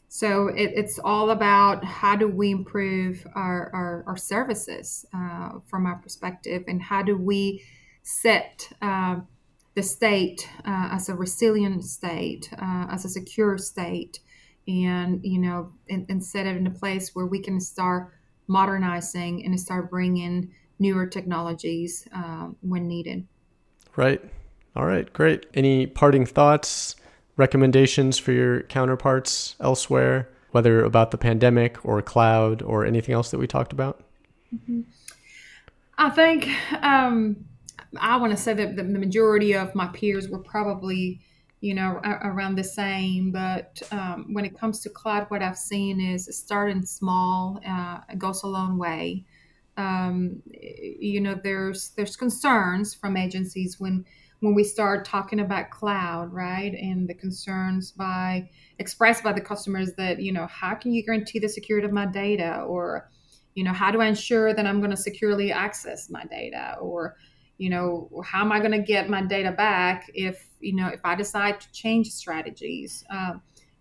so 0.08 0.50
it, 0.50 0.72
it's 0.76 1.00
all 1.00 1.30
about 1.30 1.86
how 1.86 2.16
do 2.16 2.28
we 2.28 2.52
improve 2.52 3.26
our, 3.34 3.72
our, 3.74 4.04
our 4.08 4.18
services 4.18 5.06
uh, 5.14 5.60
from 5.68 5.86
our 5.86 5.96
perspective 5.96 6.64
and 6.68 6.82
how 6.82 7.02
do 7.02 7.16
we 7.18 7.64
set 8.04 8.70
uh, 8.82 9.18
the 9.76 9.84
state 9.84 10.50
uh, 10.66 10.90
as 10.92 11.08
a 11.08 11.16
resilient 11.16 11.84
state, 11.86 12.50
uh, 12.62 12.88
as 12.92 13.06
a 13.06 13.10
secure 13.10 13.58
state, 13.58 14.20
and 14.68 15.22
you 15.24 15.40
know, 15.40 15.72
and, 15.90 16.06
and 16.10 16.24
set 16.24 16.46
it 16.46 16.58
in 16.58 16.68
a 16.68 16.72
place 16.72 17.16
where 17.16 17.26
we 17.26 17.40
can 17.40 17.60
start 17.60 18.12
modernizing 18.52 19.46
and 19.46 19.60
start 19.60 19.90
bringing 19.90 20.52
newer 20.78 21.06
technologies 21.06 22.08
uh, 22.14 22.50
when 22.62 22.88
needed. 22.88 23.26
Right. 23.96 24.22
All 24.76 24.86
right. 24.86 25.12
Great. 25.14 25.46
Any 25.54 25.88
parting 25.88 26.26
thoughts, 26.26 26.96
recommendations 27.38 28.18
for 28.18 28.34
your 28.34 28.64
counterparts 28.64 29.56
elsewhere, 29.60 30.30
whether 30.52 30.84
about 30.84 31.12
the 31.12 31.18
pandemic 31.18 31.84
or 31.86 32.02
cloud 32.02 32.62
or 32.62 32.86
anything 32.86 33.16
else 33.16 33.32
that 33.32 33.38
we 33.38 33.48
talked 33.48 33.72
about? 33.72 34.04
Mm-hmm. 34.54 34.82
I 35.98 36.10
think 36.10 36.50
um, 36.84 37.46
I 38.00 38.18
want 38.18 38.32
to 38.32 38.38
say 38.38 38.54
that 38.54 38.76
the, 38.76 38.84
majority 38.84 39.54
of 39.54 39.74
my 39.76 39.88
peers 39.88 40.28
were 40.28 40.40
probably, 40.40 41.22
you 41.62 41.76
know, 41.76 42.02
around 42.04 42.56
the 42.56 42.64
same. 42.64 43.32
But 43.32 43.82
um, 43.92 44.34
when 44.34 44.46
it 44.46 44.58
comes 44.58 44.82
to 44.82 44.90
cloud, 44.90 45.28
what 45.30 45.44
I've 45.44 45.58
seen 45.58 46.02
is 46.02 46.28
starting 46.36 46.84
small 46.84 47.62
uh, 47.66 48.00
goes 48.18 48.44
a 48.44 48.48
long 48.48 48.78
way. 48.78 49.24
Um, 49.78 50.42
you 50.46 51.22
know, 51.22 51.40
there's 51.42 51.92
there's 51.92 52.18
concerns 52.18 52.94
from 52.94 53.16
agencies 53.16 53.80
when 53.80 54.06
when 54.40 54.56
we 54.56 54.64
start 54.64 55.06
talking 55.06 55.40
about 55.40 55.70
cloud, 55.70 56.34
right? 56.34 56.74
And 56.74 57.08
the 57.08 57.14
concerns 57.14 57.92
by 57.92 58.50
expressed 58.80 59.24
by 59.24 59.34
the 59.34 59.42
customers 59.42 59.94
that 59.98 60.20
you 60.20 60.32
know, 60.32 60.48
how 60.48 60.74
can 60.74 60.92
you 60.92 61.04
guarantee 61.06 61.40
the 61.40 61.48
security 61.48 61.86
of 61.86 61.94
my 61.94 62.08
data, 62.08 62.62
or 62.62 63.10
you 63.54 63.64
know, 63.64 63.74
how 63.74 63.92
do 63.92 64.02
I 64.02 64.08
ensure 64.08 64.54
that 64.54 64.66
I'm 64.66 64.80
going 64.80 64.92
to 64.92 64.98
securely 64.98 65.52
access 65.52 66.10
my 66.10 66.26
data, 66.26 66.78
or 66.82 67.18
you 67.58 67.70
know 67.70 68.10
how 68.26 68.42
am 68.42 68.52
i 68.52 68.60
going 68.60 68.72
to 68.72 68.82
get 68.82 69.10
my 69.10 69.22
data 69.22 69.52
back 69.52 70.10
if 70.14 70.48
you 70.60 70.76
know 70.76 70.88
if 70.88 71.00
i 71.04 71.16
decide 71.16 71.60
to 71.62 71.72
change 71.72 72.10
strategies? 72.10 73.04
Uh, 73.10 73.34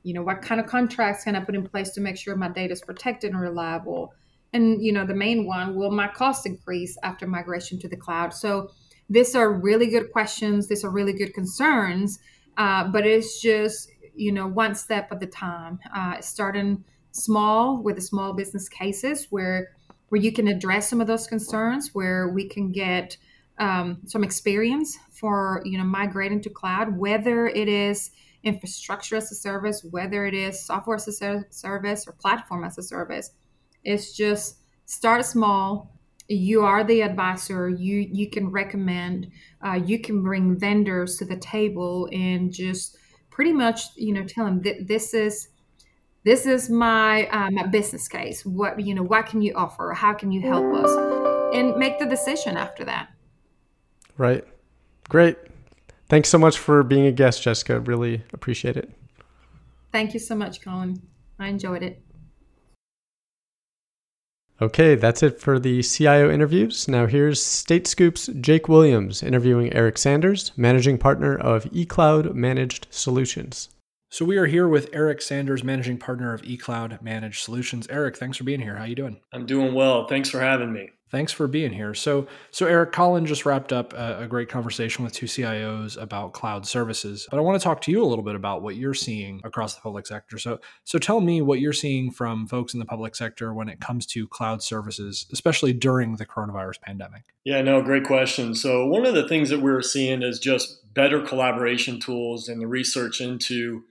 you 0.03 0.15
know 0.15 0.23
what 0.23 0.43
kind 0.43 0.61
of 0.61 0.67
contracts 0.67 1.25
can 1.25 1.37
i 1.37 1.41
put 1.41 1.55
in 1.55 1.67
place 1.67 1.91
to 1.91 2.01
make 2.01 2.17
sure 2.17 2.37
my 2.37 2.49
data 2.49 2.73
is 2.73 2.81
protected 2.81 3.33
and 3.33 3.41
reliable? 3.41 4.15
And 4.53 4.83
you 4.85 4.93
know 4.93 5.07
the 5.07 5.15
main 5.15 5.47
one 5.47 5.75
will 5.75 5.91
my 5.91 6.09
cost 6.09 6.47
increase 6.47 6.97
after 7.03 7.27
migration 7.27 7.79
to 7.81 7.89
the 7.89 7.97
cloud? 7.97 8.35
So 8.35 8.71
these 9.09 9.35
are 9.35 9.53
really 9.53 9.89
good 9.89 10.13
questions 10.13 10.69
these 10.69 10.85
are 10.85 10.91
really 10.91 11.13
good 11.13 11.35
concerns 11.35 12.19
uh, 12.57 12.85
but 12.85 13.07
it's 13.07 13.41
just 13.41 13.91
you 14.15 14.33
know 14.33 14.47
one 14.47 14.75
step 14.75 15.11
at 15.11 15.23
a 15.23 15.27
time. 15.27 15.79
Uh, 15.95 16.21
starting 16.21 16.85
small 17.13 17.83
with 17.83 17.97
the 17.97 18.03
small 18.03 18.35
business 18.35 18.69
cases 18.69 19.27
where 19.31 19.71
where 20.11 20.21
you 20.21 20.33
can 20.33 20.49
address 20.49 20.89
some 20.89 21.01
of 21.01 21.07
those 21.07 21.27
concerns 21.27 21.91
where 21.95 22.29
we 22.29 22.49
can 22.49 22.71
get 22.71 23.17
um, 23.61 23.99
some 24.07 24.25
experience 24.25 24.99
for 25.13 25.63
you 25.65 25.79
know 25.79 25.85
migrating 25.85 26.41
to 26.43 26.51
cloud, 26.51 26.97
whether 26.97 27.47
it 27.47 27.69
is 27.69 28.11
infrastructure 28.43 29.17
as 29.17 29.31
a 29.31 29.35
service, 29.35 29.85
whether 29.91 30.25
it 30.25 30.35
is 30.35 30.65
software 30.65 30.97
as 30.97 31.07
a 31.23 31.45
service 31.51 32.09
or 32.09 32.13
platform 32.13 32.65
as 32.65 32.79
a 32.79 32.83
service. 32.83 33.31
It's 33.85 34.17
just 34.17 34.57
start 34.87 35.25
small. 35.25 35.95
You 36.27 36.63
are 36.63 36.85
the 36.85 37.03
advisor. 37.03 37.69
You 37.69 38.09
you 38.11 38.31
can 38.31 38.51
recommend. 38.51 39.31
Uh, 39.65 39.81
you 39.85 40.01
can 40.01 40.23
bring 40.23 40.59
vendors 40.59 41.19
to 41.19 41.25
the 41.27 41.37
table 41.37 42.09
and 42.13 42.53
just 42.53 42.97
pretty 43.31 43.53
much 43.53 43.83
you 43.95 44.15
know 44.15 44.25
tell 44.25 44.47
them 44.47 44.63
that 44.63 44.89
this 44.89 45.13
is 45.13 45.49
this 46.25 46.47
is 46.47 46.71
my 46.71 47.27
uh, 47.29 47.51
my 47.51 47.67
business 47.67 48.09
case. 48.09 48.47
What 48.47 48.81
you 48.81 48.95
know, 48.95 49.03
what 49.03 49.27
can 49.27 49.43
you 49.43 49.55
offer? 49.55 49.93
How 49.93 50.15
can 50.15 50.33
you 50.33 50.41
help 50.41 50.73
us? 50.75 50.91
And 51.55 51.77
make 51.77 51.99
the 51.99 52.07
decision 52.07 52.57
after 52.57 52.85
that. 52.85 53.09
Right. 54.21 54.45
Great. 55.09 55.39
Thanks 56.11 56.29
so 56.29 56.37
much 56.37 56.59
for 56.59 56.83
being 56.83 57.07
a 57.07 57.11
guest, 57.11 57.43
Jessica. 57.43 57.81
Really 57.81 58.23
appreciate 58.35 58.77
it. 58.77 58.91
Thank 59.93 60.13
you 60.13 60.21
so 60.21 60.35
much, 60.35 60.61
Colin. 60.61 61.01
I 61.39 61.49
enjoyed 61.49 61.83
it. 61.83 62.03
Okay, 64.61 64.95
that's 64.95 65.23
it 65.23 65.41
for 65.41 65.59
the 65.59 65.83
CIO 65.83 66.31
interviews. 66.31 66.87
Now 66.87 67.07
here's 67.07 67.43
State 67.43 67.85
Scoop's 67.85 68.27
Jake 68.43 68.69
Williams 68.69 69.23
interviewing 69.23 69.73
Eric 69.73 69.97
Sanders, 69.97 70.53
managing 70.55 70.99
partner 70.99 71.35
of 71.35 71.65
eCloud 71.73 72.35
Managed 72.35 72.89
Solutions. 72.91 73.71
So 74.11 74.27
we 74.27 74.37
are 74.37 74.45
here 74.45 74.69
with 74.69 74.91
Eric 74.93 75.23
Sanders, 75.23 75.65
managing 75.65 75.97
partner 75.97 76.35
of 76.35 76.43
eCloud 76.43 77.01
Managed 77.01 77.43
Solutions. 77.43 77.87
Eric, 77.89 78.19
thanks 78.19 78.37
for 78.37 78.45
being 78.45 78.61
here. 78.61 78.77
How 78.77 78.85
are 78.85 78.87
you 78.87 78.95
doing? 78.95 79.19
I'm 79.33 79.47
doing 79.47 79.73
well. 79.73 80.07
Thanks 80.07 80.29
for 80.29 80.41
having 80.41 80.75
me. 80.75 80.91
Thanks 81.11 81.33
for 81.33 81.49
being 81.49 81.73
here. 81.73 81.93
So, 81.93 82.29
so 82.53 82.67
Eric, 82.67 82.93
Colin 82.93 83.27
just 83.27 83.45
wrapped 83.45 83.73
up 83.73 83.93
a, 83.95 84.21
a, 84.23 84.27
great 84.29 84.49
conversation 84.49 85.03
with 85.03 85.13
two 85.13 85.27
CIOs 85.27 86.01
about 86.01 86.33
cloud 86.33 86.67
services, 86.67 87.27
but 87.29 87.39
I 87.39 87.41
want 87.41 87.61
to 87.61 87.65
talk 87.65 87.81
to 87.83 87.91
you 87.91 88.03
a 88.03 88.07
little 88.07 88.25
bit 88.25 88.37
about 88.37 88.63
what 88.63 88.77
you're 88.77 88.95
seeing 88.95 89.41
across 89.43 89.75
the 89.75 89.81
public 89.81 90.07
sector. 90.07 90.39
So, 90.39 90.61
so 90.85 90.99
tell 90.99 91.21
me 91.21 91.43
what 91.43 91.59
you're 91.59 91.73
seeing 91.73 92.13
from 92.13 92.47
folks 92.47 92.75
in 92.75 92.79
the 92.79 92.87
public 92.87 93.17
sector 93.17 93.53
when 93.53 93.69
it 93.69 93.81
comes 93.81 94.07
to 94.07 94.29
cloud 94.29 94.63
services, 94.63 95.27
especially 95.33 95.73
during 95.73 96.15
the 96.15 96.27
coronavirus 96.27 96.81
pandemic. 96.81 97.23
Yeah, 97.45 97.61
no, 97.63 97.83
great 97.83 98.05
question. 98.05 98.55
So, 98.55 98.87
one 98.87 99.05
of 99.05 99.15
the 99.15 99.27
things 99.27 99.51
that 99.51 99.61
we're 99.61 99.83
seeing 99.83 100.23
is 100.23 100.39
just 100.39 100.95
better 100.95 101.21
collaboration 101.21 101.99
tools 101.99 102.49
and 102.49 102.61
the 102.61 102.69
research 102.69 103.21
into 103.21 103.83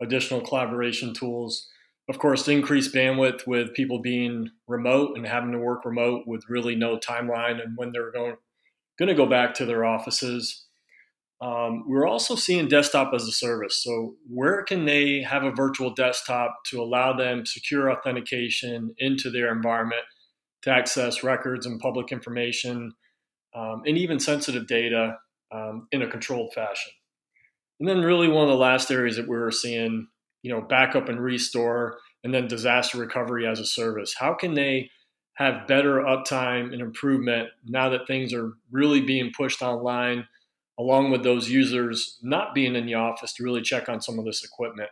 additional 0.00 0.40
collaboration 0.40 1.12
tools 1.12 1.68
of 2.08 2.18
course, 2.18 2.48
increased 2.48 2.94
bandwidth 2.94 3.46
with 3.46 3.74
people 3.74 4.00
being 4.00 4.50
remote 4.66 5.16
and 5.16 5.26
having 5.26 5.52
to 5.52 5.58
work 5.58 5.84
remote 5.84 6.26
with 6.26 6.48
really 6.48 6.74
no 6.74 6.96
timeline 6.98 7.62
and 7.62 7.76
when 7.76 7.92
they're 7.92 8.10
going 8.10 8.36
going 8.98 9.08
to 9.08 9.14
go 9.14 9.26
back 9.26 9.54
to 9.54 9.64
their 9.64 9.84
offices. 9.84 10.64
Um, 11.40 11.84
we're 11.86 12.08
also 12.08 12.34
seeing 12.34 12.66
desktop 12.66 13.14
as 13.14 13.28
a 13.28 13.32
service. 13.32 13.80
So, 13.82 14.16
where 14.28 14.64
can 14.64 14.86
they 14.86 15.22
have 15.22 15.44
a 15.44 15.52
virtual 15.52 15.94
desktop 15.94 16.64
to 16.66 16.82
allow 16.82 17.12
them 17.12 17.46
secure 17.46 17.92
authentication 17.92 18.94
into 18.98 19.30
their 19.30 19.52
environment 19.52 20.02
to 20.62 20.70
access 20.70 21.22
records 21.22 21.64
and 21.64 21.78
public 21.78 22.10
information 22.10 22.92
um, 23.54 23.82
and 23.86 23.96
even 23.96 24.18
sensitive 24.18 24.66
data 24.66 25.18
um, 25.52 25.86
in 25.92 26.02
a 26.02 26.08
controlled 26.08 26.52
fashion? 26.54 26.90
And 27.78 27.88
then, 27.88 28.00
really, 28.00 28.26
one 28.26 28.42
of 28.42 28.50
the 28.50 28.56
last 28.56 28.90
areas 28.90 29.16
that 29.16 29.28
we're 29.28 29.52
seeing 29.52 30.08
you 30.42 30.52
know, 30.52 30.60
backup 30.60 31.08
and 31.08 31.20
restore, 31.20 31.98
and 32.24 32.32
then 32.34 32.48
disaster 32.48 32.98
recovery 32.98 33.46
as 33.46 33.60
a 33.60 33.66
service? 33.66 34.14
How 34.18 34.34
can 34.34 34.54
they 34.54 34.90
have 35.34 35.68
better 35.68 36.00
uptime 36.00 36.72
and 36.72 36.80
improvement 36.80 37.48
now 37.64 37.88
that 37.90 38.06
things 38.06 38.32
are 38.32 38.52
really 38.72 39.00
being 39.00 39.30
pushed 39.36 39.62
online, 39.62 40.26
along 40.78 41.10
with 41.10 41.22
those 41.22 41.48
users 41.48 42.18
not 42.22 42.54
being 42.54 42.74
in 42.74 42.86
the 42.86 42.94
office 42.94 43.32
to 43.34 43.44
really 43.44 43.62
check 43.62 43.88
on 43.88 44.00
some 44.00 44.18
of 44.18 44.24
this 44.24 44.44
equipment? 44.44 44.90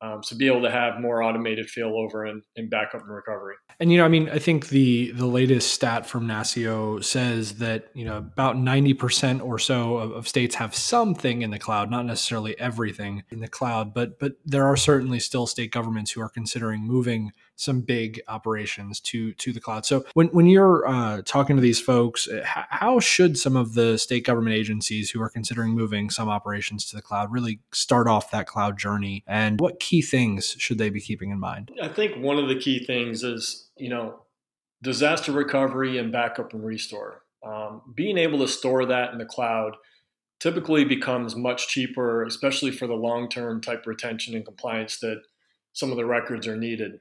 Um, 0.00 0.22
so 0.22 0.36
be 0.36 0.46
able 0.46 0.62
to 0.62 0.70
have 0.70 1.00
more 1.00 1.22
automated 1.22 1.66
failover 1.66 2.28
and, 2.30 2.42
and 2.56 2.70
backup 2.70 3.00
and 3.00 3.10
recovery. 3.10 3.56
And 3.80 3.90
you 3.90 3.98
know, 3.98 4.04
I 4.04 4.08
mean, 4.08 4.28
I 4.28 4.38
think 4.38 4.68
the 4.68 5.10
the 5.12 5.26
latest 5.26 5.72
stat 5.72 6.06
from 6.06 6.26
NASCIO 6.26 7.02
says 7.02 7.54
that 7.54 7.88
you 7.94 8.04
know 8.04 8.18
about 8.18 8.56
ninety 8.56 8.94
percent 8.94 9.42
or 9.42 9.58
so 9.58 9.96
of, 9.96 10.12
of, 10.12 10.28
states 10.28 10.54
have 10.56 10.74
something 10.74 11.42
in 11.42 11.50
the 11.50 11.58
cloud, 11.58 11.90
not 11.90 12.06
necessarily 12.06 12.58
everything 12.60 13.24
in 13.30 13.40
the 13.40 13.48
cloud, 13.48 13.92
but 13.92 14.18
but 14.20 14.34
there 14.44 14.66
are 14.66 14.76
certainly 14.76 15.18
still 15.18 15.46
state 15.46 15.72
governments 15.72 16.12
who 16.12 16.20
are 16.20 16.28
considering 16.28 16.82
moving 16.82 17.32
some 17.58 17.82
big 17.82 18.20
operations 18.28 19.00
to 19.00 19.34
to 19.34 19.52
the 19.52 19.60
cloud. 19.60 19.84
So 19.84 20.04
when 20.14 20.28
when 20.28 20.46
you're 20.46 20.86
uh, 20.88 21.22
talking 21.24 21.56
to 21.56 21.62
these 21.62 21.80
folks, 21.80 22.28
uh, 22.28 22.42
how 22.44 23.00
should 23.00 23.36
some 23.36 23.56
of 23.56 23.74
the 23.74 23.98
state 23.98 24.24
government 24.24 24.56
agencies 24.56 25.10
who 25.10 25.20
are 25.20 25.28
considering 25.28 25.72
moving 25.74 26.08
some 26.10 26.28
operations 26.28 26.88
to 26.90 26.96
the 26.96 27.02
cloud 27.02 27.30
really 27.30 27.60
start 27.72 28.08
off 28.08 28.30
that 28.30 28.46
cloud 28.46 28.78
journey, 28.78 29.24
and 29.26 29.60
what 29.60 29.80
key 29.80 30.02
things 30.02 30.56
should 30.58 30.78
they 30.78 30.90
be 30.90 31.00
keeping 31.00 31.30
in 31.30 31.38
mind? 31.38 31.70
I 31.82 31.88
think 31.88 32.16
one 32.16 32.38
of 32.38 32.48
the 32.48 32.58
key 32.58 32.84
things 32.84 33.22
is 33.22 33.68
you 33.78 33.88
know, 33.88 34.20
disaster 34.82 35.32
recovery 35.32 35.98
and 35.98 36.12
backup 36.12 36.52
and 36.52 36.64
restore. 36.64 37.22
Um, 37.46 37.82
being 37.94 38.18
able 38.18 38.40
to 38.40 38.48
store 38.48 38.84
that 38.86 39.12
in 39.12 39.18
the 39.18 39.24
cloud 39.24 39.76
typically 40.40 40.84
becomes 40.84 41.36
much 41.36 41.68
cheaper, 41.68 42.24
especially 42.24 42.70
for 42.70 42.86
the 42.86 42.94
long 42.94 43.28
term 43.28 43.60
type 43.60 43.86
retention 43.86 44.34
and 44.34 44.44
compliance 44.44 44.98
that 44.98 45.22
some 45.72 45.90
of 45.90 45.96
the 45.96 46.06
records 46.06 46.46
are 46.46 46.56
needed. 46.56 47.00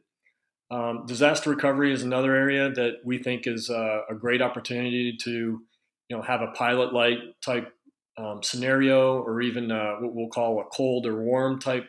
Um, 0.70 1.06
disaster 1.06 1.50
recovery 1.50 1.94
is 1.94 2.04
another 2.04 2.36
area 2.36 2.70
that 2.72 2.96
we 3.06 3.18
think 3.18 3.48
is 3.48 3.70
a, 3.70 4.02
a 4.10 4.16
great 4.16 4.42
opportunity 4.42 5.16
to, 5.24 5.32
you 6.10 6.16
know, 6.16 6.22
have 6.22 6.42
a 6.42 6.52
pilot 6.52 6.94
light 6.94 7.20
type 7.44 7.72
um, 8.18 8.42
scenario, 8.44 9.22
or 9.22 9.42
even 9.42 9.72
uh, 9.72 9.96
what 10.00 10.14
we'll 10.14 10.30
call 10.30 10.60
a 10.60 10.66
cold 10.66 11.06
or 11.06 11.22
warm 11.22 11.60
type 11.60 11.88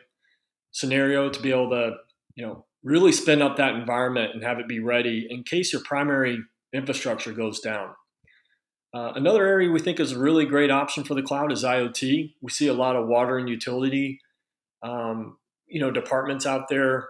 scenario 0.71 1.29
to 1.29 1.41
be 1.41 1.51
able 1.51 1.69
to, 1.71 1.95
you 2.35 2.45
know, 2.45 2.65
really 2.83 3.11
spin 3.11 3.41
up 3.41 3.57
that 3.57 3.75
environment 3.75 4.33
and 4.33 4.43
have 4.43 4.59
it 4.59 4.67
be 4.67 4.79
ready 4.79 5.27
in 5.29 5.43
case 5.43 5.73
your 5.73 5.81
primary 5.83 6.39
infrastructure 6.73 7.33
goes 7.33 7.59
down. 7.59 7.89
Uh, 8.93 9.11
another 9.15 9.45
area 9.45 9.69
we 9.69 9.79
think 9.79 9.99
is 9.99 10.13
a 10.13 10.19
really 10.19 10.45
great 10.45 10.71
option 10.71 11.03
for 11.03 11.13
the 11.13 11.21
cloud 11.21 11.51
is 11.51 11.63
IoT. 11.63 12.33
We 12.41 12.49
see 12.49 12.67
a 12.67 12.73
lot 12.73 12.95
of 12.95 13.07
water 13.07 13.37
and 13.37 13.49
utility, 13.49 14.19
um, 14.81 15.37
you 15.67 15.79
know, 15.79 15.91
departments 15.91 16.45
out 16.45 16.69
there 16.69 17.07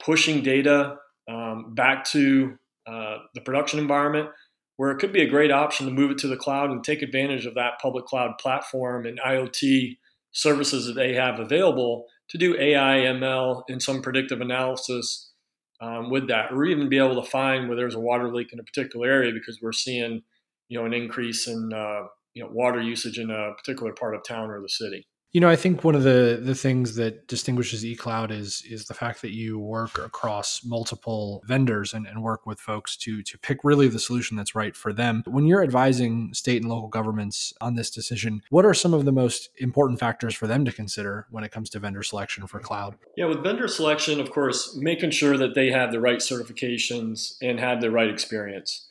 pushing 0.00 0.42
data 0.42 0.96
um, 1.28 1.74
back 1.74 2.04
to 2.04 2.58
uh, 2.86 3.18
the 3.34 3.40
production 3.40 3.78
environment, 3.78 4.28
where 4.76 4.90
it 4.90 4.98
could 4.98 5.12
be 5.12 5.22
a 5.22 5.28
great 5.28 5.50
option 5.50 5.86
to 5.86 5.92
move 5.92 6.10
it 6.10 6.18
to 6.18 6.28
the 6.28 6.36
cloud 6.36 6.70
and 6.70 6.82
take 6.82 7.02
advantage 7.02 7.46
of 7.46 7.54
that 7.54 7.78
public 7.80 8.06
cloud 8.06 8.38
platform 8.38 9.06
and 9.06 9.20
IoT 9.20 9.98
services 10.32 10.86
that 10.86 10.94
they 10.94 11.14
have 11.14 11.38
available 11.40 12.06
to 12.28 12.38
do 12.38 12.56
AI, 12.58 12.98
ML, 12.98 13.62
and 13.68 13.82
some 13.82 14.02
predictive 14.02 14.40
analysis 14.40 15.32
um, 15.80 16.10
with 16.10 16.28
that, 16.28 16.52
or 16.52 16.64
even 16.64 16.88
be 16.88 16.98
able 16.98 17.20
to 17.22 17.30
find 17.30 17.68
where 17.68 17.76
there's 17.76 17.94
a 17.94 18.00
water 18.00 18.32
leak 18.32 18.52
in 18.52 18.60
a 18.60 18.64
particular 18.64 19.08
area 19.08 19.32
because 19.32 19.60
we're 19.62 19.72
seeing, 19.72 20.22
you 20.68 20.78
know, 20.78 20.84
an 20.84 20.94
increase 20.94 21.46
in 21.46 21.72
uh, 21.72 22.02
you 22.34 22.42
know 22.42 22.50
water 22.52 22.80
usage 22.80 23.18
in 23.18 23.30
a 23.30 23.52
particular 23.54 23.92
part 23.92 24.14
of 24.14 24.22
town 24.22 24.50
or 24.50 24.60
the 24.60 24.68
city. 24.68 25.06
You 25.32 25.42
know, 25.42 25.48
I 25.50 25.56
think 25.56 25.84
one 25.84 25.94
of 25.94 26.04
the 26.04 26.40
the 26.42 26.54
things 26.54 26.96
that 26.96 27.28
distinguishes 27.28 27.84
eCloud 27.84 28.30
is 28.30 28.62
is 28.68 28.86
the 28.86 28.94
fact 28.94 29.20
that 29.20 29.32
you 29.32 29.58
work 29.58 29.98
across 29.98 30.64
multiple 30.64 31.42
vendors 31.46 31.92
and, 31.92 32.06
and 32.06 32.22
work 32.22 32.46
with 32.46 32.58
folks 32.58 32.96
to 32.98 33.22
to 33.22 33.38
pick 33.38 33.58
really 33.62 33.88
the 33.88 33.98
solution 33.98 34.38
that's 34.38 34.54
right 34.54 34.74
for 34.74 34.90
them. 34.90 35.22
When 35.26 35.46
you're 35.46 35.62
advising 35.62 36.32
state 36.32 36.62
and 36.62 36.70
local 36.70 36.88
governments 36.88 37.52
on 37.60 37.74
this 37.74 37.90
decision, 37.90 38.40
what 38.48 38.64
are 38.64 38.72
some 38.72 38.94
of 38.94 39.04
the 39.04 39.12
most 39.12 39.50
important 39.58 40.00
factors 40.00 40.34
for 40.34 40.46
them 40.46 40.64
to 40.64 40.72
consider 40.72 41.26
when 41.30 41.44
it 41.44 41.52
comes 41.52 41.68
to 41.70 41.78
vendor 41.78 42.02
selection 42.02 42.46
for 42.46 42.58
cloud? 42.58 42.96
Yeah, 43.14 43.26
with 43.26 43.42
vendor 43.42 43.68
selection, 43.68 44.20
of 44.20 44.30
course, 44.30 44.76
making 44.76 45.10
sure 45.10 45.36
that 45.36 45.54
they 45.54 45.70
have 45.70 45.92
the 45.92 46.00
right 46.00 46.20
certifications 46.20 47.36
and 47.42 47.60
have 47.60 47.82
the 47.82 47.90
right 47.90 48.08
experience. 48.08 48.86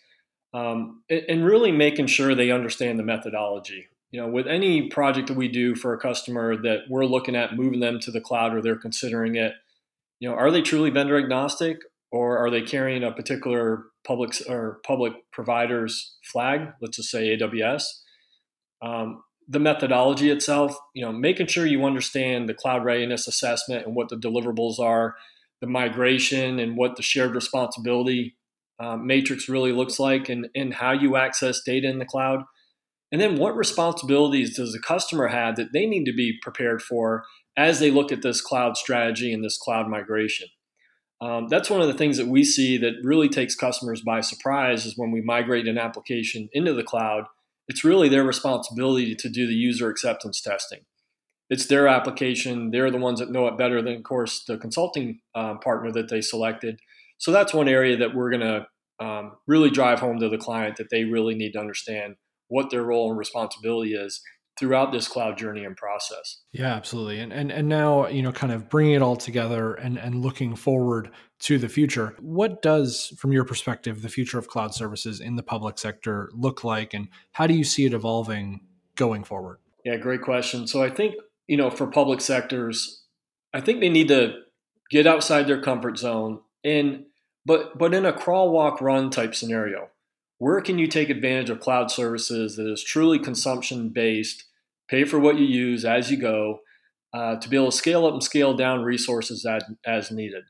Um, 0.54 1.04
and 1.10 1.46
really 1.46 1.72
making 1.72 2.08
sure 2.08 2.34
they 2.34 2.52
understand 2.52 2.98
the 2.98 3.04
methodology 3.04 3.88
you 4.18 4.24
know, 4.24 4.30
with 4.30 4.48
any 4.48 4.88
project 4.88 5.28
that 5.28 5.38
we 5.38 5.48
do 5.48 5.76
for 5.76 5.94
a 5.94 6.00
customer 6.00 6.60
that 6.64 6.80
we're 6.90 7.06
looking 7.06 7.36
at 7.36 7.56
moving 7.56 7.82
them 7.82 8.00
to 8.00 8.10
the 8.10 8.20
cloud 8.20 8.52
or 8.52 8.64
they're 8.64 8.76
considering 8.76 9.36
it, 9.36 9.54
you 10.20 10.28
know, 10.28 10.34
are 10.34 10.50
they 10.50 10.64
truly 10.64 10.90
vendor 10.90 11.20
agnostic 11.20 11.78
or 12.12 12.36
are 12.40 12.50
they 12.50 12.64
carrying 12.64 13.04
a 13.04 13.12
particular 13.12 13.84
public 14.08 14.32
or 14.50 14.80
public 14.84 15.14
provider's 15.32 16.18
flag? 16.24 16.62
Let's 16.82 16.98
just 16.98 17.12
say 17.12 17.38
AWS. 17.38 17.84
Um, 18.82 19.22
the 19.48 19.60
methodology 19.60 20.32
itself, 20.32 20.76
you 20.96 21.06
know, 21.06 21.12
making 21.12 21.46
sure 21.46 21.68
you 21.68 21.86
understand 21.86 22.50
the 22.50 22.56
cloud 22.56 22.84
readiness 22.84 23.28
assessment 23.28 23.86
and 23.86 23.96
what 23.96 24.10
the 24.10 24.18
deliverables 24.18 24.80
are, 24.80 25.14
the 25.62 25.68
migration 25.68 26.58
and 26.58 26.76
what 26.76 26.96
the 26.96 27.04
shared 27.04 27.36
responsibility 27.36 28.36
uh, 28.80 28.98
matrix 28.98 29.48
really 29.48 29.74
looks 29.74 30.00
like, 30.00 30.28
and, 30.28 30.50
and 30.56 30.74
how 30.74 30.92
you 30.92 31.18
access 31.18 31.62
data 31.62 31.88
in 31.88 32.00
the 32.00 32.06
cloud 32.06 32.42
and 33.12 33.22
then 33.22 33.38
what 33.38 33.56
responsibilities 33.56 34.56
does 34.56 34.74
the 34.74 34.80
customer 34.80 35.28
have 35.28 35.56
that 35.56 35.72
they 35.74 35.86
need 35.86 36.06
to 36.06 36.14
be 36.14 36.38
prepared 36.42 36.82
for 36.82 37.24
as 37.56 37.80
they 37.80 37.90
look 37.90 38.12
at 38.12 38.22
this 38.22 38.42
cloud 38.42 38.78
strategy 38.78 39.34
and 39.34 39.44
this 39.44 39.58
cloud 39.58 39.88
migration? 39.88 40.48
Um, 41.20 41.48
that's 41.48 41.70
one 41.70 41.82
of 41.82 41.88
the 41.88 41.96
things 41.96 42.18
that 42.18 42.28
we 42.28 42.44
see 42.44 42.78
that 42.78 42.94
really 43.02 43.30
takes 43.30 43.56
customers 43.56 44.02
by 44.02 44.22
surprise 44.22 44.86
is 44.86 44.98
when 44.98 45.12
we 45.12 45.22
migrate 45.22 45.68
an 45.68 45.78
application 45.78 46.50
into 46.54 46.74
the 46.74 46.84
cloud, 46.84 47.26
it's 47.68 47.84
really 47.84 48.08
their 48.08 48.24
responsibility 48.24 49.16
to 49.16 49.30
do 49.30 49.48
the 49.48 49.56
user 49.56 49.90
acceptance 49.90 50.42
testing. 50.42 50.82
It's 51.50 51.66
their 51.66 51.88
application. 51.88 52.72
They're 52.72 52.92
the 52.92 52.98
ones 52.98 53.20
that 53.20 53.32
know 53.32 53.48
it 53.48 53.58
better 53.58 53.82
than, 53.82 53.96
of 53.96 54.04
course, 54.04 54.44
the 54.46 54.58
consulting 54.58 55.22
uh, 55.34 55.56
partner 55.56 55.92
that 55.94 56.10
they 56.10 56.22
selected. 56.22 56.80
So 57.18 57.32
that's 57.32 57.54
one 57.54 57.70
area 57.70 57.98
that 57.98 58.14
we're 58.14 58.30
going 58.30 58.42
to 58.42 58.68
um, 59.04 59.38
really 59.48 59.70
drive 59.70 60.00
home 60.00 60.20
to 60.20 60.30
the 60.30 60.38
client 60.38 60.76
that 60.76 60.90
they 60.90 61.06
really 61.06 61.36
need 61.36 61.54
to 61.54 61.60
understand 61.60 62.16
what 62.48 62.70
their 62.70 62.84
role 62.84 63.10
and 63.10 63.18
responsibility 63.18 63.94
is 63.94 64.22
throughout 64.58 64.92
this 64.92 65.08
cloud 65.08 65.38
journey 65.38 65.64
and 65.64 65.78
process. 65.78 66.42
Yeah, 66.52 66.74
absolutely. 66.74 67.20
And 67.20 67.32
and 67.32 67.52
and 67.52 67.68
now, 67.68 68.08
you 68.08 68.22
know, 68.22 68.32
kind 68.32 68.52
of 68.52 68.70
bringing 68.70 68.94
it 68.94 69.02
all 69.02 69.16
together 69.16 69.74
and 69.74 69.98
and 69.98 70.22
looking 70.22 70.56
forward 70.56 71.12
to 71.40 71.58
the 71.58 71.70
future. 71.70 72.16
What 72.20 72.62
does 72.62 73.14
from 73.18 73.32
your 73.32 73.44
perspective 73.44 74.02
the 74.02 74.10
future 74.10 74.40
of 74.40 74.48
cloud 74.48 74.74
services 74.74 75.20
in 75.20 75.36
the 75.36 75.44
public 75.44 75.78
sector 75.78 76.30
look 76.34 76.64
like 76.64 76.94
and 76.94 77.10
how 77.34 77.48
do 77.48 77.54
you 77.54 77.64
see 77.64 77.86
it 77.86 77.94
evolving 77.94 78.62
going 78.96 79.24
forward? 79.24 79.60
Yeah, 79.86 79.98
great 79.98 80.22
question. 80.22 80.68
So 80.68 80.84
I 80.84 80.90
think, 80.90 81.16
you 81.48 81.58
know, 81.58 81.70
for 81.70 81.88
public 81.88 82.22
sectors, 82.22 83.04
I 83.54 83.62
think 83.62 83.80
they 83.80 83.90
need 83.90 84.08
to 84.08 84.34
get 84.90 85.06
outside 85.06 85.48
their 85.48 85.62
comfort 85.62 85.98
zone 85.98 86.40
and 86.64 87.06
but 87.46 87.78
but 87.78 87.94
in 87.94 88.06
a 88.06 88.14
crawl 88.14 88.52
walk 88.52 88.82
run 88.82 89.10
type 89.10 89.36
scenario 89.36 89.90
where 90.40 90.62
can 90.62 90.78
you 90.78 90.88
take 90.88 91.10
advantage 91.10 91.50
of 91.50 91.60
cloud 91.60 91.90
services 91.92 92.56
that 92.56 92.72
is 92.72 92.84
truly 92.84 93.20
consumption 93.20 93.90
based, 93.90 94.46
pay 94.88 95.04
for 95.04 95.20
what 95.20 95.38
you 95.38 95.46
use 95.46 95.84
as 95.84 96.12
you 96.12 96.18
go, 96.18 96.60
uh, 97.14 97.38
to 97.38 97.50
be 97.50 97.56
able 97.56 97.72
to 97.72 97.78
scale 97.78 98.06
up 98.06 98.14
and 98.14 98.24
scale 98.24 98.56
down 98.56 98.84
resources 98.84 99.46
as, 99.46 99.64
as 99.86 100.12
needed. 100.12 100.44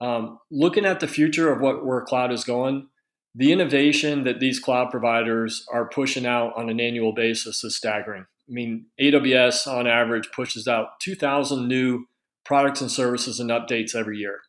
Um, 0.00 0.38
looking 0.50 0.84
at 0.84 1.00
the 1.00 1.08
future 1.08 1.52
of 1.52 1.60
what 1.60 1.84
where 1.84 2.00
cloud 2.00 2.32
is 2.32 2.44
going, 2.44 2.88
the 3.34 3.52
innovation 3.52 4.24
that 4.24 4.40
these 4.40 4.58
cloud 4.58 4.90
providers 4.90 5.64
are 5.72 5.88
pushing 5.88 6.26
out 6.26 6.54
on 6.56 6.68
an 6.68 6.80
annual 6.80 7.12
basis 7.12 7.62
is 7.64 7.76
staggering. 7.76 8.26
I 8.48 8.52
mean, 8.52 8.86
AWS 9.00 9.66
on 9.66 9.86
average 9.86 10.30
pushes 10.32 10.66
out 10.66 11.00
2,000 11.00 11.68
new 11.68 12.06
products 12.44 12.80
and 12.80 12.90
services 12.90 13.38
and 13.38 13.50
updates 13.50 13.94
every 13.94 14.18
year. 14.18 14.40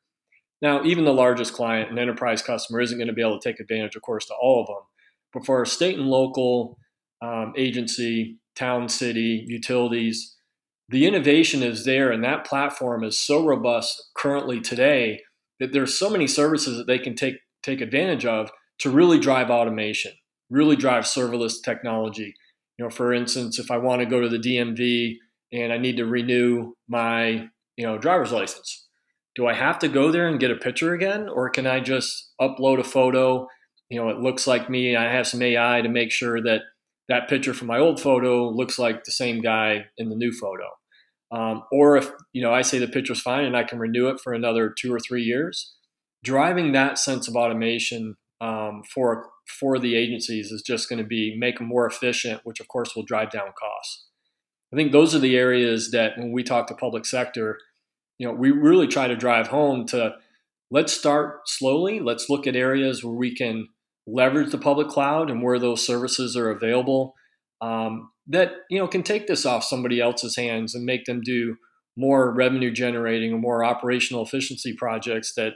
Now, 0.63 0.81
even 0.85 1.03
the 1.03 1.13
largest 1.13 1.53
client, 1.53 1.91
an 1.91 1.99
enterprise 1.99 2.41
customer, 2.41 2.79
isn't 2.79 2.97
going 2.97 3.09
to 3.09 3.13
be 3.13 3.21
able 3.21 3.37
to 3.37 3.49
take 3.49 3.59
advantage, 3.59 3.97
of 3.97 4.01
course, 4.01 4.25
to 4.27 4.33
all 4.33 4.61
of 4.61 4.67
them. 4.67 4.83
But 5.33 5.45
for 5.45 5.61
a 5.61 5.67
state 5.67 5.99
and 5.99 6.07
local 6.07 6.77
um, 7.21 7.51
agency, 7.57 8.37
town, 8.55 8.87
city, 8.87 9.43
utilities, 9.45 10.37
the 10.87 11.05
innovation 11.05 11.63
is 11.63 11.83
there, 11.83 12.11
and 12.11 12.23
that 12.23 12.45
platform 12.45 13.03
is 13.03 13.19
so 13.19 13.45
robust 13.45 14.09
currently 14.15 14.61
today 14.61 15.19
that 15.59 15.73
there's 15.73 15.99
so 15.99 16.09
many 16.09 16.27
services 16.27 16.77
that 16.77 16.87
they 16.87 16.97
can 16.99 17.15
take 17.15 17.35
take 17.61 17.81
advantage 17.81 18.25
of 18.25 18.49
to 18.79 18.89
really 18.89 19.19
drive 19.19 19.49
automation, 19.49 20.13
really 20.49 20.77
drive 20.77 21.03
serverless 21.03 21.55
technology. 21.63 22.33
You 22.77 22.85
know, 22.85 22.89
for 22.89 23.11
instance, 23.11 23.59
if 23.59 23.69
I 23.69 23.77
want 23.77 24.01
to 24.01 24.05
go 24.05 24.21
to 24.21 24.29
the 24.29 24.37
DMV 24.37 25.15
and 25.51 25.73
I 25.73 25.77
need 25.77 25.97
to 25.97 26.05
renew 26.05 26.73
my 26.87 27.49
you 27.75 27.85
know 27.85 27.97
driver's 27.97 28.31
license, 28.31 28.87
do 29.35 29.47
I 29.47 29.53
have 29.53 29.79
to 29.79 29.87
go 29.87 30.11
there 30.11 30.27
and 30.27 30.39
get 30.39 30.51
a 30.51 30.55
picture 30.55 30.93
again, 30.93 31.27
or 31.27 31.49
can 31.49 31.65
I 31.65 31.79
just 31.79 32.33
upload 32.39 32.79
a 32.79 32.83
photo? 32.83 33.47
You 33.89 33.99
know, 33.99 34.09
it 34.09 34.19
looks 34.19 34.47
like 34.47 34.69
me. 34.69 34.95
I 34.95 35.11
have 35.11 35.27
some 35.27 35.41
AI 35.41 35.81
to 35.81 35.89
make 35.89 36.11
sure 36.11 36.41
that 36.41 36.61
that 37.09 37.27
picture 37.27 37.53
from 37.53 37.67
my 37.67 37.79
old 37.79 37.99
photo 37.99 38.49
looks 38.49 38.79
like 38.79 39.03
the 39.03 39.11
same 39.11 39.41
guy 39.41 39.85
in 39.97 40.09
the 40.09 40.15
new 40.15 40.31
photo. 40.31 40.65
Um, 41.31 41.63
or 41.71 41.97
if 41.97 42.11
you 42.31 42.43
know 42.43 42.53
I 42.53 42.61
say 42.61 42.77
the 42.77 42.87
picture's 42.87 43.21
fine 43.21 43.45
and 43.45 43.57
I 43.57 43.63
can 43.63 43.79
renew 43.79 44.07
it 44.07 44.19
for 44.19 44.33
another 44.33 44.69
two 44.69 44.93
or 44.93 44.99
three 44.99 45.23
years, 45.23 45.73
driving 46.23 46.71
that 46.71 46.99
sense 46.99 47.27
of 47.27 47.35
automation 47.35 48.15
um, 48.39 48.83
for 48.93 49.29
for 49.59 49.79
the 49.79 49.95
agencies 49.95 50.51
is 50.51 50.61
just 50.61 50.87
going 50.87 50.99
to 50.99 51.07
be 51.07 51.35
make 51.37 51.57
them 51.57 51.67
more 51.67 51.87
efficient, 51.87 52.41
which 52.43 52.59
of 52.59 52.67
course 52.67 52.95
will 52.95 53.03
drive 53.03 53.31
down 53.31 53.47
costs. 53.59 54.05
I 54.71 54.75
think 54.75 54.91
those 54.91 55.13
are 55.13 55.19
the 55.19 55.37
areas 55.37 55.91
that 55.91 56.17
when 56.17 56.31
we 56.31 56.43
talk 56.43 56.67
to 56.67 56.75
public 56.75 57.05
sector, 57.05 57.59
you 58.17 58.27
know, 58.27 58.33
we 58.33 58.51
really 58.51 58.87
try 58.87 59.07
to 59.07 59.15
drive 59.15 59.47
home 59.47 59.85
to 59.87 60.15
let's 60.71 60.93
start 60.93 61.41
slowly. 61.47 61.99
Let's 61.99 62.29
look 62.29 62.47
at 62.47 62.55
areas 62.55 63.03
where 63.03 63.13
we 63.13 63.35
can 63.35 63.67
leverage 64.05 64.51
the 64.51 64.57
public 64.57 64.87
cloud 64.87 65.29
and 65.29 65.41
where 65.41 65.59
those 65.59 65.85
services 65.85 66.35
are 66.35 66.49
available 66.49 67.15
um, 67.61 68.11
that 68.27 68.51
you 68.69 68.77
know 68.77 68.87
can 68.87 69.03
take 69.03 69.27
this 69.27 69.45
off 69.45 69.63
somebody 69.63 70.01
else's 70.01 70.35
hands 70.35 70.75
and 70.75 70.85
make 70.85 71.05
them 71.05 71.21
do 71.21 71.55
more 71.95 72.33
revenue 72.33 72.71
generating 72.71 73.33
or 73.33 73.37
more 73.37 73.63
operational 73.63 74.23
efficiency 74.23 74.73
projects 74.73 75.33
that 75.35 75.53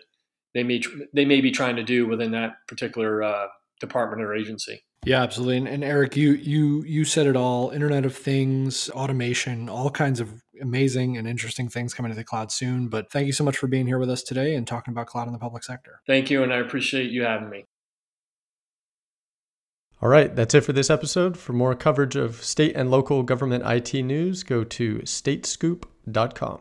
they 0.54 0.64
may 0.64 0.82
they 1.14 1.26
may 1.26 1.42
be 1.42 1.52
trying 1.52 1.76
to 1.76 1.84
do 1.84 2.08
within 2.08 2.32
that 2.32 2.54
particular 2.68 3.24
uh, 3.24 3.48
department 3.80 4.22
or 4.22 4.34
agency. 4.34 4.82
Yeah, 5.06 5.22
absolutely. 5.22 5.58
And, 5.58 5.68
and, 5.68 5.84
Eric, 5.84 6.16
you 6.16 6.32
you 6.34 6.84
you 6.84 7.06
said 7.06 7.28
it 7.28 7.36
all: 7.36 7.70
Internet 7.70 8.06
of 8.06 8.16
Things, 8.16 8.90
automation, 8.90 9.70
all 9.70 9.90
kinds 9.90 10.20
of 10.20 10.42
amazing 10.62 11.18
and 11.18 11.28
interesting 11.28 11.70
things 11.70 11.94
coming 11.94 12.12
to 12.12 12.16
the 12.16 12.24
cloud 12.24 12.52
soon. 12.52 12.88
But 12.88 13.12
thank 13.12 13.28
you 13.28 13.34
so 13.34 13.44
much 13.44 13.58
for 13.58 13.68
being 13.68 13.88
here 13.88 14.00
with 14.00 14.10
us 14.10 14.24
today 14.24 14.56
and 14.56 14.68
talking 14.68 14.94
about 14.94 15.08
cloud 15.08 15.28
in 15.28 15.34
the 15.34 15.40
public 15.40 15.64
sector. 15.64 16.02
Thank 16.06 16.30
you, 16.30 16.44
and 16.44 16.54
I 16.54 16.58
appreciate 16.58 17.12
you 17.12 17.24
having 17.24 17.50
me. 17.50 17.66
All 20.00 20.10
right, 20.10 20.36
that's 20.36 20.54
it 20.54 20.62
for 20.62 20.74
this 20.74 20.92
episode. 20.92 21.38
For 21.38 21.54
more 21.54 21.74
coverage 21.74 22.16
of 22.16 22.44
state 22.44 22.76
and 22.76 22.92
local 22.92 23.24
government 23.24 23.64
IT 23.66 23.94
news, 24.04 24.44
go 24.44 24.64
to 24.64 25.00
statescoop.com. 25.00 26.56